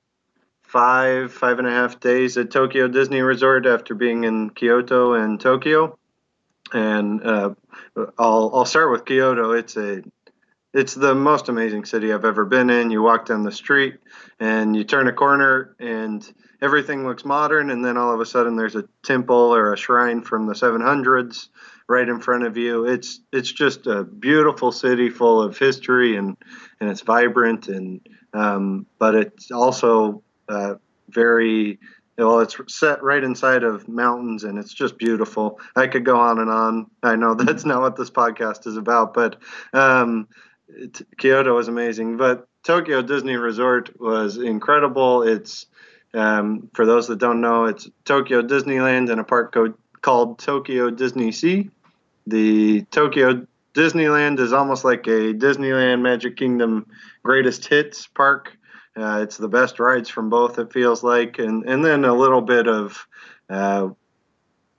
five 0.64 1.34
five 1.34 1.60
and 1.60 1.68
a 1.68 1.72
half 1.72 2.00
days 2.00 2.38
at 2.38 2.52
Tokyo 2.52 2.88
Disney 2.88 3.22
Resort 3.22 3.66
after 3.66 3.94
being 3.94 4.24
in 4.24 4.50
Kyoto 4.50 5.14
and 5.14 5.40
Tokyo. 5.40 5.98
And 6.74 7.24
uh, 7.24 7.54
I'll 8.18 8.52
I'll 8.54 8.66
start 8.66 8.92
with 8.92 9.06
Kyoto. 9.06 9.52
It's 9.52 9.78
a 9.78 10.04
it's 10.74 10.94
the 10.94 11.14
most 11.14 11.50
amazing 11.50 11.86
city 11.86 12.14
I've 12.14 12.26
ever 12.26 12.46
been 12.46 12.70
in. 12.70 12.92
You 12.92 13.02
walk 13.02 13.26
down 13.26 13.44
the 13.44 13.52
street 13.52 13.96
and 14.40 14.76
you 14.76 14.84
turn 14.84 15.08
a 15.08 15.14
corner 15.14 15.76
and 15.80 16.26
everything 16.62 17.06
looks 17.06 17.26
modern 17.26 17.72
and 17.72 17.84
then 17.84 17.98
all 17.98 18.14
of 18.14 18.20
a 18.20 18.26
sudden 18.26 18.56
there's 18.56 18.76
a 18.76 18.86
temple 19.04 19.54
or 19.54 19.74
a 19.74 19.78
shrine 19.78 20.22
from 20.22 20.46
the 20.46 20.54
700s 20.54 21.50
right 21.90 22.08
in 22.08 22.22
front 22.22 22.46
of 22.46 22.56
you. 22.56 22.86
It's 22.86 23.20
it's 23.34 23.52
just 23.52 23.86
a 23.88 24.04
beautiful 24.04 24.72
city 24.72 25.10
full 25.10 25.42
of 25.42 25.58
history 25.58 26.16
and 26.16 26.38
and 26.80 26.90
it's 26.90 27.02
vibrant 27.02 27.68
and 27.68 28.00
um, 28.34 28.86
but 28.98 29.16
it's 29.16 29.52
also 29.52 30.24
uh, 30.48 30.76
very 31.10 31.80
well 32.18 32.40
it's 32.40 32.56
set 32.68 33.02
right 33.04 33.24
inside 33.24 33.64
of 33.64 33.88
mountains 33.88 34.44
and 34.44 34.60
it's 34.60 34.74
just 34.74 34.98
beautiful 34.98 35.60
i 35.76 35.88
could 35.88 36.06
go 36.06 36.18
on 36.18 36.40
and 36.40 36.52
on 36.52 36.86
i 37.02 37.16
know 37.16 37.34
that's 37.36 37.66
not 37.66 37.82
what 37.82 37.96
this 37.96 38.12
podcast 38.12 38.68
is 38.68 38.78
about 38.78 39.14
but 39.14 39.38
um, 39.74 40.28
kyoto 41.18 41.56
was 41.56 41.68
amazing 41.68 42.18
but 42.18 42.48
tokyo 42.64 43.02
disney 43.02 43.36
resort 43.36 43.90
was 44.00 44.38
incredible 44.38 45.24
it's 45.24 45.66
um, 46.14 46.70
for 46.74 46.86
those 46.86 47.08
that 47.08 47.20
don't 47.20 47.42
know 47.42 47.66
it's 47.66 47.90
tokyo 48.06 48.42
disneyland 48.42 49.12
and 49.12 49.20
a 49.20 49.24
park 49.24 49.54
co- 49.54 49.74
called 50.02 50.40
tokyo 50.40 50.90
disney 50.90 51.32
sea 51.32 51.70
the 52.28 52.82
tokyo 52.92 53.46
disneyland 53.74 54.40
is 54.40 54.54
almost 54.54 54.84
like 54.84 55.08
a 55.08 55.34
disneyland 55.34 56.02
magic 56.02 56.38
kingdom 56.38 56.86
greatest 57.24 57.66
hits 57.68 58.08
park 58.08 58.58
uh, 58.98 59.22
it's 59.24 59.38
the 59.38 59.48
best 59.48 59.80
rides 59.80 60.10
from 60.10 60.30
both. 60.30 60.60
It 60.60 60.74
feels 60.74 61.04
like, 61.04 61.40
and 61.40 61.64
and 61.64 61.84
then 61.84 62.04
a 62.04 62.14
little 62.14 62.42
bit 62.42 62.68
of 62.68 63.08
uh, 63.50 63.90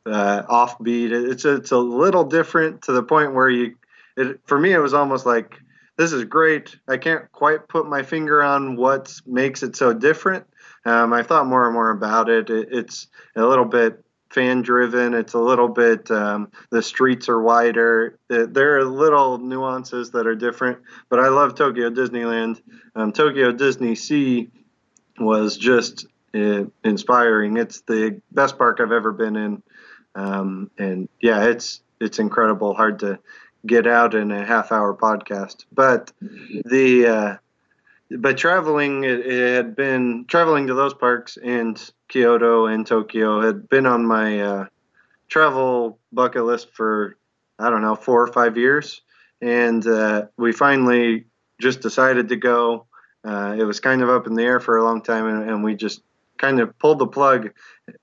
uh, 0.04 0.42
offbeat. 0.42 1.11
It's 1.30 1.44
it's 1.44 1.70
a 1.70 1.78
little 1.78 2.25
different 2.25 2.82
to 2.82 2.92
the 2.92 3.02
point 3.02 3.34
where 3.34 3.49
you. 3.49 3.76
It, 4.16 4.40
for 4.44 4.58
me, 4.58 4.72
it 4.72 4.78
was 4.78 4.92
almost 4.92 5.25
like 5.25 5.58
this 5.96 6.12
is 6.12 6.25
great. 6.25 6.76
I 6.88 6.96
can't 6.96 7.30
quite 7.32 7.68
put 7.68 7.88
my 7.88 8.02
finger 8.02 8.42
on 8.42 8.76
what 8.76 9.12
makes 9.26 9.62
it 9.62 9.76
so 9.76 9.92
different. 9.92 10.46
Um, 10.84 11.12
I 11.12 11.22
thought 11.22 11.46
more 11.46 11.64
and 11.64 11.75
more 11.75 11.90
about 11.90 12.28
it. 12.28 12.50
it 12.50 12.68
it's 12.72 13.06
a 13.37 13.44
little 13.44 13.64
bit 13.64 14.04
fan 14.30 14.62
driven. 14.62 15.14
It's 15.14 15.34
a 15.34 15.38
little 15.38 15.68
bit 15.68 16.11
um, 16.11 16.50
the 16.70 16.82
streets 16.82 17.28
are 17.28 17.40
wider. 17.40 18.18
There 18.28 18.78
are 18.78 18.84
little 18.84 19.38
nuances 19.38 20.11
that 20.12 20.26
are 20.26 20.34
different, 20.34 20.78
but 21.08 21.20
I 21.20 21.28
love 21.28 21.54
Tokyo 21.54 21.90
Disneyland. 21.90 22.61
Um, 22.96 23.12
Tokyo 23.12 23.52
Disney 23.52 23.94
Sea 23.94 24.50
was 25.18 25.56
just 25.56 26.06
uh, 26.34 26.64
inspiring. 26.82 27.58
It's 27.58 27.82
the 27.82 28.20
best 28.32 28.56
park 28.56 28.80
I've 28.80 28.92
ever 28.92 29.12
been 29.12 29.37
in, 29.37 29.62
um, 30.14 30.70
and 30.78 31.08
yeah, 31.20 31.44
it's 31.44 31.82
it's 32.00 32.18
incredible. 32.18 32.75
Hard 32.75 33.00
to 33.00 33.18
get 33.66 33.87
out 33.87 34.14
in 34.14 34.31
a 34.31 34.45
half 34.45 34.73
hour 34.73 34.95
podcast, 34.95 35.64
but 35.73 36.12
the 36.21 37.07
uh, 37.07 37.37
but 38.19 38.37
traveling 38.37 39.04
it, 39.04 39.21
it, 39.21 39.54
had 39.57 39.76
been 39.76 40.25
traveling 40.26 40.66
to 40.66 40.75
those 40.75 40.95
parks 40.95 41.38
and 41.42 41.90
Kyoto 42.09 42.66
and 42.66 42.87
Tokyo 42.87 43.40
had 43.40 43.69
been 43.69 43.87
on 43.87 44.04
my 44.04 44.40
uh, 44.40 44.66
travel 45.28 45.99
bucket 46.12 46.45
list 46.45 46.75
for 46.75 47.16
I 47.59 47.71
don't 47.71 47.83
know 47.83 47.95
four 47.95 48.23
or 48.23 48.33
five 48.33 48.57
years, 48.57 49.02
and 49.40 49.87
uh, 49.87 50.26
we 50.37 50.52
finally 50.52 51.26
just 51.61 51.81
decided 51.81 52.28
to 52.28 52.37
go. 52.37 52.87
Uh, 53.25 53.54
it 53.57 53.64
was 53.64 53.78
kind 53.78 54.02
of 54.02 54.11
up 54.11 54.26
in 54.26 54.35
the 54.35 54.42
air 54.42 54.59
for 54.59 54.76
a 54.76 54.85
long 54.85 55.00
time, 55.00 55.26
and, 55.26 55.49
and, 55.49 55.63
we 55.63 55.76
just 55.76 56.02
kind 56.39 56.58
of 56.58 56.76
pulled 56.80 56.99
the 56.99 57.06
plug, 57.06 57.50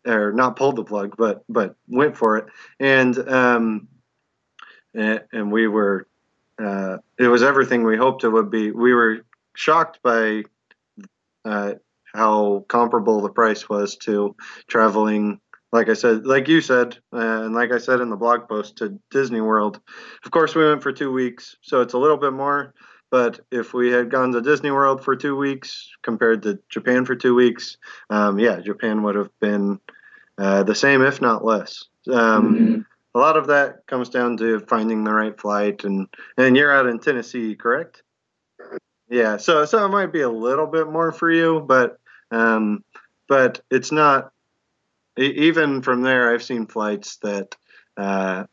or 0.07 0.31
not 0.31 0.55
pulled 0.55 0.77
the 0.77 0.83
plug, 0.83 1.15
but 1.17 1.43
but 1.49 1.75
went 1.89 2.15
for 2.15 2.37
it, 2.37 2.45
and 2.79 3.17
um, 3.27 3.89
and, 4.93 5.51
we 5.51 5.67
were. 5.67 6.07
Uh, 6.61 6.97
it 7.17 7.27
was 7.27 7.41
everything 7.41 7.83
we 7.83 7.95
hoped 7.95 8.23
it 8.23 8.29
would 8.29 8.51
be. 8.51 8.71
We 8.71 8.93
were 8.93 9.19
shocked 9.55 9.99
by 10.03 10.43
uh, 11.45 11.75
how 12.13 12.65
comparable 12.67 13.21
the 13.21 13.29
price 13.29 13.69
was 13.69 13.95
to 13.97 14.35
traveling 14.67 15.39
like 15.71 15.89
I 15.89 15.93
said, 15.93 16.25
like 16.25 16.47
you 16.47 16.61
said, 16.61 16.97
uh, 17.13 17.43
and 17.43 17.53
like 17.53 17.71
I 17.71 17.77
said 17.77 18.01
in 18.01 18.09
the 18.09 18.15
blog 18.15 18.47
post 18.47 18.77
to 18.77 18.99
Disney 19.11 19.41
World. 19.41 19.79
Of 20.25 20.31
course, 20.31 20.55
we 20.55 20.65
went 20.65 20.81
for 20.81 20.91
two 20.91 21.11
weeks, 21.11 21.55
so 21.61 21.81
it's 21.81 21.93
a 21.93 21.97
little 21.97 22.17
bit 22.17 22.33
more. 22.33 22.73
But 23.11 23.39
if 23.51 23.73
we 23.73 23.91
had 23.91 24.11
gone 24.11 24.31
to 24.33 24.41
Disney 24.41 24.71
World 24.71 25.03
for 25.03 25.15
two 25.15 25.35
weeks 25.35 25.89
compared 26.03 26.43
to 26.43 26.59
Japan 26.69 27.05
for 27.05 27.15
two 27.15 27.35
weeks, 27.35 27.77
um, 28.09 28.39
yeah, 28.39 28.59
Japan 28.59 29.03
would 29.03 29.15
have 29.15 29.31
been 29.39 29.79
uh, 30.37 30.63
the 30.63 30.75
same, 30.75 31.01
if 31.01 31.21
not 31.21 31.43
less. 31.43 31.85
Um, 32.11 32.55
mm-hmm. 32.55 32.81
A 33.19 33.21
lot 33.21 33.35
of 33.35 33.47
that 33.47 33.85
comes 33.85 34.07
down 34.07 34.37
to 34.37 34.61
finding 34.61 35.03
the 35.03 35.11
right 35.11 35.37
flight, 35.37 35.83
and 35.83 36.07
and 36.37 36.55
you're 36.55 36.73
out 36.73 36.87
in 36.87 36.99
Tennessee, 36.99 37.53
correct? 37.53 38.01
Yeah, 39.09 39.35
so 39.35 39.65
so 39.65 39.83
it 39.83 39.89
might 39.89 40.13
be 40.13 40.21
a 40.21 40.29
little 40.29 40.67
bit 40.67 40.89
more 40.89 41.11
for 41.11 41.29
you, 41.29 41.59
but 41.59 41.99
um, 42.31 42.81
but 43.27 43.59
it's 43.69 43.91
not. 43.91 44.31
Even 45.17 45.81
from 45.81 46.01
there, 46.01 46.33
I've 46.33 46.43
seen 46.43 46.65
flights 46.65 47.17
that, 47.17 47.57
uh, 47.97 48.45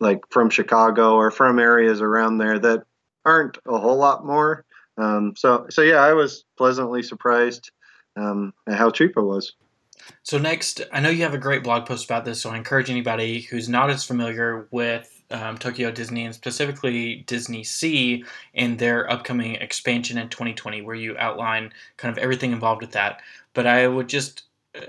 like 0.00 0.20
from 0.28 0.50
Chicago 0.50 1.14
or 1.14 1.30
from 1.30 1.58
areas 1.58 2.02
around 2.02 2.36
there 2.36 2.58
that 2.58 2.82
aren't 3.24 3.56
a 3.66 3.78
whole 3.78 3.96
lot 3.96 4.26
more. 4.26 4.66
Um, 4.98 5.32
so 5.34 5.64
so 5.70 5.80
yeah, 5.80 6.02
I 6.02 6.12
was 6.12 6.44
pleasantly 6.58 7.02
surprised 7.02 7.70
um, 8.16 8.52
at 8.68 8.76
how 8.76 8.90
cheap 8.90 9.16
it 9.16 9.22
was. 9.22 9.54
So 10.22 10.38
next, 10.38 10.80
I 10.92 11.00
know 11.00 11.10
you 11.10 11.22
have 11.22 11.34
a 11.34 11.38
great 11.38 11.62
blog 11.62 11.86
post 11.86 12.04
about 12.04 12.24
this, 12.24 12.40
so 12.40 12.50
I 12.50 12.56
encourage 12.56 12.90
anybody 12.90 13.42
who's 13.42 13.68
not 13.68 13.90
as 13.90 14.04
familiar 14.04 14.68
with 14.70 15.22
um, 15.30 15.58
Tokyo 15.58 15.90
Disney 15.90 16.24
and 16.24 16.34
specifically 16.34 17.24
Disney 17.26 17.64
Sea 17.64 18.24
and 18.54 18.78
their 18.78 19.10
upcoming 19.10 19.56
expansion 19.56 20.18
in 20.18 20.28
2020, 20.28 20.82
where 20.82 20.94
you 20.94 21.16
outline 21.18 21.72
kind 21.96 22.16
of 22.16 22.22
everything 22.22 22.52
involved 22.52 22.80
with 22.80 22.92
that. 22.92 23.20
But 23.52 23.66
I 23.66 23.86
would 23.86 24.08
just 24.08 24.44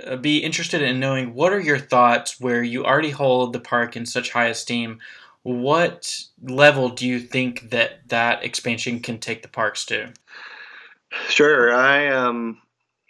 uh, 0.08 0.16
be 0.18 0.38
interested 0.40 0.82
in 0.82 1.00
knowing 1.00 1.34
what 1.34 1.54
are 1.54 1.60
your 1.60 1.80
thoughts 1.80 2.40
where 2.40 2.64
you 2.64 2.86
already 2.86 3.12
hold 3.12 3.54
the 3.54 3.60
park 3.60 3.96
in 3.96 4.06
such 4.06 4.32
high 4.32 4.48
esteem. 4.48 5.00
What 5.44 6.20
level 6.42 6.90
do 6.90 7.08
you 7.08 7.20
think 7.20 7.70
that 7.70 8.08
that 8.10 8.44
expansion 8.44 9.00
can 9.00 9.20
take 9.20 9.42
the 9.42 9.48
parks 9.48 9.86
to? 9.86 10.12
Sure, 11.30 11.74
I 11.74 12.08
um, 12.08 12.62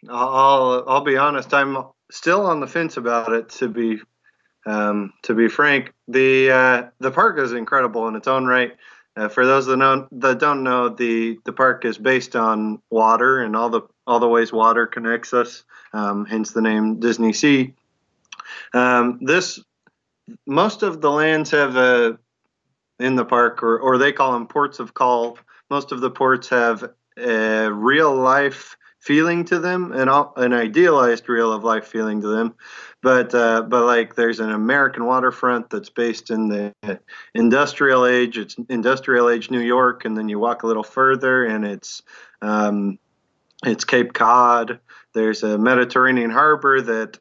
I'll 0.09 0.83
I'll 0.87 1.03
be 1.03 1.17
honest. 1.17 1.53
I'm 1.53 1.77
still 2.11 2.45
on 2.45 2.59
the 2.59 2.67
fence 2.67 2.97
about 2.97 3.33
it. 3.33 3.49
To 3.49 3.67
be 3.67 4.01
um, 4.65 5.13
to 5.23 5.33
be 5.33 5.47
frank, 5.47 5.93
the 6.07 6.51
uh, 6.51 6.83
the 6.99 7.11
park 7.11 7.39
is 7.39 7.53
incredible 7.53 8.07
in 8.07 8.15
its 8.15 8.27
own 8.27 8.45
right. 8.45 8.75
Uh, 9.17 9.29
for 9.29 9.45
those 9.45 9.65
that 9.65 9.77
know 9.77 10.07
that 10.11 10.39
don't 10.39 10.63
know, 10.63 10.89
the 10.89 11.39
the 11.45 11.53
park 11.53 11.85
is 11.85 11.97
based 11.97 12.35
on 12.35 12.81
water 12.89 13.41
and 13.41 13.55
all 13.55 13.69
the 13.69 13.81
all 14.05 14.19
the 14.19 14.27
ways 14.27 14.51
water 14.51 14.87
connects 14.87 15.33
us. 15.33 15.63
Um, 15.93 16.25
hence 16.25 16.51
the 16.51 16.61
name 16.61 16.99
Disney 16.99 17.33
Sea. 17.33 17.73
Um, 18.73 19.19
this 19.21 19.59
most 20.45 20.83
of 20.83 21.01
the 21.01 21.11
lands 21.11 21.51
have 21.51 21.75
a 21.75 22.17
in 22.99 23.15
the 23.15 23.25
park, 23.25 23.63
or 23.63 23.79
or 23.79 23.97
they 23.97 24.11
call 24.11 24.33
them 24.33 24.47
ports 24.47 24.79
of 24.79 24.93
call. 24.93 25.37
Most 25.69 25.91
of 25.91 26.01
the 26.01 26.11
ports 26.11 26.49
have 26.49 26.91
a 27.17 27.71
real 27.71 28.13
life 28.13 28.77
feeling 29.05 29.45
to 29.45 29.59
them, 29.59 29.91
an 29.93 30.09
an 30.35 30.53
idealized 30.53 31.29
real 31.29 31.53
of 31.53 31.63
life 31.63 31.87
feeling 31.87 32.21
to 32.21 32.27
them 32.27 32.55
but 33.05 33.35
uh, 33.35 33.61
but 33.61 33.85
like 33.85 34.15
there's 34.15 34.39
an 34.39 34.49
American 34.49 35.05
waterfront 35.05 35.69
that's 35.69 35.91
based 35.91 36.31
in 36.31 36.47
the 36.47 36.99
industrial 37.35 38.03
age. 38.03 38.39
It's 38.39 38.55
industrial 38.67 39.29
age 39.29 39.51
New 39.51 39.61
York, 39.61 40.05
and 40.05 40.17
then 40.17 40.27
you 40.27 40.39
walk 40.39 40.63
a 40.63 40.67
little 40.67 40.83
further, 40.83 41.45
and 41.45 41.63
it's 41.63 42.01
um, 42.41 42.97
it's 43.63 43.85
Cape 43.85 44.13
Cod. 44.13 44.79
There's 45.13 45.43
a 45.43 45.55
Mediterranean 45.59 46.31
harbor 46.31 46.81
that 46.81 47.19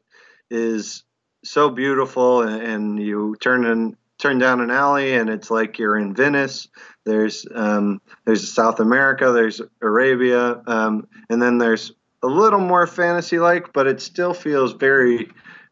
is 0.49 1.03
so 1.43 1.69
beautiful, 1.69 2.41
and, 2.41 2.63
and 2.63 2.99
you 2.99 3.35
turn 3.39 3.63
in 3.63 3.95
turn 4.17 4.39
down 4.39 4.61
an 4.61 4.71
alley, 4.71 5.15
and 5.15 5.29
it's 5.29 5.51
like 5.51 5.77
you're 5.77 5.97
in 5.97 6.15
Venice. 6.15 6.67
There's 7.05 7.45
um, 7.53 8.01
there's 8.25 8.51
South 8.51 8.79
America. 8.79 9.31
There's 9.31 9.61
Arabia, 9.81 10.61
um, 10.67 11.07
and 11.29 11.41
then 11.41 11.57
there's 11.57 11.91
a 12.23 12.27
little 12.27 12.59
more 12.59 12.87
fantasy 12.87 13.39
like, 13.39 13.73
but 13.73 13.87
it 13.87 14.01
still 14.01 14.33
feels 14.33 14.73
very 14.73 15.29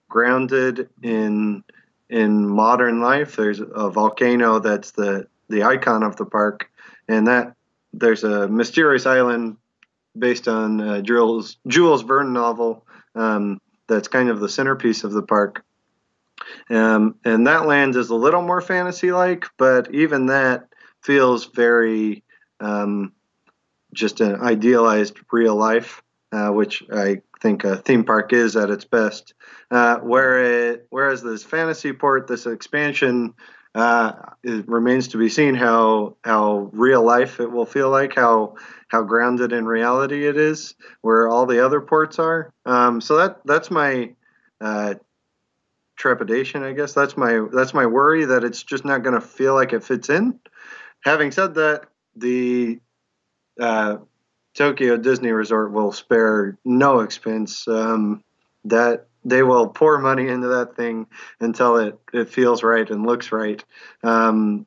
grounded 0.10 0.90
in 1.02 1.64
in 2.10 2.48
modern 2.48 3.02
life. 3.02 3.36
There's 3.36 3.60
a 3.60 3.90
volcano 3.90 4.60
that's 4.60 4.92
the 4.92 5.28
the 5.50 5.64
icon 5.64 6.04
of 6.04 6.16
the 6.16 6.26
park, 6.26 6.70
and 7.08 7.28
that 7.28 7.56
there's 7.94 8.24
a 8.24 8.48
mysterious 8.48 9.06
island 9.06 9.58
based 10.18 10.48
on 10.48 10.82
uh, 10.82 11.02
Jules 11.02 11.58
Jules 11.68 12.04
Verne 12.04 12.34
novel 12.34 12.86
Um, 13.16 13.60
that's 13.88 14.08
kind 14.08 14.30
of 14.30 14.40
the 14.40 14.50
centerpiece 14.50 15.04
of 15.04 15.12
the 15.12 15.22
park. 15.22 15.64
Um, 16.70 17.16
and 17.24 17.48
that 17.48 17.68
land 17.68 17.96
is 17.96 18.10
a 18.10 18.16
little 18.16 18.42
more 18.42 18.62
fantasy 18.62 19.12
like, 19.12 19.46
but 19.58 19.94
even 19.94 20.28
that 20.28 20.68
feels 21.02 21.46
very 21.46 22.24
um, 22.60 23.14
just 23.94 24.22
an 24.22 24.36
idealized 24.42 25.20
real 25.32 25.56
life, 25.56 26.02
uh, 26.32 26.50
which 26.50 26.84
I 26.92 27.22
think 27.42 27.64
a 27.64 27.78
theme 27.78 28.04
park 28.04 28.34
is 28.34 28.56
at 28.56 28.70
its 28.70 28.86
best. 28.86 29.34
Uh, 29.70 29.98
where 30.00 30.72
it, 30.72 30.88
whereas 30.90 31.22
this 31.22 31.44
fantasy 31.44 31.94
port, 31.94 32.28
this 32.28 32.46
expansion, 32.46 33.34
uh, 33.76 34.14
it 34.44 34.68
remains 34.68 35.08
to 35.10 35.18
be 35.18 35.30
seen 35.30 35.56
how 35.56 36.16
how 36.24 36.70
real 36.74 37.04
life 37.04 37.40
it 37.40 37.52
will 37.52 37.66
feel 37.66 37.90
like, 37.90 38.16
how 38.16 38.56
how 38.88 39.02
grounded 39.02 39.52
in 39.52 39.66
reality 39.66 40.28
it 40.28 40.38
is, 40.38 40.76
where 41.02 41.28
all 41.28 41.46
the 41.46 41.64
other 41.66 41.82
ports 41.82 42.20
are. 42.20 42.54
Um, 42.66 43.02
so 43.02 43.18
that 43.18 43.42
that's 43.46 43.72
my 43.72 44.14
uh, 44.62 44.96
trepidation, 45.96 46.64
I 46.64 46.74
guess. 46.74 46.94
That's 46.94 47.18
my 47.18 47.46
that's 47.52 47.74
my 47.74 47.86
worry 47.86 48.26
that 48.26 48.44
it's 48.44 48.64
just 48.64 48.86
not 48.86 49.04
going 49.04 49.16
to 49.16 49.22
feel 49.22 49.54
like 49.54 49.74
it 49.74 49.84
fits 49.84 50.10
in. 50.10 50.40
Having 51.04 51.32
said 51.32 51.56
that, 51.56 51.86
the 52.16 52.80
uh, 53.60 53.98
Tokyo 54.54 54.98
Disney 54.98 55.32
Resort 55.32 55.72
will 55.72 55.92
spare 55.92 56.58
no 56.64 57.00
expense. 57.00 57.68
Um, 57.68 58.24
that 58.66 59.08
they 59.26 59.44
will 59.44 59.68
pour 59.68 60.00
money 60.00 60.28
into 60.28 60.48
that 60.48 60.76
thing 60.76 61.08
until 61.40 61.78
it, 61.78 62.00
it 62.14 62.30
feels 62.30 62.64
right 62.64 62.90
and 62.90 63.06
looks 63.06 63.32
right. 63.32 63.64
Um, 64.04 64.66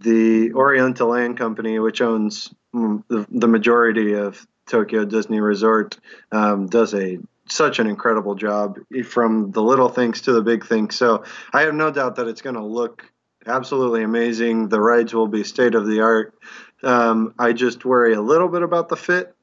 the 0.00 0.52
Oriental 0.52 1.08
Land 1.08 1.38
Company, 1.38 1.78
which 1.78 2.00
owns 2.00 2.52
the, 2.72 3.26
the 3.30 3.48
majority 3.48 4.14
of 4.14 4.46
Tokyo 4.66 5.04
Disney 5.04 5.40
Resort, 5.40 5.98
um, 6.30 6.66
does 6.66 6.94
a 6.94 7.18
such 7.50 7.78
an 7.78 7.86
incredible 7.86 8.34
job 8.34 8.78
from 9.04 9.52
the 9.52 9.62
little 9.62 9.88
things 9.88 10.22
to 10.22 10.32
the 10.32 10.42
big 10.42 10.66
things. 10.66 10.96
So 10.96 11.24
I 11.52 11.62
have 11.62 11.74
no 11.74 11.90
doubt 11.90 12.16
that 12.16 12.28
it's 12.28 12.42
going 12.42 12.56
to 12.56 12.64
look 12.64 13.10
absolutely 13.46 14.02
amazing. 14.02 14.68
The 14.68 14.80
rides 14.80 15.14
will 15.14 15.28
be 15.28 15.44
state 15.44 15.74
of 15.74 15.86
the 15.86 16.00
art. 16.00 16.34
Um, 16.82 17.34
I 17.38 17.52
just 17.52 17.84
worry 17.84 18.14
a 18.14 18.20
little 18.20 18.48
bit 18.48 18.62
about 18.62 18.88
the 18.88 18.96
fit. 18.96 19.34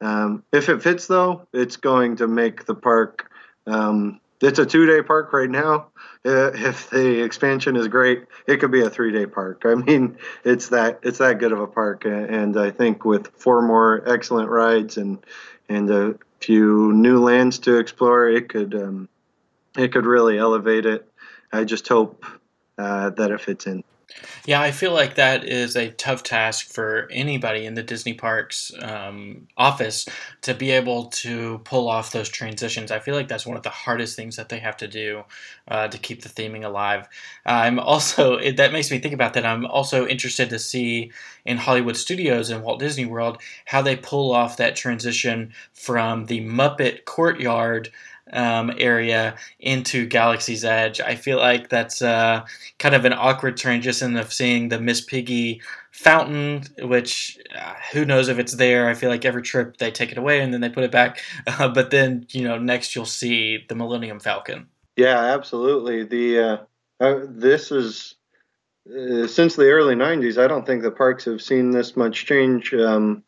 Um, 0.00 0.44
if 0.52 0.68
it 0.68 0.82
fits, 0.82 1.06
though, 1.06 1.46
it's 1.52 1.76
going 1.76 2.16
to 2.16 2.28
make 2.28 2.66
the 2.66 2.74
park. 2.74 3.30
Um, 3.66 4.20
it's 4.40 4.58
a 4.58 4.66
two-day 4.66 5.02
park 5.02 5.32
right 5.32 5.50
now. 5.50 5.88
If 6.26 6.88
the 6.88 7.22
expansion 7.22 7.76
is 7.76 7.86
great, 7.86 8.24
it 8.46 8.56
could 8.56 8.70
be 8.70 8.80
a 8.80 8.88
three-day 8.88 9.26
park. 9.26 9.64
I 9.66 9.74
mean, 9.74 10.16
it's 10.42 10.70
that 10.70 11.00
it's 11.02 11.18
that 11.18 11.38
good 11.38 11.52
of 11.52 11.60
a 11.60 11.66
park, 11.66 12.06
and 12.06 12.58
I 12.58 12.70
think 12.70 13.04
with 13.04 13.26
four 13.36 13.60
more 13.60 14.02
excellent 14.08 14.48
rides 14.48 14.96
and 14.96 15.18
and 15.68 15.90
a 15.90 16.14
few 16.40 16.92
new 16.92 17.18
lands 17.22 17.58
to 17.60 17.78
explore, 17.78 18.28
it 18.28 18.48
could 18.48 18.74
um, 18.74 19.08
it 19.76 19.92
could 19.92 20.06
really 20.06 20.38
elevate 20.38 20.86
it. 20.86 21.08
I 21.52 21.64
just 21.64 21.88
hope 21.88 22.24
uh, 22.78 23.10
that 23.10 23.30
it 23.30 23.40
fits 23.40 23.66
in. 23.66 23.84
Yeah, 24.46 24.60
I 24.60 24.72
feel 24.72 24.92
like 24.92 25.14
that 25.14 25.44
is 25.44 25.74
a 25.76 25.90
tough 25.90 26.22
task 26.22 26.66
for 26.68 27.08
anybody 27.10 27.64
in 27.64 27.74
the 27.74 27.82
Disney 27.82 28.14
Parks 28.14 28.72
um, 28.82 29.48
office 29.56 30.06
to 30.42 30.54
be 30.54 30.70
able 30.70 31.06
to 31.06 31.58
pull 31.64 31.88
off 31.88 32.12
those 32.12 32.28
transitions. 32.28 32.90
I 32.90 32.98
feel 32.98 33.14
like 33.14 33.28
that's 33.28 33.46
one 33.46 33.56
of 33.56 33.62
the 33.62 33.70
hardest 33.70 34.16
things 34.16 34.36
that 34.36 34.50
they 34.50 34.58
have 34.58 34.76
to 34.78 34.88
do 34.88 35.24
uh, 35.68 35.88
to 35.88 35.98
keep 35.98 36.22
the 36.22 36.28
theming 36.28 36.64
alive. 36.64 37.08
I'm 37.46 37.78
also, 37.78 38.34
it, 38.38 38.56
that 38.58 38.72
makes 38.72 38.90
me 38.90 38.98
think 38.98 39.14
about 39.14 39.34
that. 39.34 39.46
I'm 39.46 39.64
also 39.66 40.06
interested 40.06 40.50
to 40.50 40.58
see 40.58 41.10
in 41.44 41.56
Hollywood 41.56 41.96
Studios 41.96 42.50
and 42.50 42.62
Walt 42.62 42.80
Disney 42.80 43.06
World 43.06 43.38
how 43.64 43.82
they 43.82 43.96
pull 43.96 44.32
off 44.32 44.58
that 44.58 44.76
transition 44.76 45.52
from 45.72 46.26
the 46.26 46.40
Muppet 46.40 47.04
courtyard 47.04 47.90
um, 48.32 48.72
area 48.78 49.36
into 49.60 50.06
Galaxy's 50.06 50.64
Edge. 50.64 51.00
I 51.00 51.14
feel 51.14 51.38
like 51.38 51.68
that's 51.68 52.02
uh, 52.02 52.44
kind 52.78 52.94
of 52.94 53.04
an 53.04 53.12
awkward 53.12 53.56
transition 53.56 54.16
of 54.16 54.32
seeing 54.32 54.68
the 54.68 54.80
Miss 54.80 55.00
Piggy 55.00 55.60
fountain, 55.90 56.64
which 56.80 57.38
uh, 57.56 57.74
who 57.92 58.04
knows 58.04 58.28
if 58.28 58.38
it's 58.38 58.54
there. 58.54 58.88
I 58.88 58.94
feel 58.94 59.10
like 59.10 59.24
every 59.24 59.42
trip 59.42 59.76
they 59.76 59.90
take 59.90 60.10
it 60.10 60.18
away 60.18 60.40
and 60.40 60.52
then 60.52 60.60
they 60.60 60.68
put 60.68 60.84
it 60.84 60.92
back. 60.92 61.20
Uh, 61.46 61.68
but 61.68 61.90
then, 61.90 62.26
you 62.30 62.42
know, 62.42 62.58
next 62.58 62.96
you'll 62.96 63.04
see 63.04 63.64
the 63.68 63.74
Millennium 63.74 64.18
Falcon. 64.18 64.66
Yeah, 64.96 65.18
absolutely. 65.18 66.04
The 66.04 66.38
uh, 66.40 66.56
uh, 67.04 67.20
this 67.28 67.70
is 67.70 68.14
uh, 68.88 69.26
since 69.26 69.56
the 69.56 69.70
early 69.70 69.94
'90s. 69.94 70.42
I 70.42 70.46
don't 70.46 70.66
think 70.66 70.82
the 70.82 70.90
parks 70.90 71.24
have 71.26 71.42
seen 71.42 71.70
this 71.70 71.96
much 71.96 72.26
change 72.26 72.72
um, 72.74 73.22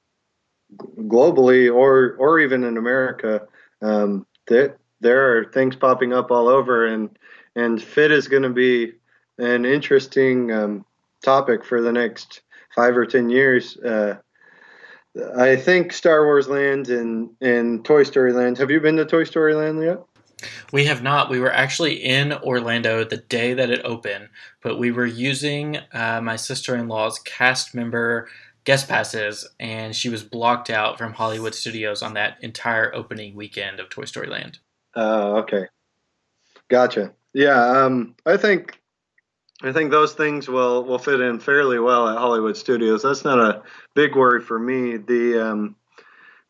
globally 0.77 1.73
or 1.73 2.17
or 2.19 2.41
even 2.41 2.65
in 2.65 2.77
America. 2.79 3.47
Um, 3.83 4.27
that 4.47 4.79
there 5.01 5.37
are 5.37 5.45
things 5.45 5.77
popping 5.77 6.13
up 6.13 6.31
all 6.31 6.49
over, 6.49 6.87
and 6.87 7.19
and 7.55 7.83
fit 7.83 8.11
is 8.11 8.29
going 8.29 8.43
to 8.43 8.51
be 8.51 8.93
an 9.39 9.65
interesting 9.65 10.53
um, 10.53 10.85
topic 11.23 11.65
for 11.65 11.83
the 11.83 11.93
next 11.93 12.43
five 12.75 12.97
or 12.97 13.07
ten 13.07 13.31
years. 13.31 13.77
Uh, 13.79 14.17
I 15.37 15.57
think 15.57 15.93
Star 15.93 16.25
Wars 16.25 16.49
Land 16.49 16.89
and 16.89 17.31
and 17.41 17.85
Toy 17.85 18.03
Story 18.03 18.33
Land. 18.33 18.59
Have 18.59 18.71
you 18.71 18.81
been 18.81 18.97
to 18.97 19.05
Toy 19.05 19.25
Story 19.25 19.55
Land 19.55 19.83
yet? 19.83 19.99
We 20.71 20.85
have 20.85 21.03
not. 21.03 21.31
We 21.31 21.41
were 21.41 21.53
actually 21.53 21.95
in 21.95 22.33
Orlando 22.33 23.05
the 23.05 23.17
day 23.17 23.55
that 23.55 23.71
it 23.71 23.81
opened, 23.85 24.29
but 24.63 24.79
we 24.79 24.91
were 24.91 25.07
using 25.07 25.79
uh, 25.93 26.21
my 26.23 26.37
sister 26.37 26.77
in 26.77 26.89
law's 26.89 27.19
cast 27.21 27.75
member 27.75 28.29
guest 28.67 28.89
passes, 28.89 29.49
and 29.59 29.95
she 29.97 30.11
was 30.11 30.25
blocked 30.25 30.69
out 30.69 30.99
from 30.99 31.15
Hollywood 31.15 31.55
Studios 31.55 32.03
on 32.03 32.15
that 32.15 32.37
entire 32.43 32.95
opening 32.95 33.35
weekend 33.35 33.81
of 33.81 33.89
Toy 33.89 34.05
Story 34.05 34.27
Land. 34.27 34.59
Uh, 34.97 35.35
okay, 35.43 35.67
gotcha. 36.69 37.13
Yeah, 37.35 37.85
um, 37.85 38.15
I 38.25 38.39
think 38.39 38.81
I 39.63 39.73
think 39.73 39.91
those 39.91 40.15
things 40.15 40.49
will 40.49 40.85
will 40.85 40.99
fit 40.99 41.21
in 41.21 41.39
fairly 41.39 41.79
well 41.79 42.09
at 42.09 42.19
Hollywood 42.19 42.57
Studios. 42.57 43.03
That's 43.03 43.25
not 43.25 43.39
a 43.39 43.63
big 43.95 44.17
worry 44.17 44.41
for 44.41 44.59
me. 44.59 44.97
The 44.97 45.51
um, 45.51 45.77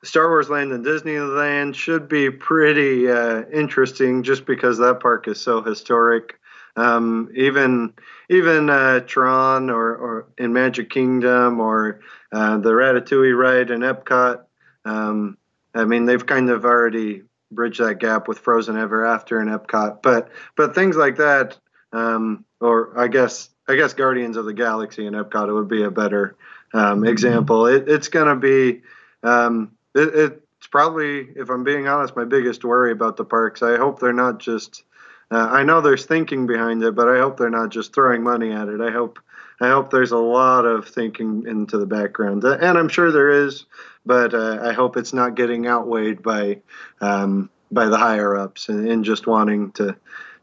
Star 0.04 0.28
Wars 0.28 0.48
Land 0.48 0.72
and 0.72 0.84
Disneyland 0.84 1.74
should 1.74 2.08
be 2.08 2.30
pretty 2.30 3.10
uh, 3.10 3.42
interesting, 3.52 4.22
just 4.22 4.46
because 4.46 4.78
that 4.78 5.00
park 5.00 5.26
is 5.28 5.40
so 5.40 5.62
historic. 5.62 6.38
Um, 6.76 7.30
even 7.34 7.94
even 8.28 8.68
uh, 8.68 9.00
Tron 9.00 9.70
or, 9.70 9.96
or 9.96 10.26
in 10.36 10.52
Magic 10.52 10.90
Kingdom 10.90 11.58
or 11.58 12.00
uh, 12.32 12.58
the 12.58 12.70
Ratatouille 12.70 13.36
ride 13.36 13.70
in 13.70 13.80
Epcot. 13.80 14.44
Um, 14.84 15.38
I 15.74 15.84
mean, 15.84 16.04
they've 16.04 16.24
kind 16.24 16.50
of 16.50 16.64
already 16.64 17.22
bridge 17.50 17.78
that 17.78 17.98
gap 17.98 18.28
with 18.28 18.38
Frozen 18.38 18.76
Ever 18.76 19.06
After 19.06 19.38
and 19.38 19.50
Epcot. 19.50 20.02
But 20.02 20.30
but 20.56 20.74
things 20.74 20.96
like 20.96 21.16
that, 21.16 21.58
um, 21.92 22.44
or 22.60 22.98
I 22.98 23.08
guess 23.08 23.50
I 23.68 23.76
guess 23.76 23.94
Guardians 23.94 24.36
of 24.36 24.44
the 24.44 24.54
Galaxy 24.54 25.06
and 25.06 25.16
Epcot 25.16 25.48
it 25.48 25.52
would 25.52 25.68
be 25.68 25.82
a 25.82 25.90
better 25.90 26.36
um, 26.72 27.04
example. 27.04 27.66
It, 27.66 27.88
it's 27.88 28.08
going 28.08 28.28
to 28.28 28.36
be 28.36 28.82
um, 29.22 29.72
it, 29.94 30.14
it's 30.14 30.66
probably 30.68 31.28
if 31.36 31.48
I'm 31.50 31.64
being 31.64 31.88
honest 31.88 32.16
my 32.16 32.24
biggest 32.24 32.64
worry 32.64 32.92
about 32.92 33.16
the 33.16 33.24
parks. 33.24 33.62
I 33.62 33.76
hope 33.76 34.00
they're 34.00 34.12
not 34.12 34.38
just. 34.38 34.82
Uh, 35.28 35.48
I 35.50 35.64
know 35.64 35.80
there's 35.80 36.06
thinking 36.06 36.46
behind 36.46 36.84
it, 36.84 36.94
but 36.94 37.08
I 37.08 37.18
hope 37.18 37.36
they're 37.36 37.50
not 37.50 37.70
just 37.70 37.92
throwing 37.92 38.22
money 38.22 38.52
at 38.52 38.68
it. 38.68 38.80
I 38.80 38.92
hope 38.92 39.18
I 39.60 39.68
hope 39.68 39.90
there's 39.90 40.12
a 40.12 40.18
lot 40.18 40.66
of 40.66 40.88
thinking 40.88 41.44
into 41.46 41.78
the 41.78 41.86
background, 41.86 42.44
and 42.44 42.78
I'm 42.78 42.88
sure 42.88 43.10
there 43.10 43.30
is 43.30 43.66
but 44.06 44.32
uh, 44.32 44.60
I 44.62 44.72
hope 44.72 44.96
it's 44.96 45.12
not 45.12 45.34
getting 45.34 45.66
outweighed 45.66 46.22
by 46.22 46.60
um, 47.00 47.50
by 47.70 47.86
the 47.86 47.98
higher 47.98 48.36
ups 48.36 48.68
and, 48.68 48.88
and, 48.88 49.04
just 49.04 49.26
wanting 49.26 49.72
to 49.72 49.96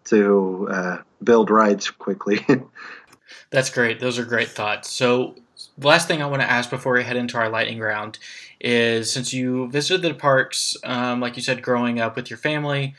to 0.05 0.67
uh, 0.69 0.97
build 1.23 1.49
rides 1.49 1.89
quickly. 1.89 2.45
That's 3.49 3.69
great. 3.69 4.01
Those 4.01 4.19
are 4.19 4.25
great 4.25 4.49
thoughts. 4.49 4.89
So, 4.89 5.35
last 5.77 6.09
thing 6.09 6.21
I 6.21 6.25
want 6.25 6.41
to 6.41 6.51
ask 6.51 6.69
before 6.69 6.93
we 6.93 7.03
head 7.03 7.15
into 7.15 7.37
our 7.37 7.49
lightning 7.49 7.79
round 7.79 8.19
is 8.59 9.11
since 9.11 9.33
you 9.33 9.69
visited 9.69 10.01
the 10.01 10.13
parks, 10.13 10.75
um, 10.83 11.21
like 11.21 11.37
you 11.37 11.41
said, 11.41 11.61
growing 11.61 11.99
up 11.99 12.17
with 12.17 12.29
your 12.29 12.37
family, 12.37 12.95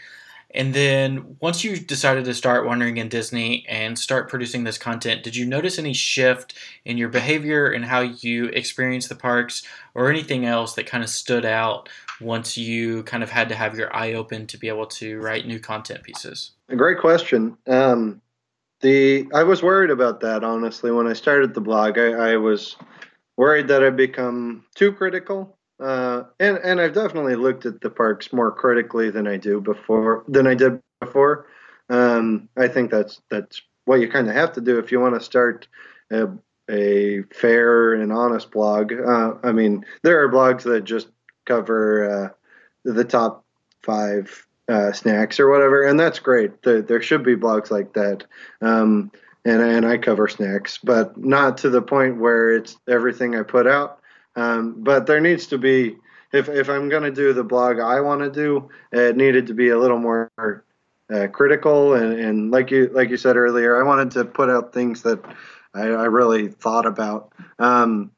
and 0.54 0.72
then 0.72 1.36
once 1.40 1.64
you 1.64 1.76
decided 1.76 2.24
to 2.26 2.34
start 2.34 2.64
wandering 2.64 2.96
in 2.96 3.08
Disney 3.08 3.66
and 3.68 3.98
start 3.98 4.30
producing 4.30 4.62
this 4.62 4.78
content, 4.78 5.24
did 5.24 5.34
you 5.34 5.44
notice 5.44 5.78
any 5.78 5.92
shift 5.92 6.54
in 6.84 6.96
your 6.96 7.08
behavior 7.08 7.66
and 7.66 7.84
how 7.84 8.00
you 8.00 8.46
experience 8.46 9.08
the 9.08 9.16
parks 9.16 9.64
or 9.94 10.08
anything 10.08 10.46
else 10.46 10.74
that 10.74 10.86
kind 10.86 11.02
of 11.02 11.10
stood 11.10 11.44
out 11.44 11.88
once 12.20 12.56
you 12.56 13.02
kind 13.02 13.24
of 13.24 13.30
had 13.30 13.48
to 13.48 13.56
have 13.56 13.76
your 13.76 13.94
eye 13.94 14.14
open 14.14 14.46
to 14.46 14.56
be 14.56 14.68
able 14.68 14.86
to 14.86 15.18
write 15.20 15.46
new 15.46 15.58
content 15.58 16.04
pieces? 16.04 16.52
A 16.68 16.76
great 16.76 17.00
question. 17.00 17.58
Um, 17.66 18.22
the 18.80 19.26
I 19.34 19.42
was 19.42 19.62
worried 19.62 19.90
about 19.90 20.20
that 20.20 20.44
honestly 20.44 20.92
when 20.92 21.08
I 21.08 21.14
started 21.14 21.54
the 21.54 21.60
blog. 21.60 21.98
I, 21.98 22.32
I 22.32 22.36
was 22.36 22.76
worried 23.36 23.66
that 23.68 23.82
I'd 23.82 23.96
become 23.96 24.64
too 24.76 24.92
critical 24.92 25.56
uh, 25.80 26.24
and 26.38 26.58
and 26.58 26.80
I've 26.80 26.94
definitely 26.94 27.36
looked 27.36 27.66
at 27.66 27.80
the 27.80 27.90
parks 27.90 28.32
more 28.32 28.52
critically 28.52 29.10
than 29.10 29.26
I 29.26 29.36
do 29.36 29.60
before 29.60 30.24
than 30.28 30.46
I 30.46 30.54
did 30.54 30.80
before. 31.00 31.46
Um, 31.88 32.48
I 32.56 32.68
think 32.68 32.90
that's 32.90 33.20
that's 33.30 33.60
what 33.84 34.00
you 34.00 34.08
kind 34.08 34.28
of 34.28 34.34
have 34.34 34.52
to 34.54 34.60
do 34.60 34.78
if 34.78 34.90
you 34.92 35.00
want 35.00 35.14
to 35.14 35.20
start 35.20 35.68
a, 36.10 36.28
a 36.70 37.22
fair 37.34 37.94
and 37.94 38.12
honest 38.12 38.50
blog. 38.50 38.92
Uh, 38.92 39.34
I 39.42 39.52
mean, 39.52 39.84
there 40.02 40.22
are 40.22 40.32
blogs 40.32 40.62
that 40.62 40.84
just 40.84 41.08
cover 41.44 42.10
uh, 42.24 42.28
the 42.84 43.04
top 43.04 43.44
five 43.82 44.46
uh, 44.68 44.92
snacks 44.92 45.38
or 45.38 45.50
whatever, 45.50 45.84
and 45.84 46.00
that's 46.00 46.18
great. 46.18 46.62
There, 46.62 46.80
there 46.80 47.02
should 47.02 47.22
be 47.22 47.36
blogs 47.36 47.70
like 47.70 47.92
that. 47.94 48.24
Um, 48.62 49.10
and, 49.44 49.60
and 49.60 49.84
I 49.84 49.98
cover 49.98 50.26
snacks, 50.26 50.78
but 50.82 51.18
not 51.18 51.58
to 51.58 51.70
the 51.70 51.82
point 51.82 52.18
where 52.18 52.52
it's 52.52 52.76
everything 52.88 53.36
I 53.36 53.42
put 53.42 53.66
out. 53.66 54.00
Um, 54.36 54.76
but 54.78 55.06
there 55.06 55.20
needs 55.20 55.46
to 55.48 55.58
be, 55.58 55.96
if, 56.32 56.48
if 56.48 56.68
I'm 56.68 56.88
going 56.88 57.04
to 57.04 57.10
do 57.10 57.32
the 57.32 57.44
blog 57.44 57.78
I 57.78 58.00
want 58.00 58.20
to 58.22 58.30
do, 58.30 58.68
it 58.92 59.16
needed 59.16 59.46
to 59.48 59.54
be 59.54 59.68
a 59.68 59.78
little 59.78 59.98
more 59.98 60.30
uh, 61.12 61.26
critical. 61.28 61.94
And, 61.94 62.18
and 62.18 62.50
like 62.50 62.70
you 62.70 62.90
like 62.92 63.10
you 63.10 63.16
said 63.16 63.36
earlier, 63.36 63.80
I 63.80 63.86
wanted 63.86 64.10
to 64.12 64.24
put 64.24 64.50
out 64.50 64.72
things 64.72 65.02
that 65.02 65.22
I, 65.74 65.82
I 65.82 66.04
really 66.04 66.48
thought 66.48 66.86
about. 66.86 67.32
Um, 67.58 68.10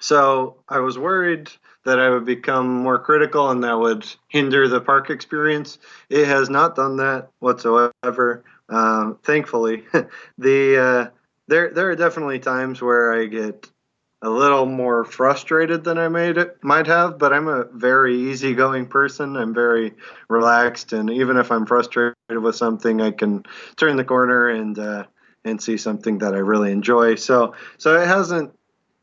so 0.00 0.56
I 0.68 0.80
was 0.80 0.98
worried 0.98 1.50
that 1.84 1.98
I 1.98 2.10
would 2.10 2.24
become 2.24 2.68
more 2.68 2.98
critical 2.98 3.50
and 3.50 3.62
that 3.64 3.78
would 3.78 4.06
hinder 4.28 4.68
the 4.68 4.80
park 4.80 5.10
experience. 5.10 5.78
It 6.08 6.26
has 6.26 6.50
not 6.50 6.76
done 6.76 6.96
that 6.96 7.28
whatsoever. 7.38 8.44
Um, 8.68 9.18
thankfully, 9.22 9.84
the 10.38 10.78
uh, 10.78 11.10
there 11.46 11.70
there 11.70 11.90
are 11.90 11.96
definitely 11.96 12.38
times 12.38 12.80
where 12.80 13.12
I 13.12 13.26
get 13.26 13.70
a 14.24 14.30
little 14.30 14.64
more 14.64 15.04
frustrated 15.04 15.84
than 15.84 15.98
I 15.98 16.08
made 16.08 16.38
it 16.38 16.56
might 16.62 16.86
have, 16.86 17.18
but 17.18 17.34
I'm 17.34 17.46
a 17.46 17.64
very 17.64 18.16
easygoing 18.30 18.86
person. 18.86 19.36
I'm 19.36 19.52
very 19.52 19.92
relaxed, 20.28 20.94
and 20.94 21.10
even 21.10 21.36
if 21.36 21.52
I'm 21.52 21.66
frustrated 21.66 22.14
with 22.30 22.56
something, 22.56 23.02
I 23.02 23.10
can 23.10 23.44
turn 23.76 23.96
the 23.96 24.04
corner 24.04 24.48
and 24.48 24.78
uh, 24.78 25.04
and 25.44 25.62
see 25.62 25.76
something 25.76 26.18
that 26.18 26.34
I 26.34 26.38
really 26.38 26.72
enjoy. 26.72 27.16
So 27.16 27.54
so 27.76 28.00
it 28.00 28.08
hasn't 28.08 28.54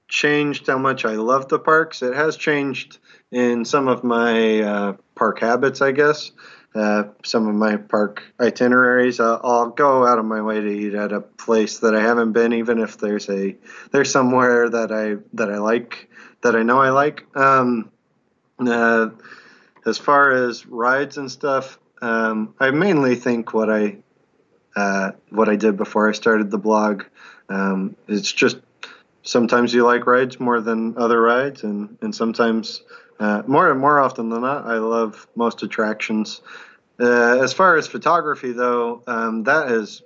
changed 0.08 0.66
how 0.66 0.80
much 0.80 1.06
I 1.06 1.14
love 1.14 1.48
the 1.50 1.60
parks. 1.60 2.02
It 2.02 2.16
has 2.16 2.36
changed 2.36 2.98
in 3.32 3.64
some 3.64 3.88
of 3.88 4.04
my 4.04 4.62
uh, 4.62 4.94
park 5.16 5.40
habits, 5.40 5.82
I 5.82 5.92
guess. 5.92 6.32
Uh, 6.74 7.04
some 7.26 7.50
of 7.50 7.56
my 7.56 7.76
park 7.76 8.24
itineraries. 8.40 9.20
I'll, 9.20 9.42
I'll, 9.44 9.70
go 9.72 10.08
out 10.08 10.20
of 10.20 10.24
my 10.24 10.42
way 10.42 10.62
to 10.62 10.70
eat 10.70 10.94
at 10.94 11.12
a 11.12 11.20
place 11.20 11.80
that 11.80 11.94
I 11.94 12.00
haven't 12.00 12.32
been, 12.32 12.54
even 12.54 12.80
if 12.80 12.98
there's 12.98 13.30
a 13.30 13.58
there's 13.92 14.10
somewhere 14.10 14.70
that 14.70 14.90
I 14.90 15.22
that 15.34 15.52
I 15.52 15.58
like 15.58 16.10
that 16.44 16.56
I 16.56 16.64
know 16.64 16.80
I 16.80 16.92
like. 16.92 17.26
Um, 17.36 17.92
uh, 18.58 19.10
as 19.86 19.98
far 19.98 20.32
as 20.32 20.66
rides 20.66 21.18
and 21.18 21.30
stuff, 21.30 21.78
um, 22.02 22.54
I 22.58 22.72
mainly 22.72 23.16
think 23.16 23.54
what 23.54 23.70
I 23.70 23.98
uh, 24.76 25.12
what 25.30 25.50
I 25.50 25.58
did 25.58 25.76
before 25.76 26.08
I 26.08 26.14
started 26.14 26.52
the 26.52 26.58
blog. 26.58 27.04
Um, 27.50 27.98
it's 28.08 28.32
just 28.32 28.58
sometimes 29.24 29.74
you 29.74 29.86
like 29.86 30.06
rides 30.06 30.40
more 30.40 30.62
than 30.62 30.98
other 30.98 31.22
rides, 31.22 31.64
and 31.64 31.98
and 32.02 32.16
sometimes 32.16 32.82
uh, 33.22 33.44
more 33.46 33.74
more 33.76 34.00
often 34.00 34.30
than 34.30 34.42
not, 34.42 34.66
I 34.66 34.80
love 34.80 35.28
most 35.36 35.62
attractions. 35.62 36.42
Uh, 37.00 37.38
as 37.40 37.54
far 37.54 37.78
as 37.78 37.88
photography, 37.88 38.52
though, 38.52 39.04
um, 39.06 39.44
that 39.44 39.70
has 39.70 40.02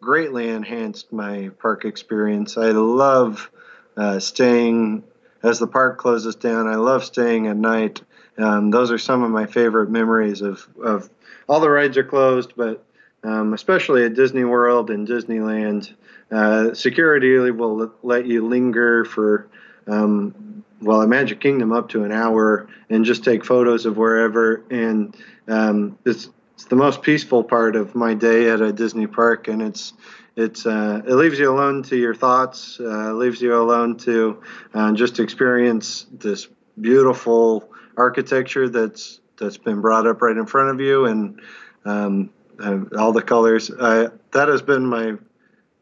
greatly 0.00 0.48
enhanced 0.48 1.12
my 1.12 1.50
park 1.60 1.84
experience. 1.84 2.58
I 2.58 2.70
love 2.72 3.50
uh, 3.96 4.18
staying 4.18 5.04
as 5.44 5.60
the 5.60 5.68
park 5.68 5.98
closes 5.98 6.34
down. 6.34 6.66
I 6.66 6.74
love 6.74 7.04
staying 7.04 7.46
at 7.46 7.56
night. 7.56 8.02
Um, 8.36 8.70
those 8.70 8.90
are 8.90 8.98
some 8.98 9.22
of 9.22 9.30
my 9.30 9.46
favorite 9.46 9.88
memories 9.88 10.42
of, 10.42 10.68
of 10.82 11.08
all 11.48 11.60
the 11.60 11.70
rides 11.70 11.96
are 11.96 12.04
closed, 12.04 12.54
but 12.56 12.84
um, 13.22 13.54
especially 13.54 14.04
at 14.04 14.14
Disney 14.14 14.44
World 14.44 14.90
and 14.90 15.06
Disneyland. 15.06 15.94
Uh, 16.30 16.74
security 16.74 17.38
will 17.50 17.92
let 18.02 18.26
you 18.26 18.46
linger 18.46 19.04
for 19.04 19.48
um, 19.86 20.45
well, 20.80 21.02
at 21.02 21.08
Magic 21.08 21.40
Kingdom 21.40 21.72
up 21.72 21.88
to 21.90 22.04
an 22.04 22.12
hour 22.12 22.68
and 22.90 23.04
just 23.04 23.24
take 23.24 23.44
photos 23.44 23.86
of 23.86 23.96
wherever. 23.96 24.64
And 24.70 25.16
um, 25.48 25.98
it's 26.04 26.28
it's 26.54 26.64
the 26.64 26.76
most 26.76 27.02
peaceful 27.02 27.44
part 27.44 27.76
of 27.76 27.94
my 27.94 28.14
day 28.14 28.48
at 28.48 28.62
a 28.62 28.72
Disney 28.72 29.06
park, 29.06 29.48
and 29.48 29.60
it's 29.60 29.92
it's 30.36 30.66
uh, 30.66 31.02
it 31.06 31.14
leaves 31.14 31.38
you 31.38 31.50
alone 31.50 31.82
to 31.84 31.96
your 31.96 32.14
thoughts, 32.14 32.78
uh, 32.80 33.12
leaves 33.12 33.42
you 33.42 33.54
alone 33.54 33.96
to 33.98 34.42
uh, 34.72 34.92
just 34.92 35.20
experience 35.20 36.06
this 36.12 36.48
beautiful 36.80 37.70
architecture 37.96 38.68
that's 38.68 39.20
that's 39.38 39.58
been 39.58 39.82
brought 39.82 40.06
up 40.06 40.22
right 40.22 40.36
in 40.36 40.46
front 40.46 40.70
of 40.70 40.80
you, 40.80 41.04
and 41.04 41.40
um, 41.84 42.30
uh, 42.58 42.78
all 42.98 43.12
the 43.12 43.22
colors. 43.22 43.68
that 43.68 44.12
has 44.48 44.62
been 44.62 44.86
my 44.86 45.16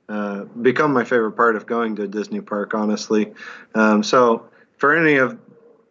uh, 0.09 0.45
become 0.45 0.93
my 0.93 1.05
favorite 1.05 1.33
part 1.33 1.57
of 1.57 1.67
going 1.67 1.97
to 1.97 2.03
a 2.03 2.09
Disney 2.09 2.41
Park, 2.41 2.75
honestly. 2.75 3.33
Um, 3.75 4.03
so 4.03 4.49
for 4.77 4.97
any 4.97 5.17
of 5.17 5.39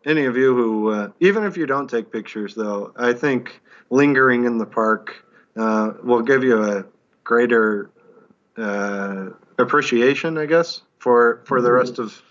any 0.06 0.26
of 0.26 0.36
you 0.36 0.56
who, 0.56 0.92
uh, 0.92 1.10
even 1.20 1.44
if 1.44 1.56
you 1.56 1.66
don't 1.66 1.90
take 1.90 2.12
pictures, 2.12 2.56
though, 2.56 2.94
I 2.98 3.14
think 3.14 3.62
lingering 3.90 4.46
in 4.46 4.58
the 4.58 4.66
park 4.66 5.24
uh, 5.56 5.94
will 6.04 6.22
give 6.22 6.44
you 6.44 6.62
a 6.64 6.86
greater 7.24 7.90
uh, 8.58 9.30
appreciation, 9.58 10.38
I 10.38 10.46
guess, 10.46 10.82
for 11.00 11.42
for 11.46 11.62
the 11.62 11.72
rest 11.72 12.00
of 12.00 12.22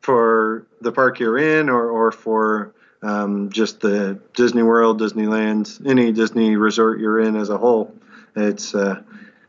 for 0.00 0.66
the 0.80 0.92
park 0.92 1.18
you're 1.18 1.38
in, 1.38 1.68
or 1.68 1.90
or 1.90 2.12
for 2.12 2.74
um, 3.02 3.50
just 3.50 3.80
the 3.80 4.20
Disney 4.34 4.62
World, 4.62 5.00
Disneyland, 5.00 5.86
any 5.88 6.12
Disney 6.12 6.56
resort 6.56 7.00
you're 7.00 7.20
in 7.20 7.36
as 7.36 7.48
a 7.48 7.58
whole. 7.58 7.94
It's 8.36 8.74
uh, 8.74 9.02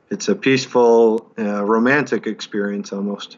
it's 0.09 0.27
a 0.27 0.35
peaceful, 0.35 1.31
uh, 1.38 1.63
romantic 1.63 2.25
experience 2.25 2.91
almost. 2.91 3.38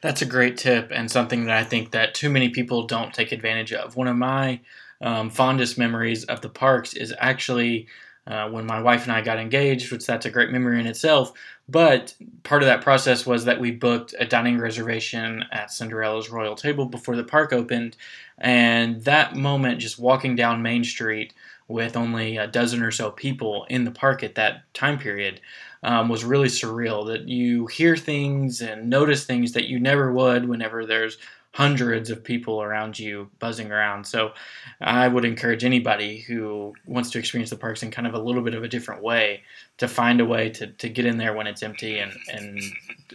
That's 0.00 0.22
a 0.22 0.26
great 0.26 0.56
tip 0.56 0.90
and 0.92 1.10
something 1.10 1.44
that 1.44 1.56
I 1.56 1.64
think 1.64 1.90
that 1.92 2.14
too 2.14 2.30
many 2.30 2.48
people 2.50 2.86
don't 2.86 3.12
take 3.12 3.32
advantage 3.32 3.72
of. 3.72 3.96
One 3.96 4.08
of 4.08 4.16
my 4.16 4.60
um, 5.00 5.30
fondest 5.30 5.78
memories 5.78 6.24
of 6.24 6.40
the 6.40 6.48
parks 6.48 6.94
is 6.94 7.14
actually 7.18 7.88
uh, 8.26 8.48
when 8.48 8.64
my 8.64 8.80
wife 8.80 9.02
and 9.04 9.12
I 9.12 9.20
got 9.20 9.38
engaged, 9.38 9.92
which 9.92 10.06
that's 10.06 10.24
a 10.24 10.30
great 10.30 10.50
memory 10.50 10.80
in 10.80 10.86
itself. 10.86 11.32
But 11.68 12.14
part 12.42 12.62
of 12.62 12.66
that 12.66 12.80
process 12.80 13.26
was 13.26 13.44
that 13.44 13.60
we 13.60 13.70
booked 13.70 14.14
a 14.18 14.26
dining 14.26 14.58
reservation 14.58 15.44
at 15.52 15.70
Cinderella's 15.70 16.30
Royal 16.30 16.54
Table 16.54 16.86
before 16.86 17.16
the 17.16 17.24
park 17.24 17.52
opened, 17.52 17.96
and 18.38 19.02
that 19.04 19.36
moment, 19.36 19.80
just 19.80 19.98
walking 19.98 20.36
down 20.36 20.62
Main 20.62 20.84
Street 20.84 21.34
with 21.68 21.96
only 21.96 22.36
a 22.36 22.46
dozen 22.46 22.82
or 22.82 22.90
so 22.90 23.10
people 23.10 23.66
in 23.70 23.84
the 23.84 23.90
park 23.90 24.22
at 24.22 24.34
that 24.34 24.72
time 24.74 24.98
period, 24.98 25.40
um, 25.84 26.08
was 26.08 26.24
really 26.24 26.48
surreal. 26.48 27.06
That 27.06 27.28
you 27.28 27.66
hear 27.66 27.96
things 27.96 28.60
and 28.60 28.90
notice 28.90 29.24
things 29.24 29.52
that 29.52 29.68
you 29.68 29.78
never 29.78 30.12
would 30.12 30.48
whenever 30.48 30.86
there's 30.86 31.18
hundreds 31.54 32.10
of 32.10 32.24
people 32.24 32.60
around 32.60 32.98
you 32.98 33.30
buzzing 33.38 33.70
around. 33.70 34.04
So 34.04 34.32
I 34.80 35.06
would 35.06 35.24
encourage 35.24 35.62
anybody 35.62 36.18
who 36.18 36.74
wants 36.84 37.10
to 37.10 37.18
experience 37.20 37.50
the 37.50 37.56
parks 37.56 37.84
in 37.84 37.92
kind 37.92 38.08
of 38.08 38.14
a 38.14 38.18
little 38.18 38.42
bit 38.42 38.54
of 38.54 38.64
a 38.64 38.68
different 38.68 39.04
way 39.04 39.42
to 39.78 39.86
find 39.86 40.20
a 40.20 40.24
way 40.24 40.50
to, 40.50 40.66
to 40.66 40.88
get 40.88 41.06
in 41.06 41.16
there 41.16 41.32
when 41.32 41.46
it's 41.46 41.62
empty 41.62 42.00
and, 42.00 42.12
and 42.28 42.60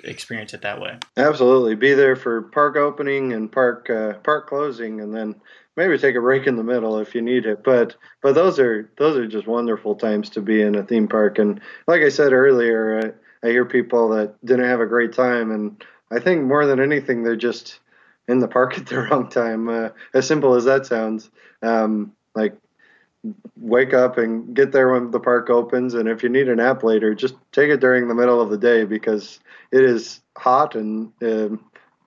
experience 0.05 0.53
it 0.53 0.61
that 0.61 0.79
way. 0.79 0.97
Absolutely. 1.17 1.75
Be 1.75 1.93
there 1.93 2.15
for 2.15 2.43
park 2.43 2.77
opening 2.77 3.33
and 3.33 3.51
park 3.51 3.89
uh, 3.89 4.13
park 4.13 4.47
closing 4.47 5.01
and 5.01 5.13
then 5.13 5.35
maybe 5.75 5.97
take 5.97 6.15
a 6.15 6.21
break 6.21 6.47
in 6.47 6.55
the 6.55 6.63
middle 6.63 6.97
if 6.97 7.13
you 7.13 7.21
need 7.21 7.45
it. 7.45 7.61
But 7.61 7.97
but 8.21 8.35
those 8.35 8.57
are 8.57 8.89
those 8.97 9.17
are 9.17 9.27
just 9.27 9.47
wonderful 9.47 9.95
times 9.95 10.29
to 10.29 10.41
be 10.41 10.61
in 10.61 10.75
a 10.75 10.83
theme 10.83 11.09
park. 11.09 11.39
And 11.39 11.59
like 11.87 12.03
I 12.03 12.09
said 12.09 12.31
earlier, 12.31 13.13
I, 13.43 13.47
I 13.47 13.51
hear 13.51 13.65
people 13.65 14.07
that 14.11 14.35
didn't 14.45 14.69
have 14.69 14.79
a 14.79 14.85
great 14.85 15.11
time 15.11 15.51
and 15.51 15.83
I 16.09 16.21
think 16.21 16.43
more 16.45 16.65
than 16.65 16.79
anything 16.79 17.23
they're 17.23 17.35
just 17.35 17.79
in 18.29 18.39
the 18.39 18.47
park 18.47 18.77
at 18.77 18.85
the 18.85 19.01
wrong 19.11 19.27
time. 19.27 19.67
Uh, 19.67 19.89
as 20.13 20.27
simple 20.27 20.53
as 20.53 20.63
that 20.65 20.85
sounds, 20.85 21.29
um, 21.61 22.13
like 22.35 22.55
wake 23.57 23.93
up 23.93 24.17
and 24.17 24.55
get 24.55 24.71
there 24.71 24.93
when 24.93 25.11
the 25.11 25.19
park 25.19 25.49
opens. 25.49 25.95
And 25.95 26.07
if 26.07 26.23
you 26.23 26.29
need 26.29 26.47
a 26.47 26.55
nap 26.55 26.83
later, 26.83 27.13
just 27.13 27.35
take 27.51 27.69
it 27.69 27.81
during 27.81 28.07
the 28.07 28.15
middle 28.15 28.39
of 28.39 28.49
the 28.49 28.57
day 28.57 28.85
because 28.85 29.39
it 29.71 29.83
is 29.83 30.21
hot 30.37 30.75
and 30.75 31.11
uh, 31.21 31.49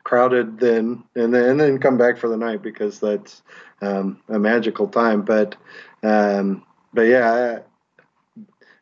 crowded 0.05 0.59
then, 0.59 1.03
and 1.17 1.35
then 1.35 1.45
and 1.51 1.61
then 1.61 1.79
come 1.79 1.99
back 1.99 2.17
for 2.17 2.29
the 2.29 2.37
night 2.37 2.63
because 2.63 3.01
that's 3.01 3.43
um, 3.83 4.21
a 4.29 4.39
magical 4.39 4.87
time. 4.89 5.23
But 5.23 5.57
um, 6.05 6.65
but 6.95 7.03
yeah, 7.03 7.59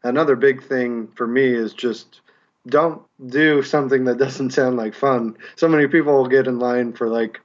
another 0.03 0.37
big 0.37 0.63
thing 0.63 1.09
for 1.17 1.27
me 1.27 1.47
is 1.47 1.73
just 1.73 2.21
don't 2.71 3.03
do 3.27 3.63
something 3.63 4.05
that 4.05 4.19
doesn't 4.19 4.51
sound 4.51 4.77
like 4.77 4.95
fun. 4.95 5.37
So 5.57 5.69
many 5.69 5.87
people 5.89 6.15
will 6.15 6.29
get 6.29 6.47
in 6.47 6.59
line 6.59 6.93
for 6.93 7.09
like 7.09 7.41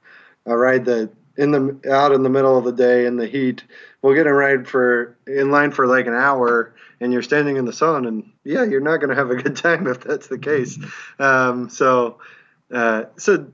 a 0.46 0.56
ride 0.56 0.84
that 0.86 1.10
in 1.36 1.50
the 1.50 1.92
out 1.92 2.12
in 2.12 2.22
the 2.22 2.30
middle 2.30 2.56
of 2.56 2.64
the 2.64 2.72
day 2.72 3.06
in 3.06 3.16
the 3.16 3.26
heat. 3.26 3.64
We'll 4.02 4.14
get 4.14 4.26
a 4.26 4.32
ride 4.32 4.66
for 4.68 5.16
in 5.26 5.50
line 5.50 5.72
for 5.72 5.86
like 5.86 6.06
an 6.06 6.14
hour, 6.14 6.74
and 7.00 7.12
you're 7.12 7.22
standing 7.22 7.56
in 7.56 7.64
the 7.64 7.72
sun, 7.72 8.06
and 8.06 8.32
yeah, 8.44 8.64
you're 8.64 8.80
not 8.80 8.98
going 8.98 9.10
to 9.10 9.16
have 9.16 9.30
a 9.30 9.36
good 9.36 9.56
time 9.56 9.86
if 9.86 10.00
that's 10.00 10.28
the 10.28 10.38
case. 10.38 10.78
Um, 11.18 11.68
so, 11.68 12.18
uh, 12.72 13.04
so 13.18 13.50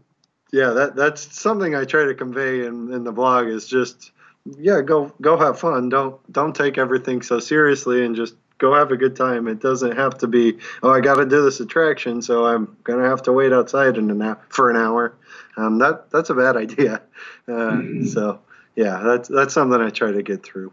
yeah, 0.52 0.70
that 0.70 0.96
that's 0.96 1.40
something 1.40 1.74
I 1.74 1.84
try 1.84 2.04
to 2.04 2.14
convey 2.14 2.66
in, 2.66 2.92
in 2.92 3.04
the 3.04 3.12
blog 3.12 3.46
is 3.46 3.66
just 3.66 4.12
yeah, 4.58 4.80
go 4.82 5.12
go 5.20 5.36
have 5.36 5.58
fun. 5.58 5.88
Don't 5.88 6.32
don't 6.32 6.54
take 6.54 6.78
everything 6.78 7.22
so 7.22 7.38
seriously 7.38 8.04
and 8.04 8.16
just 8.16 8.34
go 8.62 8.74
have 8.74 8.92
a 8.92 8.96
good 8.96 9.16
time. 9.16 9.48
It 9.48 9.60
doesn't 9.60 9.96
have 9.96 10.16
to 10.18 10.28
be, 10.28 10.56
oh, 10.82 10.90
I 10.90 11.00
got 11.00 11.16
to 11.16 11.26
do 11.26 11.42
this 11.42 11.58
attraction, 11.58 12.22
so 12.22 12.46
I'm 12.46 12.74
gonna 12.84 13.08
have 13.08 13.22
to 13.24 13.32
wait 13.32 13.52
outside 13.52 13.98
in 13.98 14.08
an 14.10 14.36
for 14.48 14.70
an 14.70 14.76
hour. 14.76 15.14
Um, 15.56 15.78
that 15.80 16.10
that's 16.10 16.30
a 16.30 16.34
bad 16.34 16.56
idea. 16.64 17.02
Uh, 17.46 17.50
mm-hmm. 17.50 18.06
So 18.06 18.40
yeah, 18.76 19.02
that's 19.04 19.28
that's 19.28 19.52
something 19.52 19.80
I 19.80 19.90
try 19.90 20.12
to 20.12 20.22
get 20.22 20.44
through. 20.44 20.72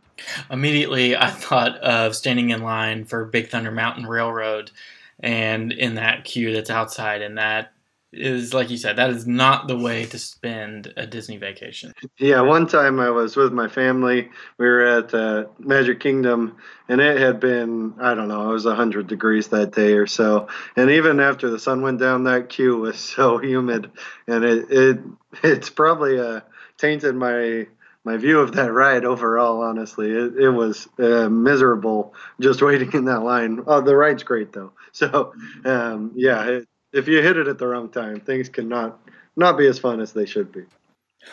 Immediately, 0.50 1.18
I 1.18 1.32
thought 1.32 1.78
of 1.80 2.16
standing 2.16 2.52
in 2.52 2.62
line 2.62 3.06
for 3.06 3.26
Big 3.26 3.50
Thunder 3.50 3.72
Mountain 3.72 4.06
Railroad, 4.06 4.72
and 5.20 5.72
in 5.72 5.96
that 5.96 6.24
queue 6.24 6.54
that's 6.54 6.70
outside, 6.70 7.24
and 7.24 7.38
that 7.40 7.74
is 8.12 8.54
like 8.54 8.70
you 8.70 8.78
said, 8.78 8.96
that 8.96 9.12
is 9.12 9.28
not 9.28 9.68
the 9.68 9.78
way 9.78 10.06
to 10.06 10.18
spend 10.18 10.94
a 10.98 11.06
Disney 11.06 11.38
vacation. 11.38 11.94
Yeah, 12.18 12.42
one 12.42 12.68
time 12.68 13.00
I 13.00 13.10
was 13.12 13.36
with 13.36 13.54
my 13.54 13.68
family. 13.68 14.30
We 14.58 14.66
were 14.66 14.86
at 14.86 15.14
uh, 15.14 15.46
Magic 15.60 16.00
Kingdom, 16.00 16.58
and 16.88 17.02
it 17.02 17.20
had 17.20 17.40
been 17.40 17.94
I 18.00 18.16
don't 18.16 18.28
know, 18.28 18.50
it 18.50 18.54
was 18.54 18.66
hundred 18.66 19.08
degrees 19.08 19.50
that 19.50 19.72
day 19.72 19.94
or 19.94 20.08
so. 20.08 20.48
And 20.76 20.90
even 20.90 21.20
after 21.20 21.50
the 21.50 21.60
sun 21.60 21.82
went 21.82 22.00
down, 22.00 22.24
that 22.24 22.50
queue 22.50 22.78
was 22.78 23.00
so 23.16 23.38
humid, 23.38 23.92
and 24.28 24.44
it 24.44 24.66
it 24.72 25.00
it's 25.44 25.70
probably 25.70 26.20
uh, 26.20 26.42
tainted 26.78 27.16
my 27.16 27.68
my 28.06 28.18
view 28.18 28.40
of 28.40 28.54
that 28.54 28.72
ride 28.72 29.06
overall. 29.06 29.62
Honestly, 29.62 30.10
it, 30.10 30.36
it 30.36 30.50
was 30.50 30.88
uh, 30.98 31.30
miserable 31.30 32.16
just 32.42 32.62
waiting 32.64 32.92
in 32.94 33.06
that 33.06 33.22
line. 33.22 33.64
Oh, 33.68 33.82
the 33.82 33.96
ride's 33.96 34.24
great 34.24 34.52
though. 34.54 34.72
So 34.92 35.34
um, 35.66 36.14
yeah. 36.16 36.44
It, 36.46 36.68
if 36.94 37.08
you 37.08 37.22
hit 37.22 37.38
it 37.38 37.48
at 37.48 37.58
the 37.58 37.68
wrong 37.68 37.90
time, 37.90 38.20
things 38.20 38.50
cannot 38.50 39.00
not 39.36 39.58
be 39.58 39.68
as 39.68 39.80
fun 39.80 40.00
as 40.00 40.14
they 40.14 40.26
should 40.26 40.52
be. 40.52 40.64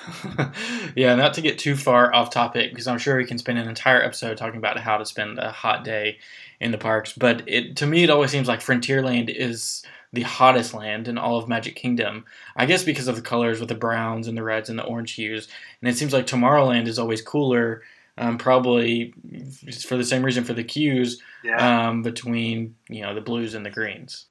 yeah, 0.97 1.15
not 1.15 1.35
to 1.35 1.41
get 1.41 1.59
too 1.59 1.77
far 1.77 2.13
off 2.15 2.31
topic 2.31 2.71
because 2.71 2.87
I'm 2.87 2.99
sure 2.99 3.17
we 3.17 3.25
can 3.25 3.39
spend 3.39 3.59
an 3.59 3.69
entire 3.69 4.03
episode 4.03 4.37
talking 4.37 4.59
about 4.59 4.79
how 4.79 4.97
to 4.97 5.07
spend 5.07 5.39
a 5.39 5.51
hot 5.51 5.85
day 5.85 6.19
in 6.61 6.73
the 6.73 6.79
parks. 6.79 7.13
But 7.13 7.43
it, 7.47 7.77
to 7.77 7.87
me, 7.87 8.05
it 8.05 8.11
always 8.11 8.31
seems 8.31 8.49
like 8.49 8.61
Frontierland 8.61 9.35
is 9.35 9.85
the 10.13 10.23
hottest 10.23 10.75
land 10.75 11.09
in 11.09 11.19
all 11.19 11.39
of 11.39 11.49
Magic 11.49 11.77
Kingdom. 11.77 12.25
I 12.57 12.67
guess 12.67 12.85
because 12.85 13.09
of 13.09 13.17
the 13.17 13.23
colors 13.23 13.61
with 13.61 13.69
the 13.69 13.75
browns 13.75 14.29
and 14.29 14.37
the 14.37 14.43
reds 14.43 14.69
and 14.69 14.79
the 14.79 14.85
orange 14.85 15.13
hues. 15.13 15.49
And 15.81 15.89
it 15.89 15.97
seems 15.97 16.13
like 16.13 16.27
Tomorrowland 16.27 16.87
is 16.89 16.99
always 16.99 17.23
cooler, 17.23 17.83
um, 18.19 18.39
probably 18.39 19.15
for 19.87 19.97
the 19.97 20.05
same 20.05 20.25
reason 20.25 20.45
for 20.45 20.55
the 20.55 20.65
queues 20.65 21.21
yeah. 21.45 21.89
um, 21.89 22.03
between 22.03 22.75
you 22.89 23.03
know 23.03 23.15
the 23.15 23.21
blues 23.21 23.55
and 23.55 23.65
the 23.65 23.71
greens. 23.71 24.27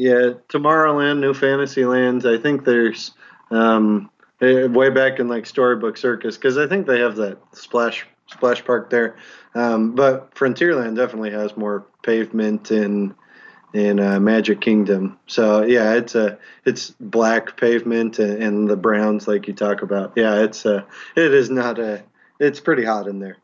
Yeah, 0.00 0.32
Tomorrowland, 0.48 1.18
New 1.18 1.34
Fantasyland. 1.34 2.24
I 2.24 2.38
think 2.38 2.64
there's 2.64 3.10
um, 3.50 4.08
eh, 4.40 4.64
way 4.64 4.88
back 4.88 5.18
in 5.18 5.28
like 5.28 5.44
Storybook 5.44 5.98
Circus 5.98 6.38
because 6.38 6.56
I 6.56 6.66
think 6.66 6.86
they 6.86 7.00
have 7.00 7.16
that 7.16 7.36
splash 7.52 8.06
splash 8.26 8.64
park 8.64 8.88
there. 8.88 9.16
Um, 9.54 9.94
but 9.94 10.34
Frontierland 10.34 10.96
definitely 10.96 11.32
has 11.32 11.54
more 11.54 11.84
pavement 12.02 12.70
in 12.70 13.14
in 13.74 14.00
uh, 14.00 14.18
Magic 14.18 14.62
Kingdom. 14.62 15.18
So 15.26 15.64
yeah, 15.64 15.92
it's 15.92 16.14
a 16.14 16.38
it's 16.64 16.94
black 16.98 17.58
pavement 17.58 18.18
and, 18.18 18.42
and 18.42 18.70
the 18.70 18.76
browns 18.76 19.28
like 19.28 19.48
you 19.48 19.52
talk 19.52 19.82
about. 19.82 20.14
Yeah, 20.16 20.36
it's 20.44 20.64
a 20.64 20.86
it 21.14 21.34
is 21.34 21.50
not 21.50 21.78
a 21.78 22.02
it's 22.38 22.58
pretty 22.58 22.86
hot 22.86 23.06
in 23.06 23.18
there. 23.18 23.36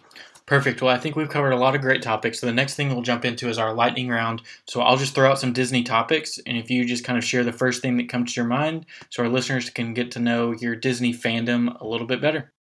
Perfect. 0.46 0.80
Well, 0.80 0.94
I 0.94 0.98
think 0.98 1.16
we've 1.16 1.28
covered 1.28 1.50
a 1.50 1.59
lot 1.59 1.74
of 1.74 1.80
great 1.80 2.02
topics. 2.02 2.38
So 2.38 2.46
the 2.46 2.52
next 2.52 2.76
thing 2.76 2.88
we'll 2.88 3.02
jump 3.02 3.24
into 3.24 3.48
is 3.48 3.59
our 3.59 3.74
lightning 3.74 4.09
round. 4.09 4.42
So 4.64 4.80
I'll 4.80 4.96
just 4.96 5.12
throw 5.12 5.28
out 5.28 5.40
some 5.40 5.52
Disney 5.52 5.82
topics, 5.82 6.38
and 6.46 6.56
if 6.56 6.70
you 6.70 6.85
just 6.85 7.02
kind 7.02 7.18
of 7.18 7.24
share 7.24 7.42
the 7.42 7.52
first 7.52 7.82
thing 7.82 7.96
that 7.96 8.09
comes 8.09 8.32
to 8.32 8.40
your 8.40 8.48
mind, 8.48 8.87
so 9.11 9.24
our 9.24 9.28
listeners 9.28 9.70
can 9.70 9.92
get 9.92 10.12
to 10.12 10.20
know 10.20 10.52
your 10.52 10.76
Disney 10.76 11.12
fandom 11.12 11.80
a 11.80 11.87
little 11.87 12.06
bit 12.06 12.20
better. 12.20 12.52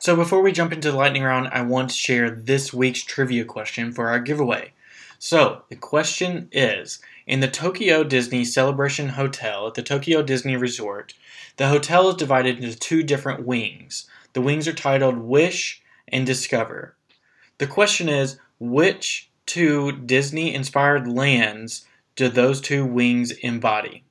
So 0.00 0.16
before 0.16 0.42
we 0.42 0.50
jump 0.50 0.72
into 0.72 0.90
the 0.90 0.96
lightning 0.96 1.22
round, 1.22 1.48
I 1.52 1.62
want 1.62 1.90
to 1.90 1.96
share 1.96 2.28
this 2.28 2.72
week's 2.72 3.04
trivia 3.04 3.44
question 3.44 3.92
for 3.92 4.08
our 4.08 4.18
giveaway. 4.18 4.72
So 5.20 5.62
the 5.68 5.76
question 5.76 6.48
is 6.50 7.00
In 7.28 7.38
the 7.38 7.48
Tokyo 7.48 8.02
Disney 8.02 8.44
Celebration 8.44 9.10
Hotel 9.10 9.68
at 9.68 9.74
the 9.74 9.82
Tokyo 9.84 10.22
Disney 10.22 10.56
Resort, 10.56 11.14
the 11.56 11.68
hotel 11.68 12.08
is 12.08 12.16
divided 12.16 12.58
into 12.58 12.76
two 12.76 13.04
different 13.04 13.46
wings. 13.46 14.08
The 14.32 14.40
wings 14.40 14.66
are 14.66 14.72
titled 14.72 15.18
Wish 15.18 15.82
and 16.08 16.26
Discover. 16.26 16.96
The 17.58 17.66
question 17.66 18.08
is 18.08 18.38
which 18.60 19.30
two 19.44 19.92
Disney 19.92 20.54
inspired 20.54 21.08
lands 21.08 21.86
do 22.16 22.28
those 22.28 22.60
two 22.60 22.84
wings 22.84 23.32
embody? 23.32 24.04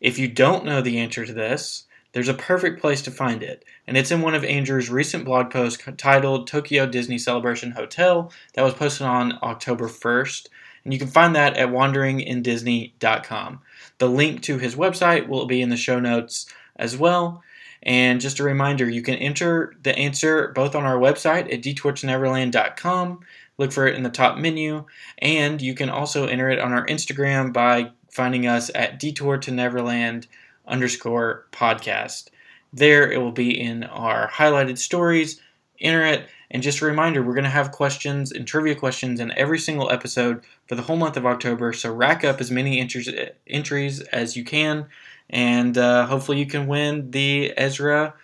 If 0.00 0.18
you 0.18 0.28
don't 0.28 0.64
know 0.64 0.80
the 0.80 0.98
answer 0.98 1.24
to 1.24 1.32
this, 1.32 1.84
there's 2.12 2.28
a 2.28 2.34
perfect 2.34 2.80
place 2.80 3.02
to 3.02 3.10
find 3.10 3.42
it, 3.42 3.64
and 3.88 3.96
it's 3.96 4.12
in 4.12 4.20
one 4.20 4.36
of 4.36 4.44
Andrew's 4.44 4.88
recent 4.88 5.24
blog 5.24 5.50
posts 5.50 5.82
titled 5.96 6.46
Tokyo 6.46 6.86
Disney 6.86 7.18
Celebration 7.18 7.72
Hotel 7.72 8.30
that 8.54 8.62
was 8.62 8.74
posted 8.74 9.06
on 9.06 9.36
October 9.42 9.88
1st. 9.88 10.46
And 10.84 10.92
you 10.92 10.98
can 11.00 11.08
find 11.08 11.34
that 11.34 11.56
at 11.56 11.70
wanderingindisney.com. 11.70 13.60
The 13.98 14.08
link 14.08 14.42
to 14.42 14.58
his 14.58 14.76
website 14.76 15.26
will 15.26 15.46
be 15.46 15.60
in 15.60 15.70
the 15.70 15.76
show 15.76 15.98
notes 15.98 16.46
as 16.76 16.96
well. 16.96 17.42
And 17.84 18.20
just 18.20 18.40
a 18.40 18.44
reminder, 18.44 18.88
you 18.88 19.02
can 19.02 19.16
enter 19.16 19.74
the 19.82 19.96
answer 19.96 20.48
both 20.48 20.74
on 20.74 20.84
our 20.84 20.96
website 20.96 21.52
at 21.52 21.62
detourtoneverland.com. 21.62 23.20
Look 23.58 23.72
for 23.72 23.86
it 23.86 23.94
in 23.94 24.02
the 24.02 24.10
top 24.10 24.38
menu. 24.38 24.86
And 25.18 25.60
you 25.60 25.74
can 25.74 25.90
also 25.90 26.26
enter 26.26 26.48
it 26.48 26.58
on 26.58 26.72
our 26.72 26.86
Instagram 26.86 27.52
by 27.52 27.90
finding 28.10 28.46
us 28.46 28.70
at 28.74 28.98
detour 28.98 29.38
to 29.38 29.50
neverland 29.50 30.26
underscore 30.66 31.46
podcast. 31.52 32.28
There 32.72 33.10
it 33.10 33.18
will 33.18 33.32
be 33.32 33.60
in 33.60 33.84
our 33.84 34.30
highlighted 34.30 34.78
stories. 34.78 35.40
Enter 35.80 36.04
it. 36.04 36.28
And 36.50 36.62
just 36.62 36.80
a 36.80 36.86
reminder, 36.86 37.22
we're 37.22 37.34
going 37.34 37.44
to 37.44 37.50
have 37.50 37.72
questions 37.72 38.30
and 38.30 38.46
trivia 38.46 38.76
questions 38.76 39.20
in 39.20 39.36
every 39.36 39.58
single 39.58 39.90
episode 39.90 40.42
for 40.68 40.76
the 40.76 40.82
whole 40.82 40.96
month 40.96 41.16
of 41.16 41.26
October. 41.26 41.72
So 41.72 41.92
rack 41.92 42.24
up 42.24 42.40
as 42.40 42.50
many 42.50 42.80
entries, 42.80 43.08
entries 43.46 44.00
as 44.00 44.36
you 44.36 44.44
can 44.44 44.86
and 45.30 45.76
uh, 45.76 46.06
hopefully 46.06 46.38
you 46.38 46.46
can 46.46 46.66
win 46.66 47.10
the 47.10 47.52
Ezra 47.56 48.14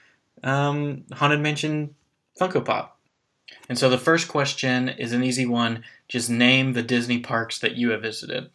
um, 0.43 1.05
Haunted 1.13 1.41
Mansion 1.41 1.95
Funko 2.39 2.65
Pop. 2.65 2.99
And 3.69 3.79
so 3.79 3.89
the 3.89 3.99
first 3.99 4.29
question 4.29 4.89
is 4.89 5.13
an 5.13 5.23
easy 5.23 5.47
one. 5.47 5.85
Just 6.09 6.31
name 6.31 6.73
the 6.73 6.83
Disney 6.83 7.19
parks 7.19 7.59
that 7.61 7.77
you 7.77 7.91
have 7.91 8.03
visited. 8.03 8.51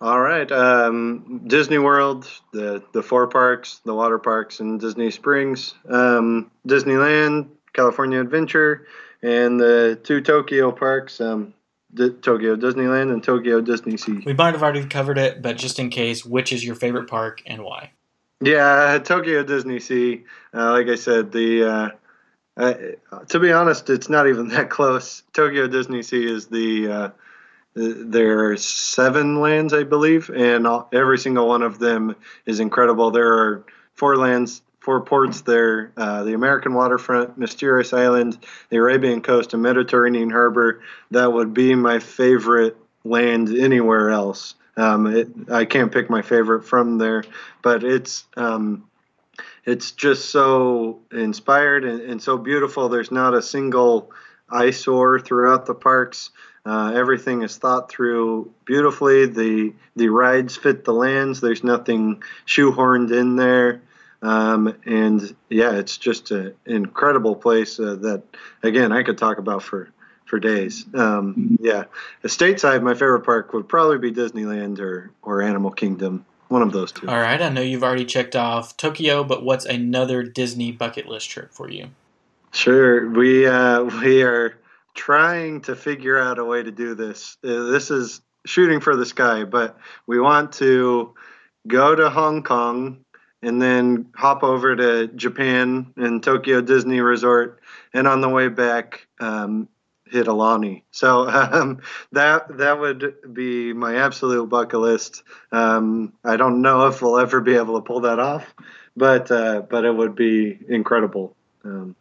All 0.00 0.20
right, 0.20 0.50
um, 0.50 1.42
Disney 1.46 1.78
World, 1.78 2.28
the 2.52 2.82
the 2.92 3.02
four 3.02 3.26
parks, 3.26 3.80
the 3.84 3.94
water 3.94 4.18
parks, 4.18 4.60
and 4.60 4.78
Disney 4.78 5.10
Springs, 5.10 5.74
um, 5.88 6.50
Disneyland, 6.66 7.48
California 7.72 8.20
Adventure, 8.20 8.86
and 9.22 9.58
the 9.58 9.98
two 10.02 10.20
Tokyo 10.20 10.72
parks, 10.72 11.20
um, 11.20 11.54
D- 11.94 12.10
Tokyo 12.10 12.56
Disneyland 12.56 13.12
and 13.12 13.22
Tokyo 13.22 13.60
Disney 13.60 13.96
Sea. 13.96 14.22
We 14.24 14.34
might 14.34 14.52
have 14.52 14.62
already 14.62 14.86
covered 14.86 15.18
it, 15.18 15.40
but 15.42 15.56
just 15.56 15.78
in 15.78 15.90
case, 15.90 16.24
which 16.24 16.52
is 16.52 16.64
your 16.64 16.74
favorite 16.74 17.08
park 17.08 17.42
and 17.46 17.62
why? 17.62 17.92
Yeah, 18.40 18.98
Tokyo 18.98 19.42
Disney 19.42 19.80
Sea. 19.80 20.24
Uh, 20.52 20.72
like 20.72 20.88
I 20.88 20.96
said, 20.96 21.32
the 21.32 21.64
uh, 21.64 21.90
uh, 22.56 22.74
to 23.28 23.40
be 23.40 23.52
honest, 23.52 23.90
it's 23.90 24.08
not 24.08 24.28
even 24.28 24.48
that 24.50 24.70
close. 24.70 25.22
Tokyo 25.32 25.66
Disney 25.66 26.02
Sea 26.02 26.26
is 26.26 26.46
the 26.46 26.88
uh, 26.90 27.10
there 27.74 28.50
are 28.50 28.56
seven 28.56 29.40
lands, 29.40 29.72
I 29.72 29.82
believe, 29.82 30.30
and 30.30 30.66
all, 30.66 30.88
every 30.92 31.18
single 31.18 31.48
one 31.48 31.62
of 31.62 31.78
them 31.78 32.14
is 32.46 32.60
incredible. 32.60 33.10
There 33.10 33.32
are 33.32 33.64
four 33.94 34.16
lands 34.16 34.62
four 34.84 35.00
ports 35.00 35.40
there 35.40 35.92
uh, 35.96 36.22
the 36.24 36.34
American 36.34 36.74
waterfront, 36.74 37.38
Mysterious 37.38 37.94
Island, 37.94 38.38
the 38.68 38.76
Arabian 38.76 39.22
coast, 39.22 39.54
and 39.54 39.62
Mediterranean 39.62 40.28
harbor. 40.28 40.82
That 41.10 41.32
would 41.32 41.54
be 41.54 41.74
my 41.74 41.98
favorite 42.00 42.76
land 43.02 43.48
anywhere 43.48 44.10
else. 44.10 44.54
Um, 44.76 45.06
it, 45.06 45.28
I 45.50 45.64
can't 45.64 45.90
pick 45.90 46.10
my 46.10 46.20
favorite 46.20 46.64
from 46.64 46.98
there, 46.98 47.24
but 47.62 47.82
it's 47.82 48.24
um, 48.36 48.84
it's 49.64 49.92
just 49.92 50.28
so 50.28 51.00
inspired 51.10 51.84
and, 51.84 52.00
and, 52.00 52.22
so 52.22 52.36
beautiful. 52.36 52.88
There's 52.88 53.10
not 53.10 53.34
a 53.34 53.40
single 53.40 54.10
eyesore 54.50 55.18
throughout 55.20 55.64
the 55.64 55.74
parks. 55.74 56.30
Uh, 56.66 56.92
everything 56.94 57.42
is 57.42 57.56
thought 57.56 57.90
through 57.90 58.52
beautifully. 58.66 59.26
The 59.26 59.72
the 59.96 60.08
rides 60.08 60.56
fit 60.56 60.84
the 60.84 60.92
lands. 60.92 61.40
There's 61.40 61.64
nothing 61.64 62.22
shoehorned 62.46 63.12
in 63.12 63.36
there. 63.36 63.80
Um, 64.24 64.74
and 64.86 65.36
yeah, 65.50 65.72
it's 65.72 65.98
just 65.98 66.30
an 66.30 66.54
incredible 66.64 67.36
place 67.36 67.78
uh, 67.78 67.96
that, 67.96 68.22
again, 68.62 68.90
I 68.90 69.02
could 69.02 69.18
talk 69.18 69.36
about 69.36 69.62
for, 69.62 69.90
for 70.24 70.40
days. 70.40 70.86
Um, 70.94 71.58
yeah, 71.60 71.84
stateside, 72.24 72.82
my 72.82 72.94
favorite 72.94 73.24
park 73.24 73.52
would 73.52 73.68
probably 73.68 73.98
be 73.98 74.12
Disneyland 74.12 74.80
or, 74.80 75.10
or 75.22 75.42
Animal 75.42 75.70
Kingdom. 75.70 76.24
One 76.48 76.62
of 76.62 76.72
those 76.72 76.92
two. 76.92 77.08
All 77.08 77.16
right, 77.16 77.40
I 77.40 77.48
know 77.48 77.60
you've 77.60 77.82
already 77.82 78.04
checked 78.04 78.36
off 78.36 78.76
Tokyo, 78.76 79.24
but 79.24 79.44
what's 79.44 79.64
another 79.64 80.22
Disney 80.22 80.72
bucket 80.72 81.06
list 81.06 81.28
trip 81.28 81.52
for 81.52 81.68
you? 81.70 81.90
Sure, 82.52 83.10
we 83.10 83.46
uh, 83.46 83.82
we 83.82 84.22
are 84.22 84.56
trying 84.94 85.62
to 85.62 85.74
figure 85.74 86.18
out 86.18 86.38
a 86.38 86.44
way 86.44 86.62
to 86.62 86.70
do 86.70 86.94
this. 86.94 87.36
Uh, 87.42 87.64
this 87.64 87.90
is 87.90 88.20
shooting 88.46 88.80
for 88.80 88.94
the 88.94 89.06
sky, 89.06 89.44
but 89.44 89.76
we 90.06 90.20
want 90.20 90.52
to 90.52 91.14
go 91.66 91.94
to 91.94 92.10
Hong 92.10 92.42
Kong 92.42 93.03
and 93.44 93.60
then 93.60 94.06
hop 94.14 94.42
over 94.42 94.74
to 94.74 95.08
Japan 95.08 95.92
and 95.96 96.22
Tokyo 96.22 96.60
Disney 96.60 97.00
Resort, 97.00 97.60
and 97.92 98.08
on 98.08 98.20
the 98.20 98.28
way 98.28 98.48
back, 98.48 99.06
um, 99.20 99.68
hit 100.06 100.26
Aulani. 100.26 100.82
So 100.90 101.28
um, 101.28 101.80
that 102.12 102.58
that 102.58 102.80
would 102.80 103.14
be 103.32 103.72
my 103.72 103.96
absolute 103.96 104.48
bucket 104.48 104.80
list. 104.80 105.22
Um, 105.52 106.12
I 106.24 106.36
don't 106.36 106.62
know 106.62 106.86
if 106.86 107.02
we'll 107.02 107.18
ever 107.18 107.40
be 107.40 107.54
able 107.56 107.74
to 107.80 107.86
pull 107.86 108.00
that 108.00 108.18
off, 108.18 108.54
but 108.96 109.30
uh, 109.30 109.62
but 109.68 109.84
it 109.84 109.94
would 109.94 110.14
be 110.14 110.58
incredible. 110.68 111.36
Um, 111.64 111.96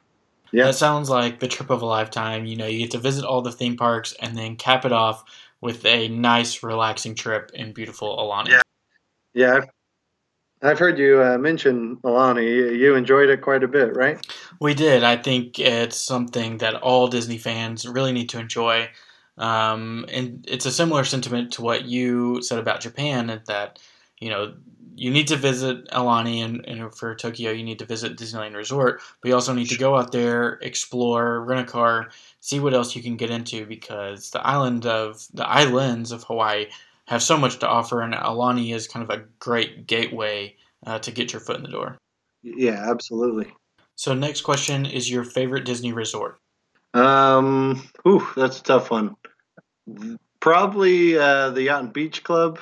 Yeah. 0.51 0.65
That 0.65 0.75
sounds 0.75 1.09
like 1.09 1.39
the 1.39 1.47
trip 1.47 1.71
of 1.71 1.81
a 1.81 1.85
lifetime. 1.85 2.45
You 2.45 2.55
know, 2.55 2.67
you 2.67 2.79
get 2.79 2.91
to 2.91 2.99
visit 2.99 3.25
all 3.25 3.41
the 3.41 3.51
theme 3.51 3.75
parks 3.75 4.13
and 4.19 4.37
then 4.37 4.55
cap 4.55 4.85
it 4.85 4.91
off 4.91 5.23
with 5.61 5.83
a 5.85 6.09
nice, 6.09 6.61
relaxing 6.61 7.15
trip 7.15 7.49
in 7.55 7.73
beautiful 7.73 8.15
Aulani. 8.15 8.49
Yeah. 8.49 8.61
Yeah, 9.33 9.55
I've, 9.55 9.69
I've 10.63 10.79
heard 10.79 10.97
you 10.97 11.21
uh, 11.21 11.37
mention 11.37 11.97
Aulani. 11.97 12.77
You, 12.79 12.95
enjoyed 12.95 13.29
it 13.29 13.41
quite 13.41 13.63
a 13.63 13.67
bit, 13.67 13.95
right? 13.95 14.25
We 14.61 14.73
did. 14.73 15.03
I 15.03 15.17
think 15.17 15.59
it's 15.59 15.99
something 15.99 16.59
that 16.59 16.75
all 16.75 17.07
Disney 17.07 17.37
fans 17.37 17.85
really 17.85 18.13
need 18.13 18.29
to 18.29 18.39
enjoy. 18.39 18.89
Um, 19.37 20.05
and 20.09 20.45
it's 20.47 20.65
a 20.65 20.71
similar 20.71 21.03
sentiment 21.03 21.51
to 21.53 21.61
what 21.61 21.85
you 21.85 22.41
said 22.41 22.59
about 22.59 22.79
Japan, 22.79 23.41
that 23.47 23.79
you 24.19 24.29
know 24.29 24.53
you 24.95 25.11
need 25.11 25.27
to 25.27 25.35
visit 25.35 25.89
Aulani, 25.89 26.45
and, 26.45 26.65
and, 26.65 26.95
for 26.95 27.13
Tokyo, 27.15 27.51
you 27.51 27.63
need 27.63 27.79
to 27.79 27.85
visit 27.85 28.15
Disneyland 28.15 28.55
Resort. 28.55 29.01
But 29.21 29.29
you 29.29 29.35
also 29.35 29.53
need 29.53 29.69
to 29.69 29.77
go 29.77 29.97
out 29.97 30.11
there, 30.11 30.59
explore, 30.61 31.41
rent 31.43 31.67
a 31.67 31.71
car, 31.71 32.09
see 32.39 32.59
what 32.59 32.73
else 32.73 32.95
you 32.95 33.03
can 33.03 33.17
get 33.17 33.31
into, 33.31 33.65
because 33.65 34.29
the 34.29 34.45
island 34.45 34.85
of 34.85 35.27
the 35.33 35.45
islands 35.45 36.11
of 36.11 36.23
Hawaii 36.23 36.67
have 37.13 37.23
so 37.23 37.37
much 37.37 37.59
to 37.59 37.67
offer, 37.67 38.01
and 38.01 38.13
Aulani 38.13 38.73
is 38.73 38.87
kind 38.87 39.03
of 39.03 39.09
a 39.09 39.23
great 39.39 39.87
gateway 39.87 40.55
uh, 40.85 40.99
to 40.99 41.11
get 41.11 41.31
your 41.31 41.39
foot 41.39 41.57
in 41.57 41.63
the 41.63 41.69
door. 41.69 41.97
Yeah, 42.43 42.89
absolutely. 42.89 43.53
So, 43.95 44.13
next 44.13 44.41
question 44.41 44.85
is 44.85 45.09
your 45.09 45.23
favorite 45.23 45.65
Disney 45.65 45.93
resort? 45.93 46.39
Um, 46.93 47.87
ooh, 48.07 48.27
that's 48.35 48.59
a 48.59 48.63
tough 48.63 48.91
one. 48.91 49.15
Probably 50.39 51.17
uh, 51.17 51.51
the 51.51 51.63
Yacht 51.63 51.83
and 51.83 51.93
Beach 51.93 52.23
Club. 52.23 52.59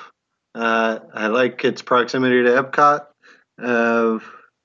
Uh, 0.54 1.00
I 1.12 1.26
like 1.28 1.64
its 1.64 1.82
proximity 1.82 2.42
to 2.42 2.62
Epcot, 2.62 3.06
uh, 3.62 4.18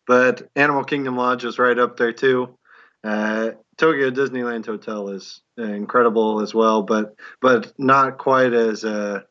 but 0.05 0.49
Animal 0.55 0.83
Kingdom 0.83 1.15
Lodge 1.15 1.45
is 1.45 1.59
right 1.59 1.77
up 1.77 1.97
there 1.97 2.11
too. 2.11 2.57
Uh, 3.03 3.51
Tokyo 3.77 4.09
Disneyland 4.09 4.65
Hotel 4.65 5.09
is 5.09 5.41
incredible 5.57 6.41
as 6.41 6.53
well, 6.53 6.83
but 6.83 7.15
but 7.41 7.71
not 7.77 8.17
quite 8.17 8.53
as 8.53 8.83
uh, 8.83 9.21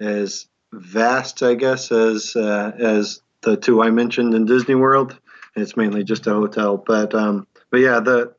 as 0.00 0.46
vast, 0.72 1.42
I 1.42 1.54
guess, 1.54 1.92
as 1.92 2.34
uh, 2.36 2.72
as 2.78 3.20
the 3.42 3.56
two 3.56 3.82
I 3.82 3.90
mentioned 3.90 4.34
in 4.34 4.46
Disney 4.46 4.74
World. 4.74 5.18
It's 5.56 5.76
mainly 5.76 6.02
just 6.02 6.26
a 6.26 6.32
hotel, 6.32 6.76
but 6.76 7.14
um, 7.14 7.46
but 7.70 7.80
yeah, 7.80 8.00
the 8.00 8.34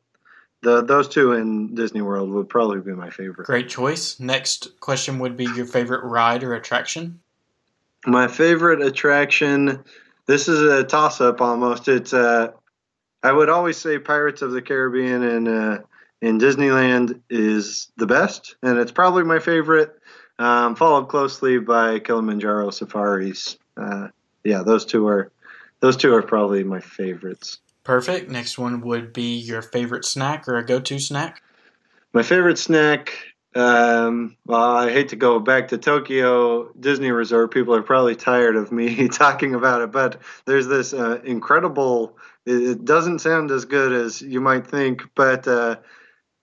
the 0.62 0.82
those 0.82 1.08
two 1.08 1.32
in 1.32 1.74
Disney 1.74 2.02
World 2.02 2.30
would 2.30 2.48
probably 2.48 2.80
be 2.80 2.92
my 2.92 3.10
favorite. 3.10 3.46
Great 3.46 3.68
choice. 3.68 4.20
Next 4.20 4.78
question 4.80 5.18
would 5.20 5.36
be 5.36 5.44
your 5.44 5.66
favorite 5.66 6.04
ride 6.04 6.42
or 6.42 6.54
attraction. 6.54 7.20
My 8.06 8.28
favorite 8.28 8.82
attraction. 8.82 9.84
This 10.26 10.48
is 10.48 10.60
a 10.60 10.82
toss 10.82 11.20
up 11.20 11.40
almost. 11.40 11.88
It's 11.88 12.12
uh, 12.12 12.48
I 13.22 13.32
would 13.32 13.48
always 13.48 13.76
say 13.76 13.98
Pirates 13.98 14.42
of 14.42 14.52
the 14.52 14.62
Caribbean 14.62 15.22
and 15.22 15.48
uh, 15.48 15.78
in 16.20 16.38
Disneyland 16.38 17.20
is 17.30 17.90
the 17.96 18.06
best, 18.06 18.56
and 18.62 18.78
it's 18.78 18.92
probably 18.92 19.24
my 19.24 19.38
favorite. 19.38 19.95
Um, 20.38 20.76
followed 20.76 21.08
closely 21.08 21.58
by 21.58 21.98
Kilimanjaro 21.98 22.70
Safaris. 22.70 23.56
Uh, 23.76 24.08
yeah, 24.44 24.62
those 24.62 24.84
two 24.84 25.06
are 25.08 25.30
those 25.80 25.96
two 25.96 26.14
are 26.14 26.22
probably 26.22 26.62
my 26.64 26.80
favorites. 26.80 27.58
Perfect. 27.84 28.30
Next 28.30 28.58
one 28.58 28.80
would 28.82 29.12
be 29.12 29.36
your 29.36 29.62
favorite 29.62 30.04
snack 30.04 30.48
or 30.48 30.56
a 30.56 30.66
go-to 30.66 30.98
snack. 30.98 31.42
My 32.12 32.22
favorite 32.22 32.58
snack 32.58 33.36
um, 33.56 34.36
well, 34.44 34.76
I 34.76 34.92
hate 34.92 35.08
to 35.08 35.16
go 35.16 35.38
back 35.38 35.68
to 35.68 35.78
Tokyo 35.78 36.70
Disney 36.78 37.10
Resort. 37.10 37.52
People 37.52 37.74
are 37.74 37.82
probably 37.82 38.14
tired 38.14 38.54
of 38.54 38.70
me 38.70 39.08
talking 39.12 39.54
about 39.54 39.80
it, 39.80 39.90
but 39.90 40.20
there's 40.44 40.66
this 40.66 40.92
uh, 40.92 41.20
incredible. 41.24 42.18
It 42.44 42.84
doesn't 42.84 43.20
sound 43.20 43.50
as 43.50 43.64
good 43.64 43.92
as 43.92 44.20
you 44.20 44.42
might 44.42 44.66
think, 44.66 45.02
but 45.14 45.48
uh, 45.48 45.76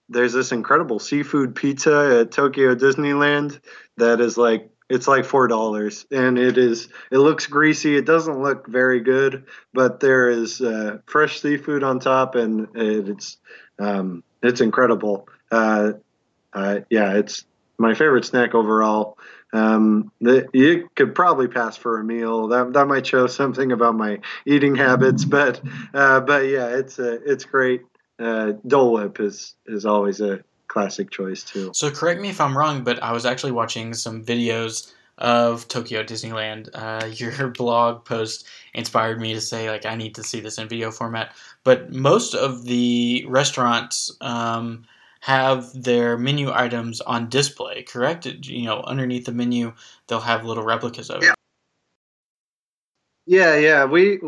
there's 0.08 0.32
this 0.32 0.52
incredible 0.52 0.98
seafood 0.98 1.54
pizza 1.54 2.20
at 2.20 2.30
Tokyo 2.30 2.74
Disneyland 2.74 3.60
that 3.96 4.20
is 4.20 4.36
like 4.36 4.70
it's 4.90 5.08
like 5.08 5.24
four 5.24 5.48
dollars, 5.48 6.06
and 6.10 6.38
it 6.38 6.58
is. 6.58 6.88
It 7.10 7.18
looks 7.18 7.46
greasy. 7.46 7.96
It 7.96 8.04
doesn't 8.04 8.42
look 8.42 8.66
very 8.68 9.00
good, 9.00 9.46
but 9.72 10.00
there 10.00 10.28
is 10.28 10.60
uh, 10.60 10.98
fresh 11.06 11.40
seafood 11.40 11.82
on 11.82 12.00
top, 12.00 12.34
and 12.34 12.68
it's 12.74 13.38
um, 13.78 14.22
it's 14.42 14.60
incredible. 14.60 15.28
Uh, 15.50 15.92
uh, 16.52 16.80
yeah, 16.90 17.14
it's 17.14 17.46
my 17.78 17.94
favorite 17.94 18.24
snack 18.24 18.54
overall. 18.54 19.18
Um, 19.52 20.10
the, 20.20 20.46
you 20.52 20.90
could 20.96 21.14
probably 21.14 21.48
pass 21.48 21.76
for 21.76 21.98
a 21.98 22.04
meal. 22.04 22.48
That 22.48 22.74
that 22.74 22.86
might 22.86 23.06
show 23.06 23.26
something 23.26 23.72
about 23.72 23.94
my 23.94 24.20
eating 24.44 24.74
habits, 24.74 25.24
but 25.24 25.62
uh, 25.94 26.20
but 26.20 26.46
yeah, 26.46 26.68
it's 26.68 26.98
uh, 26.98 27.18
it's 27.24 27.44
great. 27.44 27.82
Uh, 28.18 28.52
Dole 28.66 28.92
Whip 28.92 29.20
is 29.20 29.54
is 29.66 29.84
always 29.84 30.20
a 30.20 30.44
classic 30.68 31.10
choice 31.10 31.42
too. 31.42 31.70
So 31.74 31.90
correct 31.90 32.20
me 32.20 32.28
if 32.28 32.40
I'm 32.40 32.56
wrong, 32.56 32.84
but 32.84 33.02
I 33.02 33.12
was 33.12 33.26
actually 33.26 33.52
watching 33.52 33.94
some 33.94 34.24
videos 34.24 34.92
of 35.18 35.68
Tokyo 35.68 36.02
Disneyland. 36.02 36.68
Uh, 36.74 37.06
your 37.14 37.48
blog 37.48 38.04
post 38.04 38.46
inspired 38.74 39.20
me 39.20 39.34
to 39.34 39.40
say 39.40 39.70
like 39.70 39.86
I 39.86 39.94
need 39.94 40.14
to 40.16 40.22
see 40.22 40.40
this 40.40 40.58
in 40.58 40.68
video 40.68 40.90
format. 40.90 41.34
But 41.64 41.92
most 41.92 42.34
of 42.34 42.64
the 42.64 43.24
restaurants 43.28 44.16
um, 44.20 44.84
have 45.20 45.70
their 45.74 46.18
menu 46.18 46.52
items 46.52 47.00
on 47.00 47.28
display, 47.28 47.82
correct? 47.82 48.26
You 48.26 48.64
know, 48.64 48.82
underneath 48.82 49.26
the 49.26 49.32
menu, 49.32 49.72
they'll 50.06 50.20
have 50.20 50.44
little 50.44 50.64
replicas 50.64 51.10
of 51.10 51.22
it. 51.22 51.26
Yeah, 51.26 51.34
yeah, 53.26 53.56
yeah. 53.56 53.84
We 53.84 54.20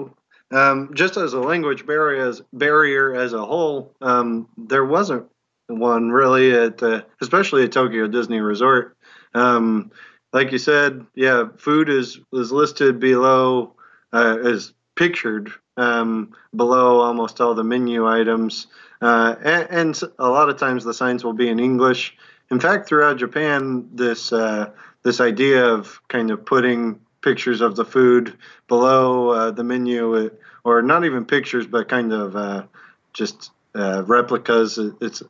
um, 0.53 0.91
just 0.95 1.17
as 1.17 1.33
a 1.33 1.41
language 1.41 1.87
barrier 1.87 2.27
as 2.27 2.43
barrier 2.53 3.15
as 3.15 3.33
a 3.33 3.45
whole, 3.45 3.95
um, 4.01 4.49
there 4.57 4.85
wasn't 4.85 5.27
one 5.69 6.11
really 6.11 6.53
at, 6.53 6.83
uh, 6.83 7.03
especially 7.21 7.65
at 7.65 7.73
Tokyo 7.73 8.07
Disney 8.07 8.41
Resort. 8.41 8.97
Um, 9.35 9.91
like 10.33 10.53
you 10.53 10.59
said, 10.59 11.07
yeah, 11.15 11.49
food 11.57 11.89
is 11.89 12.21
is 12.33 12.53
listed 12.53 13.01
below, 13.01 13.75
uh, 14.13 14.39
is 14.43 14.73
pictured 14.95 15.53
um, 15.77 16.33
below 16.55 17.01
almost 17.01 17.41
all 17.41 17.55
the 17.55 17.65
menu 17.65 18.07
items. 18.07 18.67
Uh, 19.01 19.35
and, 19.43 19.67
and, 19.71 20.01
a 20.19 20.29
lot 20.29 20.49
of 20.49 20.57
times 20.57 20.85
the 20.85 20.95
signs 20.95 21.23
will 21.23 21.35
be 21.35 21.49
in 21.49 21.61
English. 21.61 22.17
In 22.51 22.59
fact, 22.59 22.89
throughout 22.89 23.19
Japan, 23.19 23.89
this 23.93 24.33
uh, 24.33 24.71
this 25.03 25.21
idea 25.21 25.67
of 25.67 26.01
kind 26.09 26.31
of 26.31 26.45
putting 26.45 27.01
pictures 27.23 27.61
of 27.61 27.77
the 27.77 27.85
food 27.85 28.37
below 28.69 29.31
uh, 29.31 29.51
the 29.51 29.65
menu, 29.65 30.31
or 30.65 30.83
not 30.83 31.05
even 31.05 31.25
pictures, 31.25 31.67
but 31.67 31.89
kind 31.89 32.13
of 32.13 32.37
uh, 32.37 32.65
just 33.13 33.51
uh, 33.75 34.03
replicas, 34.07 34.79
it's 35.01 35.23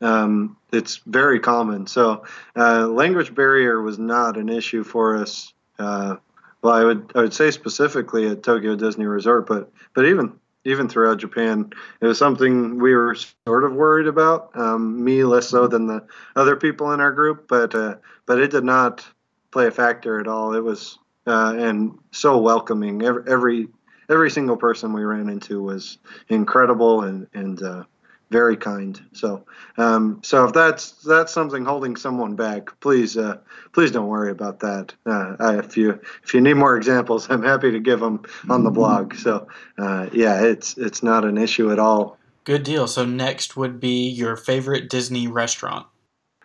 um, 0.00 0.56
it's 0.72 0.96
very 1.06 1.38
common. 1.38 1.86
So 1.86 2.24
uh, 2.56 2.88
language 2.88 3.34
barrier 3.34 3.80
was 3.80 3.98
not 3.98 4.36
an 4.36 4.48
issue 4.48 4.82
for 4.82 5.16
us. 5.16 5.52
well, 5.78 6.20
I 6.64 6.84
would 6.84 7.12
I 7.14 7.20
would 7.20 7.34
say 7.34 7.50
specifically 7.50 8.26
at 8.28 8.42
Tokyo 8.42 8.76
Disney 8.76 9.06
Resort, 9.06 9.46
but 9.46 9.70
but 9.94 10.06
even 10.06 10.38
even 10.64 10.88
throughout 10.88 11.18
Japan. 11.18 11.72
It 12.00 12.06
was 12.06 12.18
something 12.18 12.78
we 12.78 12.94
were 12.94 13.16
sort 13.46 13.64
of 13.64 13.72
worried 13.74 14.06
about. 14.06 14.50
Um, 14.54 15.02
me 15.02 15.24
less 15.24 15.48
so 15.48 15.66
than 15.66 15.86
the 15.86 16.04
other 16.36 16.56
people 16.56 16.92
in 16.92 17.00
our 17.00 17.12
group, 17.12 17.48
but 17.48 17.74
uh, 17.74 17.96
but 18.26 18.40
it 18.40 18.50
did 18.50 18.64
not 18.64 19.06
play 19.50 19.66
a 19.66 19.70
factor 19.70 20.20
at 20.20 20.28
all. 20.28 20.54
It 20.54 20.62
was 20.62 20.98
uh, 21.26 21.54
and 21.56 21.98
so 22.10 22.38
welcoming. 22.38 23.02
Every, 23.02 23.22
every 23.28 23.68
every 24.08 24.30
single 24.30 24.56
person 24.56 24.92
we 24.92 25.02
ran 25.02 25.28
into 25.28 25.62
was 25.62 25.98
incredible 26.28 27.02
and 27.02 27.26
and 27.34 27.62
uh, 27.62 27.84
very 28.30 28.56
kind. 28.56 29.00
So, 29.12 29.44
um, 29.76 30.20
so 30.22 30.46
if 30.46 30.52
that's 30.52 30.92
that's 31.02 31.32
something 31.32 31.64
holding 31.64 31.96
someone 31.96 32.34
back, 32.34 32.80
please 32.80 33.16
uh, 33.16 33.38
please 33.72 33.90
don't 33.90 34.08
worry 34.08 34.30
about 34.30 34.60
that. 34.60 34.94
Uh, 35.06 35.36
I, 35.38 35.58
if 35.58 35.76
you 35.76 36.00
if 36.24 36.34
you 36.34 36.40
need 36.40 36.54
more 36.54 36.76
examples, 36.76 37.26
I'm 37.30 37.42
happy 37.42 37.70
to 37.70 37.80
give 37.80 38.00
them 38.00 38.22
on 38.48 38.64
the 38.64 38.70
blog. 38.70 39.14
So, 39.14 39.46
uh, 39.78 40.08
yeah, 40.12 40.42
it's 40.42 40.76
it's 40.78 41.02
not 41.02 41.24
an 41.24 41.38
issue 41.38 41.70
at 41.70 41.78
all. 41.78 42.18
Good 42.44 42.64
deal. 42.64 42.88
So 42.88 43.04
next 43.04 43.56
would 43.56 43.78
be 43.78 44.08
your 44.08 44.34
favorite 44.34 44.90
Disney 44.90 45.28
restaurant. 45.28 45.86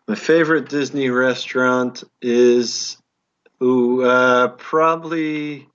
My 0.08 0.16
favorite 0.16 0.70
Disney 0.70 1.10
restaurant 1.10 2.04
is, 2.22 2.98
ooh, 3.62 4.04
uh, 4.04 4.50
probably. 4.50 5.68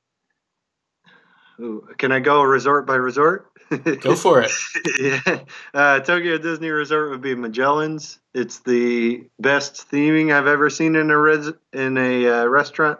Ooh, 1.60 1.86
can 1.98 2.12
I 2.12 2.20
go 2.20 2.42
resort 2.42 2.86
by 2.86 2.96
resort? 2.96 3.52
Go 4.00 4.16
for 4.16 4.42
it. 4.42 4.50
yeah. 5.00 5.40
Uh, 5.72 6.00
Tokyo 6.00 6.38
Disney 6.38 6.70
Resort 6.70 7.10
would 7.10 7.22
be 7.22 7.34
Magellan's. 7.34 8.18
It's 8.34 8.60
the 8.60 9.24
best 9.38 9.90
theming 9.90 10.32
I've 10.32 10.46
ever 10.46 10.68
seen 10.68 10.96
in 10.96 11.10
a 11.10 11.18
res- 11.18 11.52
in 11.72 11.96
a 11.96 12.28
uh, 12.28 12.44
restaurant. 12.46 12.98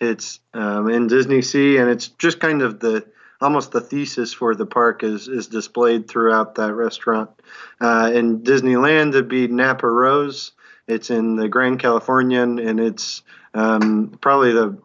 It's 0.00 0.40
um, 0.54 0.88
in 0.90 1.06
Disney 1.06 1.42
Sea, 1.42 1.78
and 1.78 1.90
it's 1.90 2.08
just 2.08 2.38
kind 2.38 2.62
of 2.62 2.80
the 2.80 3.06
almost 3.40 3.72
the 3.72 3.80
thesis 3.80 4.32
for 4.32 4.54
the 4.54 4.66
park 4.66 5.02
is 5.02 5.28
is 5.28 5.48
displayed 5.48 6.08
throughout 6.08 6.56
that 6.56 6.74
restaurant. 6.74 7.30
Uh, 7.80 8.10
in 8.14 8.40
Disneyland, 8.40 9.10
it'd 9.10 9.28
be 9.28 9.48
Napa 9.48 9.88
Rose. 9.88 10.52
It's 10.86 11.10
in 11.10 11.36
the 11.36 11.48
Grand 11.48 11.80
Californian, 11.80 12.58
and 12.58 12.78
it's 12.78 13.22
um, 13.54 14.16
probably 14.20 14.52
the 14.52 14.78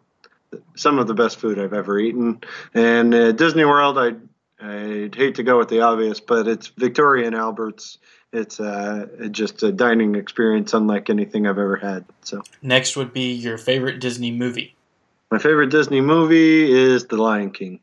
some 0.74 0.98
of 0.98 1.06
the 1.06 1.14
best 1.14 1.38
food 1.38 1.58
I've 1.58 1.72
ever 1.72 1.98
eaten. 1.98 2.40
And 2.74 3.14
uh, 3.14 3.32
Disney 3.32 3.64
World, 3.64 3.98
I 3.98 4.12
I'd 4.64 5.14
hate 5.14 5.36
to 5.36 5.42
go 5.42 5.58
with 5.58 5.68
the 5.68 5.80
obvious, 5.80 6.20
but 6.20 6.46
it's 6.46 6.68
Victoria 6.68 7.26
and 7.26 7.34
Albert's. 7.36 7.98
It's 8.32 8.60
uh, 8.60 9.28
just 9.30 9.62
a 9.62 9.70
dining 9.70 10.14
experience 10.14 10.72
unlike 10.72 11.10
anything 11.10 11.46
I've 11.46 11.58
ever 11.58 11.76
had. 11.76 12.06
So 12.22 12.42
Next 12.62 12.96
would 12.96 13.12
be 13.12 13.32
your 13.32 13.58
favorite 13.58 14.00
Disney 14.00 14.30
movie. 14.30 14.74
my 15.30 15.38
favorite 15.38 15.68
Disney 15.68 16.00
movie 16.00 16.72
is 16.72 17.06
The 17.06 17.16
Lion 17.16 17.50
King. 17.50 17.80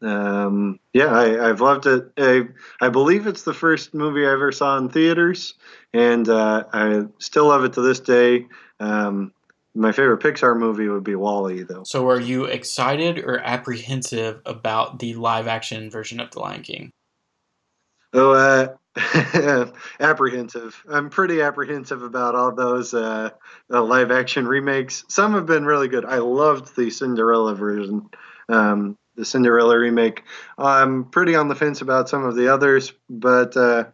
Um, 0.00 0.78
yeah, 0.92 1.06
I, 1.06 1.48
I've 1.48 1.60
loved 1.60 1.86
it. 1.86 2.10
I, 2.16 2.42
I 2.80 2.88
believe 2.88 3.26
it's 3.26 3.42
the 3.42 3.54
first 3.54 3.94
movie 3.94 4.26
I 4.26 4.32
ever 4.32 4.52
saw 4.52 4.76
in 4.78 4.88
theaters, 4.88 5.54
and 5.92 6.28
uh, 6.28 6.64
I 6.72 7.04
still 7.18 7.48
love 7.48 7.64
it 7.64 7.72
to 7.74 7.80
this 7.80 8.00
day. 8.00 8.46
Um, 8.80 9.32
my 9.74 9.92
favorite 9.92 10.20
Pixar 10.20 10.58
movie 10.58 10.88
would 10.88 11.04
be 11.04 11.14
WALL-E, 11.14 11.62
though. 11.62 11.84
So, 11.84 12.08
are 12.08 12.20
you 12.20 12.44
excited 12.44 13.18
or 13.18 13.38
apprehensive 13.38 14.40
about 14.46 14.98
the 14.98 15.14
live 15.14 15.46
action 15.46 15.90
version 15.90 16.20
of 16.20 16.30
The 16.30 16.40
Lion 16.40 16.62
King? 16.62 16.92
Oh, 18.12 18.32
uh, 18.32 18.74
apprehensive. 20.00 20.82
I'm 20.90 21.10
pretty 21.10 21.42
apprehensive 21.42 22.02
about 22.02 22.34
all 22.34 22.54
those 22.54 22.94
uh, 22.94 23.30
uh, 23.72 23.82
live 23.82 24.10
action 24.10 24.46
remakes. 24.46 25.04
Some 25.08 25.34
have 25.34 25.46
been 25.46 25.66
really 25.66 25.88
good. 25.88 26.04
I 26.04 26.18
loved 26.18 26.74
the 26.74 26.90
Cinderella 26.90 27.54
version, 27.54 28.08
um, 28.48 28.96
the 29.18 29.24
Cinderella 29.24 29.76
remake. 29.76 30.22
I'm 30.56 31.04
pretty 31.04 31.34
on 31.34 31.48
the 31.48 31.54
fence 31.54 31.82
about 31.82 32.08
some 32.08 32.24
of 32.24 32.36
the 32.36 32.52
others, 32.52 32.92
but 33.10 33.56
uh, 33.56 33.84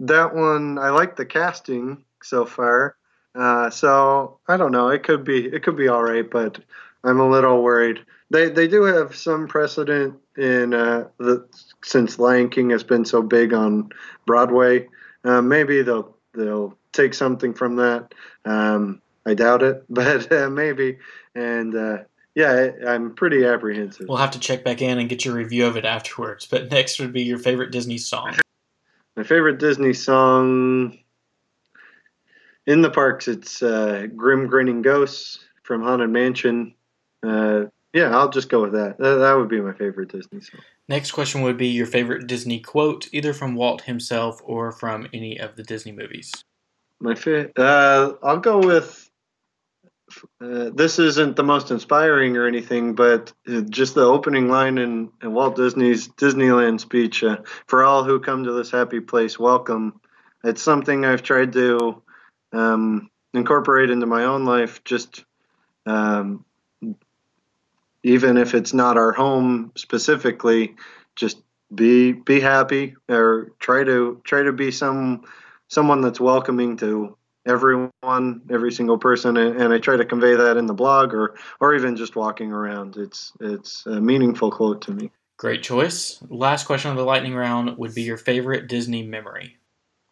that 0.00 0.34
one 0.34 0.78
I 0.78 0.90
like 0.90 1.16
the 1.16 1.26
casting 1.26 2.04
so 2.22 2.46
far. 2.46 2.96
Uh, 3.34 3.68
so 3.70 4.38
I 4.46 4.56
don't 4.56 4.72
know. 4.72 4.88
It 4.88 5.02
could 5.02 5.24
be 5.24 5.46
it 5.46 5.62
could 5.62 5.76
be 5.76 5.88
all 5.88 6.02
right, 6.02 6.28
but 6.28 6.58
I'm 7.04 7.20
a 7.20 7.28
little 7.28 7.62
worried. 7.62 8.00
They 8.30 8.48
they 8.48 8.68
do 8.68 8.84
have 8.84 9.16
some 9.16 9.48
precedent 9.48 10.14
in 10.36 10.74
uh, 10.74 11.08
the 11.18 11.46
since 11.82 12.18
Lion 12.18 12.48
King 12.48 12.70
has 12.70 12.84
been 12.84 13.04
so 13.04 13.20
big 13.20 13.52
on 13.52 13.90
Broadway. 14.26 14.88
Uh, 15.24 15.42
maybe 15.42 15.82
they'll 15.82 16.16
they'll 16.34 16.76
take 16.92 17.14
something 17.14 17.52
from 17.52 17.76
that. 17.76 18.14
Um, 18.44 19.02
I 19.26 19.34
doubt 19.34 19.62
it, 19.62 19.84
but 19.90 20.30
uh, 20.30 20.50
maybe. 20.50 20.98
And 21.34 21.74
uh, 21.74 21.98
yeah, 22.34 22.70
I'm 22.86 23.14
pretty 23.14 23.44
apprehensive. 23.44 24.06
We'll 24.08 24.18
have 24.18 24.30
to 24.32 24.38
check 24.38 24.64
back 24.64 24.80
in 24.82 24.98
and 24.98 25.08
get 25.08 25.24
your 25.24 25.34
review 25.34 25.66
of 25.66 25.76
it 25.76 25.84
afterwards. 25.84 26.46
But 26.46 26.70
next 26.70 26.98
would 26.98 27.12
be 27.12 27.22
your 27.22 27.38
favorite 27.38 27.70
Disney 27.72 27.98
song. 27.98 28.36
My 29.16 29.22
favorite 29.22 29.58
Disney 29.58 29.92
song 29.92 30.98
in 32.66 32.80
the 32.80 32.90
parks, 32.90 33.28
it's 33.28 33.62
uh, 33.62 34.06
Grim 34.16 34.46
Grinning 34.46 34.82
Ghosts 34.82 35.40
from 35.62 35.82
Haunted 35.82 36.10
Mansion. 36.10 36.74
Uh, 37.22 37.64
yeah, 37.92 38.16
I'll 38.16 38.30
just 38.30 38.48
go 38.48 38.62
with 38.62 38.72
that. 38.72 38.96
that. 38.98 39.34
Would 39.34 39.50
be 39.50 39.60
my 39.60 39.74
favorite 39.74 40.10
Disney 40.10 40.40
song. 40.40 40.60
Next 40.88 41.10
question 41.12 41.42
would 41.42 41.58
be 41.58 41.68
your 41.68 41.86
favorite 41.86 42.26
Disney 42.26 42.58
quote, 42.60 43.08
either 43.12 43.34
from 43.34 43.54
Walt 43.54 43.82
himself 43.82 44.40
or 44.44 44.72
from 44.72 45.06
any 45.12 45.38
of 45.38 45.56
the 45.56 45.62
Disney 45.62 45.92
movies. 45.92 46.32
My 47.00 47.14
fa- 47.14 47.50
uh, 47.60 48.14
I'll 48.22 48.38
go 48.38 48.58
with. 48.58 49.10
Uh, 50.40 50.70
this 50.74 50.98
isn't 50.98 51.36
the 51.36 51.42
most 51.42 51.70
inspiring 51.70 52.36
or 52.36 52.46
anything, 52.46 52.94
but 52.94 53.32
uh, 53.48 53.60
just 53.62 53.94
the 53.94 54.04
opening 54.04 54.48
line 54.48 54.78
in, 54.78 55.10
in 55.22 55.32
Walt 55.32 55.56
Disney's 55.56 56.08
Disneyland 56.08 56.80
speech 56.80 57.22
uh, 57.22 57.38
for 57.66 57.84
all 57.84 58.04
who 58.04 58.20
come 58.20 58.44
to 58.44 58.52
this 58.52 58.70
happy 58.70 59.00
place, 59.00 59.38
welcome. 59.38 60.00
It's 60.44 60.62
something 60.62 61.04
I've 61.04 61.22
tried 61.22 61.52
to 61.52 62.02
um, 62.52 63.10
incorporate 63.34 63.90
into 63.90 64.06
my 64.06 64.24
own 64.24 64.44
life, 64.44 64.82
just 64.84 65.24
um, 65.86 66.44
even 68.02 68.36
if 68.36 68.54
it's 68.54 68.74
not 68.74 68.96
our 68.96 69.12
home 69.12 69.72
specifically, 69.76 70.76
just 71.16 71.38
be 71.74 72.12
be 72.12 72.40
happy 72.40 72.96
or 73.08 73.52
try 73.58 73.82
to 73.84 74.20
try 74.24 74.42
to 74.42 74.52
be 74.52 74.70
some 74.70 75.22
someone 75.68 76.00
that's 76.02 76.20
welcoming 76.20 76.76
to 76.76 77.16
everyone, 77.46 78.42
every 78.50 78.72
single 78.72 78.98
person, 78.98 79.36
and, 79.36 79.60
and 79.60 79.72
I 79.72 79.78
try 79.78 79.96
to 79.96 80.04
convey 80.04 80.34
that 80.34 80.56
in 80.56 80.66
the 80.66 80.74
blog 80.74 81.14
or 81.14 81.34
or 81.60 81.74
even 81.74 81.96
just 81.96 82.16
walking 82.16 82.52
around. 82.52 82.96
It's 82.96 83.32
it's 83.40 83.86
a 83.86 84.00
meaningful 84.00 84.50
quote 84.50 84.82
to 84.82 84.92
me. 84.92 85.10
Great 85.38 85.62
choice. 85.62 86.22
Last 86.28 86.66
question 86.66 86.90
of 86.90 86.96
the 86.96 87.04
lightning 87.04 87.34
round 87.34 87.76
would 87.78 87.94
be 87.94 88.02
your 88.02 88.16
favorite 88.16 88.68
Disney 88.68 89.02
memory. 89.02 89.58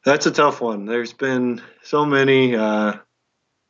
That's 0.05 0.27
a 0.27 0.31
tough 0.31 0.61
one. 0.61 0.87
There's 0.87 1.13
been 1.13 1.63
so 1.83 2.05
many. 2.05 2.57
Uh, 2.57 2.95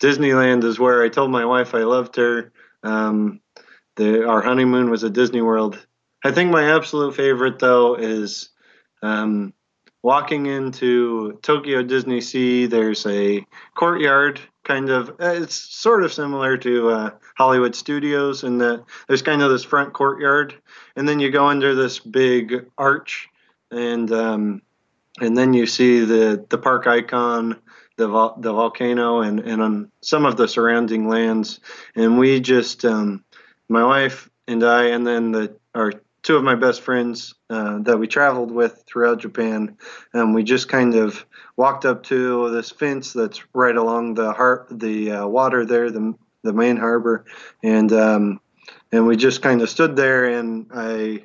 Disneyland 0.01 0.65
is 0.65 0.79
where 0.79 1.03
I 1.03 1.09
told 1.09 1.31
my 1.31 1.45
wife 1.45 1.75
I 1.75 1.83
loved 1.83 2.17
her. 2.17 2.53
Um, 2.83 3.41
the, 3.97 4.27
our 4.27 4.41
honeymoon 4.41 4.91
was 4.91 5.05
at 5.05 5.13
Disney 5.13 5.43
World. 5.43 5.85
I 6.25 6.31
think 6.31 6.51
my 6.51 6.75
absolute 6.75 7.15
favorite 7.15 7.59
though 7.59 7.97
is 7.97 8.51
um, 9.03 9.53
walking 10.03 10.47
into 10.47 11.39
Tokyo 11.43 11.83
Disney 11.83 12.21
Sea. 12.21 12.67
There's 12.67 13.07
a 13.07 13.47
courtyard, 13.75 14.41
kind 14.65 14.91
of. 14.91 15.17
It's 15.19 15.55
sort 15.55 16.03
of 16.05 16.13
similar 16.13 16.57
to 16.59 16.91
uh, 16.91 17.11
Hollywood 17.37 17.75
Studios 17.75 18.45
in 18.45 18.59
that 18.59 18.85
there's 19.09 19.23
kind 19.23 19.43
of 19.43 19.51
this 19.51 19.65
front 19.65 19.93
courtyard, 19.93 20.55
and 20.97 21.09
then 21.09 21.21
you 21.21 21.31
go 21.31 21.47
under 21.47 21.75
this 21.75 21.99
big 21.99 22.67
arch, 22.79 23.29
and 23.71 24.11
um, 24.13 24.63
and 25.21 25.37
then 25.37 25.53
you 25.53 25.67
see 25.67 26.01
the 26.05 26.45
the 26.49 26.59
park 26.59 26.87
icon 26.87 27.57
the 28.01 28.09
vol- 28.09 28.37
the 28.39 28.53
volcano 28.53 29.21
and 29.21 29.41
and 29.41 29.61
on 29.61 29.93
some 30.01 30.25
of 30.25 30.37
the 30.37 30.49
surrounding 30.49 31.07
lands 31.07 31.61
and 31.95 32.19
we 32.19 32.41
just 32.41 32.85
um, 32.87 33.23
my 33.69 33.85
wife 33.85 34.31
and 34.49 34.65
I 34.65 34.87
and 34.87 35.07
then 35.07 35.33
the 35.33 35.55
our 35.75 35.93
two 36.23 36.37
of 36.37 36.45
my 36.45 36.55
best 36.55 36.83
friends 36.83 37.35
uh, 37.49 37.79
that 37.81 37.99
we 37.99 38.07
traveled 38.07 38.51
with 38.51 38.85
throughout 38.87 39.21
Japan 39.21 39.77
and 40.13 40.35
we 40.35 40.43
just 40.43 40.69
kind 40.69 40.95
of 40.95 41.25
walked 41.57 41.85
up 41.85 42.03
to 42.05 42.51
this 42.51 42.71
fence 42.71 43.13
that's 43.13 43.43
right 43.55 43.77
along 43.77 44.15
the 44.15 44.33
har- 44.33 44.67
the 44.71 45.13
uh, 45.13 45.27
water 45.27 45.65
there 45.65 45.91
the 45.91 46.15
the 46.43 46.53
main 46.53 46.77
harbor 46.77 47.25
and 47.63 47.93
um, 47.93 48.41
and 48.93 49.07
we 49.07 49.17
just 49.17 49.43
kind 49.43 49.63
of 49.63 49.71
stood 49.71 49.97
there 49.97 50.27
and 50.27 50.67
I 50.75 51.25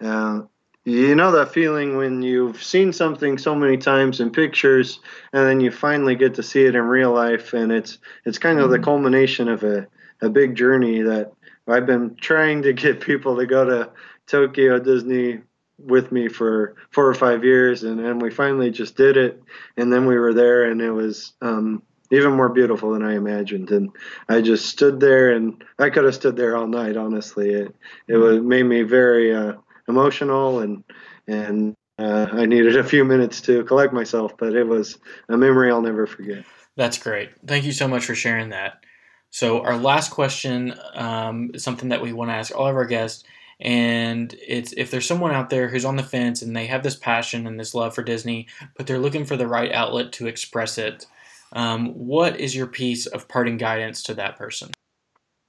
uh, 0.00 0.42
you 0.84 1.14
know 1.16 1.32
that 1.32 1.52
feeling 1.52 1.96
when 1.96 2.22
you've 2.22 2.62
seen 2.62 2.92
something 2.92 3.38
so 3.38 3.54
many 3.54 3.76
times 3.76 4.20
in 4.20 4.30
pictures 4.30 5.00
and 5.32 5.46
then 5.46 5.60
you 5.60 5.70
finally 5.70 6.14
get 6.14 6.34
to 6.34 6.42
see 6.42 6.64
it 6.64 6.76
in 6.76 6.82
real 6.82 7.12
life 7.12 7.52
and 7.52 7.72
it's 7.72 7.98
it's 8.24 8.38
kind 8.38 8.60
of 8.60 8.70
the 8.70 8.78
culmination 8.78 9.48
of 9.48 9.64
a, 9.64 9.86
a 10.20 10.30
big 10.30 10.54
journey 10.54 11.02
that 11.02 11.32
I've 11.68 11.86
been 11.86 12.14
trying 12.14 12.62
to 12.62 12.72
get 12.72 13.00
people 13.00 13.36
to 13.36 13.46
go 13.46 13.64
to 13.64 13.90
Tokyo 14.26 14.78
Disney 14.78 15.40
with 15.78 16.10
me 16.10 16.28
for 16.28 16.74
four 16.90 17.06
or 17.06 17.14
five 17.14 17.44
years 17.44 17.82
and, 17.82 18.00
and 18.00 18.20
we 18.20 18.30
finally 18.30 18.70
just 18.70 18.96
did 18.96 19.16
it 19.16 19.42
and 19.76 19.92
then 19.92 20.06
we 20.06 20.16
were 20.16 20.32
there 20.32 20.64
and 20.64 20.80
it 20.80 20.90
was 20.90 21.34
um, 21.42 21.82
even 22.10 22.32
more 22.32 22.48
beautiful 22.48 22.92
than 22.92 23.02
I 23.02 23.14
imagined 23.14 23.70
and 23.70 23.90
I 24.28 24.40
just 24.40 24.66
stood 24.66 25.00
there 25.00 25.32
and 25.32 25.62
I 25.78 25.90
could 25.90 26.04
have 26.04 26.14
stood 26.14 26.36
there 26.36 26.56
all 26.56 26.66
night 26.66 26.96
honestly 26.96 27.50
it 27.50 27.74
it 28.08 28.16
was 28.16 28.40
made 28.40 28.62
me 28.62 28.82
very 28.82 29.34
uh, 29.34 29.54
emotional 29.86 30.60
and 30.60 30.82
and 31.28 31.74
uh, 31.98 32.26
I 32.32 32.46
needed 32.46 32.76
a 32.76 32.84
few 32.84 33.04
minutes 33.04 33.40
to 33.42 33.64
collect 33.64 33.92
myself, 33.92 34.36
but 34.36 34.54
it 34.54 34.64
was 34.64 34.98
a 35.28 35.36
memory 35.36 35.70
I'll 35.70 35.80
never 35.80 36.06
forget. 36.06 36.44
That's 36.76 36.98
great. 36.98 37.30
Thank 37.46 37.64
you 37.64 37.72
so 37.72 37.88
much 37.88 38.04
for 38.04 38.14
sharing 38.14 38.50
that. 38.50 38.84
So, 39.30 39.62
our 39.62 39.76
last 39.76 40.10
question 40.10 40.74
um, 40.94 41.50
is 41.54 41.64
something 41.64 41.88
that 41.88 42.02
we 42.02 42.12
want 42.12 42.30
to 42.30 42.34
ask 42.34 42.54
all 42.54 42.68
of 42.68 42.76
our 42.76 42.84
guests, 42.84 43.24
and 43.60 44.34
it's 44.46 44.72
if 44.76 44.90
there's 44.90 45.06
someone 45.06 45.32
out 45.32 45.50
there 45.50 45.68
who's 45.68 45.84
on 45.84 45.96
the 45.96 46.02
fence 46.02 46.42
and 46.42 46.54
they 46.54 46.66
have 46.66 46.82
this 46.82 46.96
passion 46.96 47.46
and 47.46 47.58
this 47.58 47.74
love 47.74 47.94
for 47.94 48.02
Disney, 48.02 48.46
but 48.76 48.86
they're 48.86 48.98
looking 48.98 49.24
for 49.24 49.36
the 49.36 49.48
right 49.48 49.72
outlet 49.72 50.12
to 50.12 50.26
express 50.26 50.78
it. 50.78 51.06
Um, 51.52 51.92
what 51.94 52.38
is 52.38 52.54
your 52.54 52.66
piece 52.66 53.06
of 53.06 53.28
parting 53.28 53.56
guidance 53.56 54.02
to 54.04 54.14
that 54.14 54.36
person? 54.36 54.70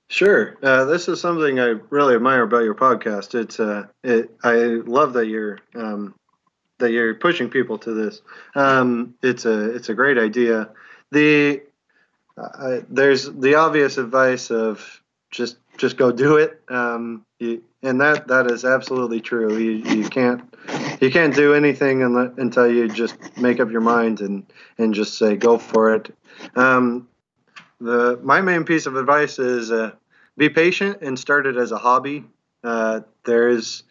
Sure. 0.10 0.58
Uh, 0.64 0.86
this 0.86 1.10
is 1.10 1.20
something 1.20 1.60
I 1.60 1.76
really 1.90 2.16
admire 2.16 2.44
about 2.44 2.64
your 2.64 2.76
podcast. 2.76 3.36
It's 3.36 3.60
uh, 3.60 3.88
it, 4.04 4.32
I 4.44 4.56
love 4.56 5.14
that 5.14 5.28
you're 5.28 5.60
um, 5.76 6.16
that 6.80 6.92
you're 6.92 7.16
pushing 7.16 7.50
people 7.50 7.78
to 7.80 7.94
this. 7.94 8.22
Um, 8.56 9.16
it's 9.22 9.46
a 9.46 9.76
it's 9.76 9.90
a 9.90 9.94
great 9.94 10.18
idea. 10.18 10.70
The 11.12 11.62
uh, 12.38 12.82
there's 12.90 13.30
the 13.30 13.56
obvious 13.56 13.98
advice 13.98 14.50
of 14.50 15.02
just 15.32 15.58
just 15.78 15.98
go 15.98 16.12
do 16.12 16.38
it, 16.38 16.62
um, 16.70 17.26
you, 17.40 17.64
and 17.84 18.02
that 18.02 18.28
that 18.28 18.52
is 18.52 18.66
absolutely 18.66 19.22
true. 19.22 19.58
You 19.58 19.72
you 19.72 20.10
can't 20.10 20.42
you 21.02 21.12
can't 21.12 21.36
do 21.36 21.54
anything 21.54 22.02
until 22.04 22.72
you 22.72 22.88
just 22.88 23.16
make 23.38 23.60
up 23.60 23.72
your 23.72 23.82
mind 23.82 24.22
and 24.22 24.46
and 24.78 24.94
just 24.94 25.18
say 25.18 25.36
go 25.36 25.58
for 25.58 25.94
it. 25.96 26.16
Um, 26.56 27.08
the 27.80 28.20
my 28.24 28.42
main 28.42 28.64
piece 28.64 28.86
of 28.86 28.96
advice 28.96 29.40
is 29.40 29.72
uh, 29.72 29.92
be 30.36 30.50
patient 30.50 31.00
and 31.02 31.18
start 31.18 31.46
it 31.46 31.58
as 31.58 31.72
a 31.72 31.78
hobby. 31.78 32.26
Uh, 32.64 33.02
there's 33.26 33.84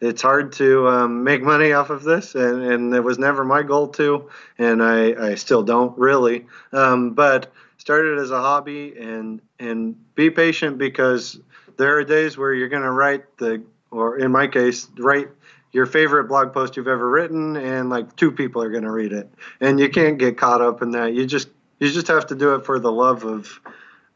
it's 0.00 0.22
hard 0.22 0.52
to 0.52 0.86
um, 0.88 1.24
make 1.24 1.42
money 1.42 1.72
off 1.72 1.90
of 1.90 2.04
this, 2.04 2.34
and, 2.34 2.62
and 2.62 2.94
it 2.94 3.02
was 3.02 3.18
never 3.18 3.44
my 3.44 3.62
goal 3.62 3.88
to, 3.88 4.30
and 4.56 4.82
I, 4.82 5.30
I 5.30 5.34
still 5.34 5.62
don't 5.62 5.96
really. 5.98 6.46
Um, 6.72 7.14
but 7.14 7.52
start 7.78 8.06
it 8.06 8.18
as 8.18 8.30
a 8.30 8.40
hobby 8.40 8.94
and 8.98 9.40
and 9.58 9.96
be 10.14 10.30
patient 10.30 10.78
because 10.78 11.40
there 11.76 11.96
are 11.96 12.04
days 12.04 12.36
where 12.36 12.52
you're 12.52 12.68
going 12.68 12.82
to 12.82 12.90
write 12.90 13.38
the 13.38 13.62
or 13.90 14.18
in 14.18 14.30
my 14.30 14.46
case 14.46 14.88
write 14.98 15.28
your 15.72 15.86
favorite 15.86 16.24
blog 16.24 16.52
post 16.52 16.76
you've 16.76 16.88
ever 16.88 17.08
written, 17.08 17.56
and 17.56 17.90
like 17.90 18.16
two 18.16 18.32
people 18.32 18.62
are 18.62 18.70
going 18.70 18.84
to 18.84 18.90
read 18.90 19.12
it, 19.12 19.30
and 19.60 19.78
you 19.78 19.88
can't 19.88 20.18
get 20.18 20.36
caught 20.36 20.62
up 20.62 20.82
in 20.82 20.92
that. 20.92 21.12
You 21.12 21.26
just 21.26 21.48
you 21.78 21.90
just 21.90 22.08
have 22.08 22.26
to 22.28 22.34
do 22.34 22.54
it 22.54 22.64
for 22.64 22.78
the 22.78 22.90
love 22.90 23.24
of 23.24 23.60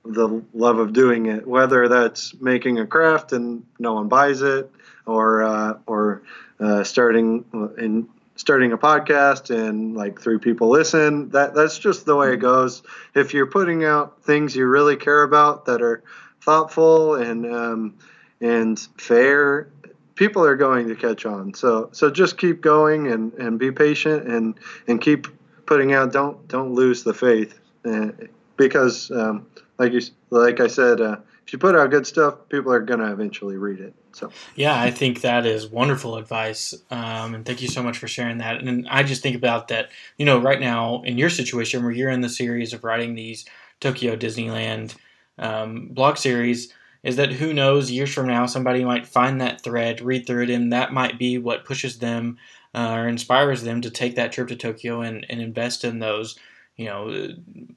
the 0.05 0.43
love 0.53 0.79
of 0.79 0.93
doing 0.93 1.27
it, 1.27 1.47
whether 1.47 1.89
that's 1.89 2.35
making 2.41 2.79
a 2.79 2.87
craft 2.87 3.33
and 3.33 3.65
no 3.79 3.93
one 3.95 4.09
buys 4.09 4.43
it, 4.43 4.71
or 5.07 5.43
uh, 5.43 5.75
or 5.87 6.23
uh, 6.59 6.85
starting 6.85 7.45
in 7.79 8.09
starting 8.37 8.73
a 8.73 8.79
podcast 8.79 9.51
and 9.51 9.95
like 9.95 10.21
three 10.21 10.39
people 10.39 10.69
listen. 10.69 11.31
That 11.31 11.55
that's 11.55 11.79
just 11.79 12.07
the 12.07 12.17
way 12.17 12.33
it 12.33 12.39
goes. 12.39 12.83
If 13.15 13.35
you're 13.35 13.47
putting 13.47 13.85
out 13.85 14.23
things 14.23 14.57
you 14.57 14.67
really 14.67 14.97
care 14.97 15.23
about 15.23 15.67
that 15.67 15.83
are 15.83 16.03
thoughtful 16.41 17.15
and 17.15 17.47
um, 17.47 17.99
and 18.41 18.79
fair, 18.99 19.69
people 20.15 20.45
are 20.45 20.57
going 20.57 20.89
to 20.89 20.97
catch 20.97 21.27
on. 21.27 21.55
So 21.55 21.91
so 21.93 22.11
just 22.11 22.39
keep 22.39 22.61
going 22.61 23.09
and, 23.09 23.33
and 23.35 23.59
be 23.59 23.71
patient 23.71 24.27
and 24.27 24.59
and 24.87 25.01
keep 25.01 25.27
putting 25.67 25.93
out. 25.93 26.13
Don't 26.13 26.47
don't 26.49 26.75
lose 26.75 27.05
the 27.05 27.15
faith 27.15 27.59
uh, 27.85 28.09
because 28.57 29.11
um, 29.11 29.47
like 29.79 29.93
you 29.93 30.01
like 30.31 30.61
I 30.61 30.67
said, 30.67 31.01
uh, 31.01 31.17
if 31.47 31.53
you 31.53 31.59
put 31.59 31.77
out 31.77 31.91
good 31.91 32.07
stuff, 32.07 32.49
people 32.49 32.73
are 32.73 32.81
going 32.81 33.01
to 33.01 33.13
eventually 33.13 33.57
read 33.57 33.81
it. 33.81 33.95
So 34.13 34.31
yeah, 34.55 34.81
I 34.81 34.91
think 34.91 35.21
that 35.21 35.47
is 35.47 35.67
wonderful 35.67 36.17
advice, 36.17 36.75
um, 36.91 37.35
and 37.35 37.45
thank 37.45 37.63
you 37.63 37.69
so 37.69 37.83
much 37.83 37.99
for 37.99 38.09
sharing 38.09 38.39
that. 38.39 38.61
And 38.63 38.87
I 38.89 39.03
just 39.03 39.23
think 39.23 39.37
about 39.37 39.69
that, 39.69 39.91
you 40.19 40.27
know, 40.27 40.39
right 40.39 40.61
now 40.61 41.03
in 41.03 41.19
your 41.19 41.31
situation 41.31 41.83
where 41.83 41.93
you're 41.93 42.11
in 42.11 42.21
the 42.21 42.29
series 42.29 42.73
of 42.73 42.85
writing 42.85 43.15
these 43.15 43.45
Tokyo 43.81 44.17
Disneyland 44.17 44.95
um, 45.39 45.89
blog 45.91 46.17
series, 46.17 46.73
is 47.03 47.17
that 47.17 47.33
who 47.33 47.53
knows 47.53 47.91
years 47.91 48.13
from 48.13 48.27
now 48.27 48.47
somebody 48.47 48.85
might 48.85 49.07
find 49.07 49.41
that 49.41 49.63
thread, 49.63 50.01
read 50.01 50.27
through 50.27 50.45
it, 50.45 50.51
and 50.51 50.73
that 50.73 50.93
might 50.93 51.19
be 51.19 51.39
what 51.39 51.65
pushes 51.65 51.99
them 51.99 52.39
uh, 52.75 52.93
or 52.93 53.09
inspires 53.09 53.63
them 53.63 53.81
to 53.81 53.91
take 53.91 54.15
that 54.17 54.33
trip 54.33 54.49
to 54.49 54.57
Tokyo 54.57 55.01
and, 55.01 55.27
and 55.29 55.41
invest 55.41 55.85
in 55.85 55.99
those, 55.99 56.39
you 56.77 56.87
know, 56.87 57.29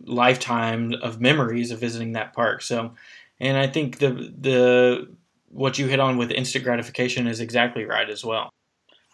lifetime 0.03 0.93
of 1.01 1.19
memories 1.19 1.71
of 1.71 1.79
visiting 1.79 2.13
that 2.13 2.33
park. 2.33 2.61
So, 2.61 2.93
and 3.39 3.57
I 3.57 3.67
think 3.67 3.97
the 3.97 4.33
the 4.39 5.07
what 5.55 5.79
you 5.79 5.87
hit 5.87 6.01
on 6.01 6.17
with 6.17 6.31
instant 6.31 6.65
gratification 6.65 7.27
is 7.27 7.39
exactly 7.39 7.85
right 7.85 8.09
as 8.09 8.25
well. 8.25 8.49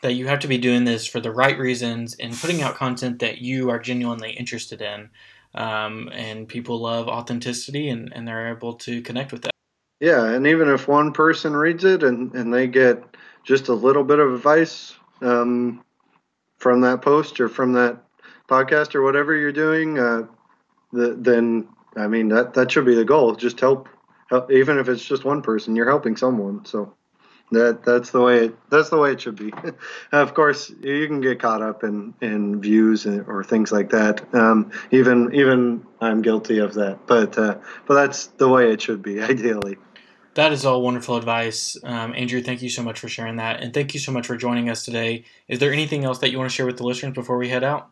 That 0.01 0.13
you 0.13 0.25
have 0.27 0.39
to 0.39 0.47
be 0.47 0.57
doing 0.57 0.85
this 0.85 1.05
for 1.05 1.19
the 1.19 1.31
right 1.31 1.57
reasons 1.57 2.15
and 2.19 2.33
putting 2.33 2.63
out 2.63 2.75
content 2.75 3.19
that 3.19 3.37
you 3.37 3.69
are 3.69 3.77
genuinely 3.77 4.31
interested 4.31 4.81
in. 4.81 5.09
Um, 5.53 6.09
and 6.11 6.47
people 6.47 6.81
love 6.81 7.07
authenticity 7.07 7.89
and, 7.89 8.11
and 8.13 8.27
they're 8.27 8.55
able 8.55 8.73
to 8.73 9.01
connect 9.03 9.31
with 9.31 9.43
that. 9.43 9.51
Yeah, 9.99 10.25
and 10.25 10.47
even 10.47 10.67
if 10.69 10.87
one 10.87 11.13
person 11.13 11.55
reads 11.55 11.83
it 11.83 12.01
and, 12.01 12.33
and 12.33 12.51
they 12.51 12.65
get 12.65 13.03
just 13.43 13.67
a 13.67 13.73
little 13.73 14.03
bit 14.03 14.17
of 14.17 14.33
advice 14.33 14.95
um, 15.21 15.83
from 16.57 16.81
that 16.81 17.03
post 17.03 17.39
or 17.39 17.49
from 17.49 17.73
that 17.73 18.03
podcast 18.49 18.95
or 18.95 19.03
whatever 19.03 19.35
you're 19.35 19.51
doing, 19.51 19.99
uh, 19.99 20.23
the, 20.91 21.15
then 21.19 21.67
I 21.95 22.07
mean 22.07 22.29
that 22.29 22.55
that 22.55 22.71
should 22.71 22.85
be 22.85 22.95
the 22.95 23.05
goal. 23.05 23.35
Just 23.35 23.59
help 23.59 23.87
even 24.49 24.77
if 24.79 24.89
it's 24.89 25.05
just 25.05 25.25
one 25.25 25.41
person, 25.41 25.75
you're 25.75 25.89
helping 25.89 26.15
someone. 26.15 26.65
So 26.65 26.93
that 27.51 27.83
that's 27.83 28.11
the 28.11 28.21
way 28.21 28.45
it, 28.45 28.69
that's 28.69 28.89
the 28.89 28.97
way 28.97 29.11
it 29.11 29.21
should 29.21 29.35
be. 29.35 29.53
of 30.11 30.33
course, 30.33 30.69
you 30.81 31.07
can 31.07 31.21
get 31.21 31.39
caught 31.39 31.61
up 31.61 31.83
in 31.83 32.13
in 32.21 32.61
views 32.61 33.05
or 33.05 33.43
things 33.43 33.71
like 33.71 33.89
that. 33.89 34.33
Um, 34.33 34.71
even 34.91 35.33
even 35.33 35.85
I'm 35.99 36.21
guilty 36.21 36.59
of 36.59 36.73
that, 36.75 37.05
but 37.07 37.37
uh, 37.37 37.57
but 37.85 37.95
that's 37.95 38.27
the 38.27 38.49
way 38.49 38.71
it 38.71 38.81
should 38.81 39.01
be, 39.01 39.21
ideally. 39.21 39.77
That 40.35 40.53
is 40.53 40.65
all 40.65 40.81
wonderful 40.81 41.17
advice, 41.17 41.77
um, 41.83 42.15
Andrew. 42.15 42.41
Thank 42.41 42.61
you 42.61 42.69
so 42.69 42.81
much 42.81 42.99
for 42.99 43.09
sharing 43.09 43.35
that, 43.35 43.61
and 43.61 43.73
thank 43.73 43.93
you 43.93 43.99
so 43.99 44.13
much 44.13 44.27
for 44.27 44.37
joining 44.37 44.69
us 44.69 44.85
today. 44.85 45.25
Is 45.49 45.59
there 45.59 45.73
anything 45.73 46.05
else 46.05 46.19
that 46.19 46.31
you 46.31 46.37
want 46.37 46.49
to 46.49 46.55
share 46.55 46.65
with 46.65 46.77
the 46.77 46.85
listeners 46.85 47.13
before 47.13 47.37
we 47.37 47.49
head 47.49 47.65
out? 47.65 47.89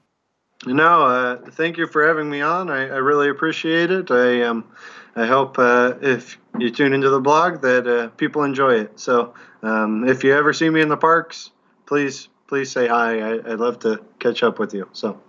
No, 0.66 1.03
uh, 1.03 1.38
thank 1.51 1.78
you 1.78 1.88
for 1.88 2.05
having 2.05 2.30
me 2.30 2.41
on. 2.41 2.70
I, 2.70 2.82
I 2.82 2.97
really 2.97 3.30
appreciate 3.30 3.91
it. 3.91 4.12
I 4.12 4.43
um, 4.43 4.66
I 5.16 5.26
hope 5.26 5.57
uh, 5.57 5.93
if 6.01 6.38
you 6.57 6.70
tune 6.70 6.93
into 6.93 7.10
the 7.10 7.22
blog 7.22 7.62
that 7.62 7.88
uh, 7.88 8.10
people 8.10 8.43
enjoy 8.43 8.76
it. 8.76 8.99
So 8.99 9.34
um, 9.64 10.07
if 10.07 10.24
you 10.24 10.36
ever 10.36 10.51
see 10.51 10.70
me 10.70 10.82
in 10.82 10.89
the 10.89 10.97
parks, 10.97 11.51
please 11.86 12.28
please 12.47 12.72
say 12.72 12.88
hi. 12.88 13.20
I, 13.20 13.36
would 13.38 13.60
love 13.60 13.80
to 13.80 14.03
catch 14.20 14.43
up 14.43 14.60
with 14.60 14.74
you. 14.74 14.89
So 14.91 15.22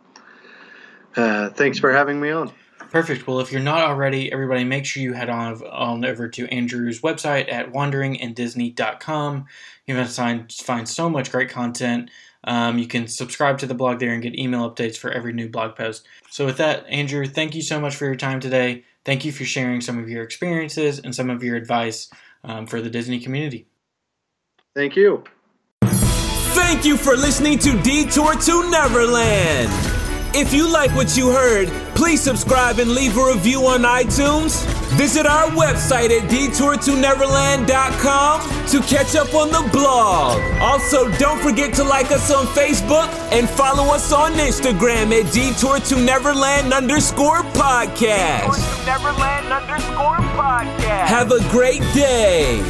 uh, 1.17 1.51
thanks 1.51 1.79
for 1.79 1.93
having 1.93 2.21
me 2.21 2.31
on. 2.31 2.53
Perfect. 2.91 3.27
Well, 3.27 3.39
if 3.39 3.53
you're 3.53 3.61
not 3.61 3.83
already, 3.83 4.33
everybody 4.33 4.65
make 4.65 4.85
sure 4.85 5.01
you 5.01 5.13
head 5.13 5.31
on, 5.31 5.63
on 5.67 6.05
over 6.05 6.29
to 6.29 6.49
Andrew's 6.49 7.03
website 7.03 7.53
at 7.53 7.73
wanderingindisney.com. 7.73 9.47
You're 9.87 9.97
going 9.97 10.09
to 10.09 10.13
find, 10.13 10.53
find 10.53 10.89
so 10.89 11.09
much 11.09 11.31
great 11.31 11.51
content. 11.51 12.11
Um, 12.45 12.79
you 12.79 12.87
can 12.87 13.07
subscribe 13.07 13.59
to 13.59 13.67
the 13.67 13.75
blog 13.75 13.99
there 13.99 14.13
and 14.13 14.23
get 14.23 14.39
email 14.39 14.69
updates 14.71 14.97
for 14.97 15.11
every 15.11 15.33
new 15.33 15.49
blog 15.49 15.77
post. 15.77 16.07
So, 16.31 16.47
with 16.47 16.57
that, 16.57 16.87
Andrew, 16.89 17.27
thank 17.27 17.55
you 17.55 17.63
so 17.63 17.81
much 17.81 17.95
for 17.97 18.07
your 18.07 18.17
time 18.17 18.41
today. 18.41 18.85
Thank 19.05 19.25
you 19.25 19.33
for 19.33 19.45
sharing 19.45 19.81
some 19.81 19.99
of 19.99 20.09
your 20.09 20.23
experiences 20.23 20.99
and 20.99 21.15
some 21.15 21.31
of 21.31 21.43
your 21.43 21.57
advice 21.57 22.11
um, 22.45 22.67
for 22.67 22.81
the 22.81 22.91
Disney 22.91 23.21
community. 23.21 23.67
Thank 24.75 24.97
you. 24.97 25.25
Thank 25.83 26.85
you 26.85 26.97
for 26.97 27.17
listening 27.17 27.59
to 27.59 27.81
Detour 27.83 28.35
to 28.35 28.71
Neverland. 28.71 30.00
If 30.33 30.55
you 30.55 30.73
like 30.73 30.95
what 30.95 31.17
you 31.17 31.31
heard, 31.31 31.67
please 31.97 32.21
subscribe 32.21 32.79
and 32.79 32.93
leave 32.93 33.17
a 33.17 33.27
review 33.27 33.67
on 33.67 33.81
iTunes. 33.83 34.65
Visit 34.97 35.27
our 35.27 35.49
website 35.51 36.11
at 36.11 36.31
detourtoneverland.com 36.31 38.41
to 38.69 38.81
catch 38.83 39.17
up 39.17 39.35
on 39.35 39.49
the 39.49 39.69
blog. 39.73 40.41
Also, 40.61 41.11
don't 41.19 41.41
forget 41.41 41.75
to 41.75 41.83
like 41.85 42.13
us 42.13 42.31
on 42.31 42.47
Facebook 42.47 43.09
and 43.33 43.49
follow 43.49 43.93
us 43.93 44.13
on 44.13 44.33
Instagram 44.35 45.11
at 45.13 45.33
Detour 45.33 45.81
to 45.81 45.97
Neverland 45.97 46.73
underscore 46.73 47.43
podcast. 47.53 48.43
Detour 48.43 48.55
to 48.55 48.85
Neverland 48.87 49.53
underscore 49.53 50.19
podcast. 50.39 51.07
Have 51.07 51.33
a 51.33 51.41
great 51.51 51.83
day. 51.93 52.63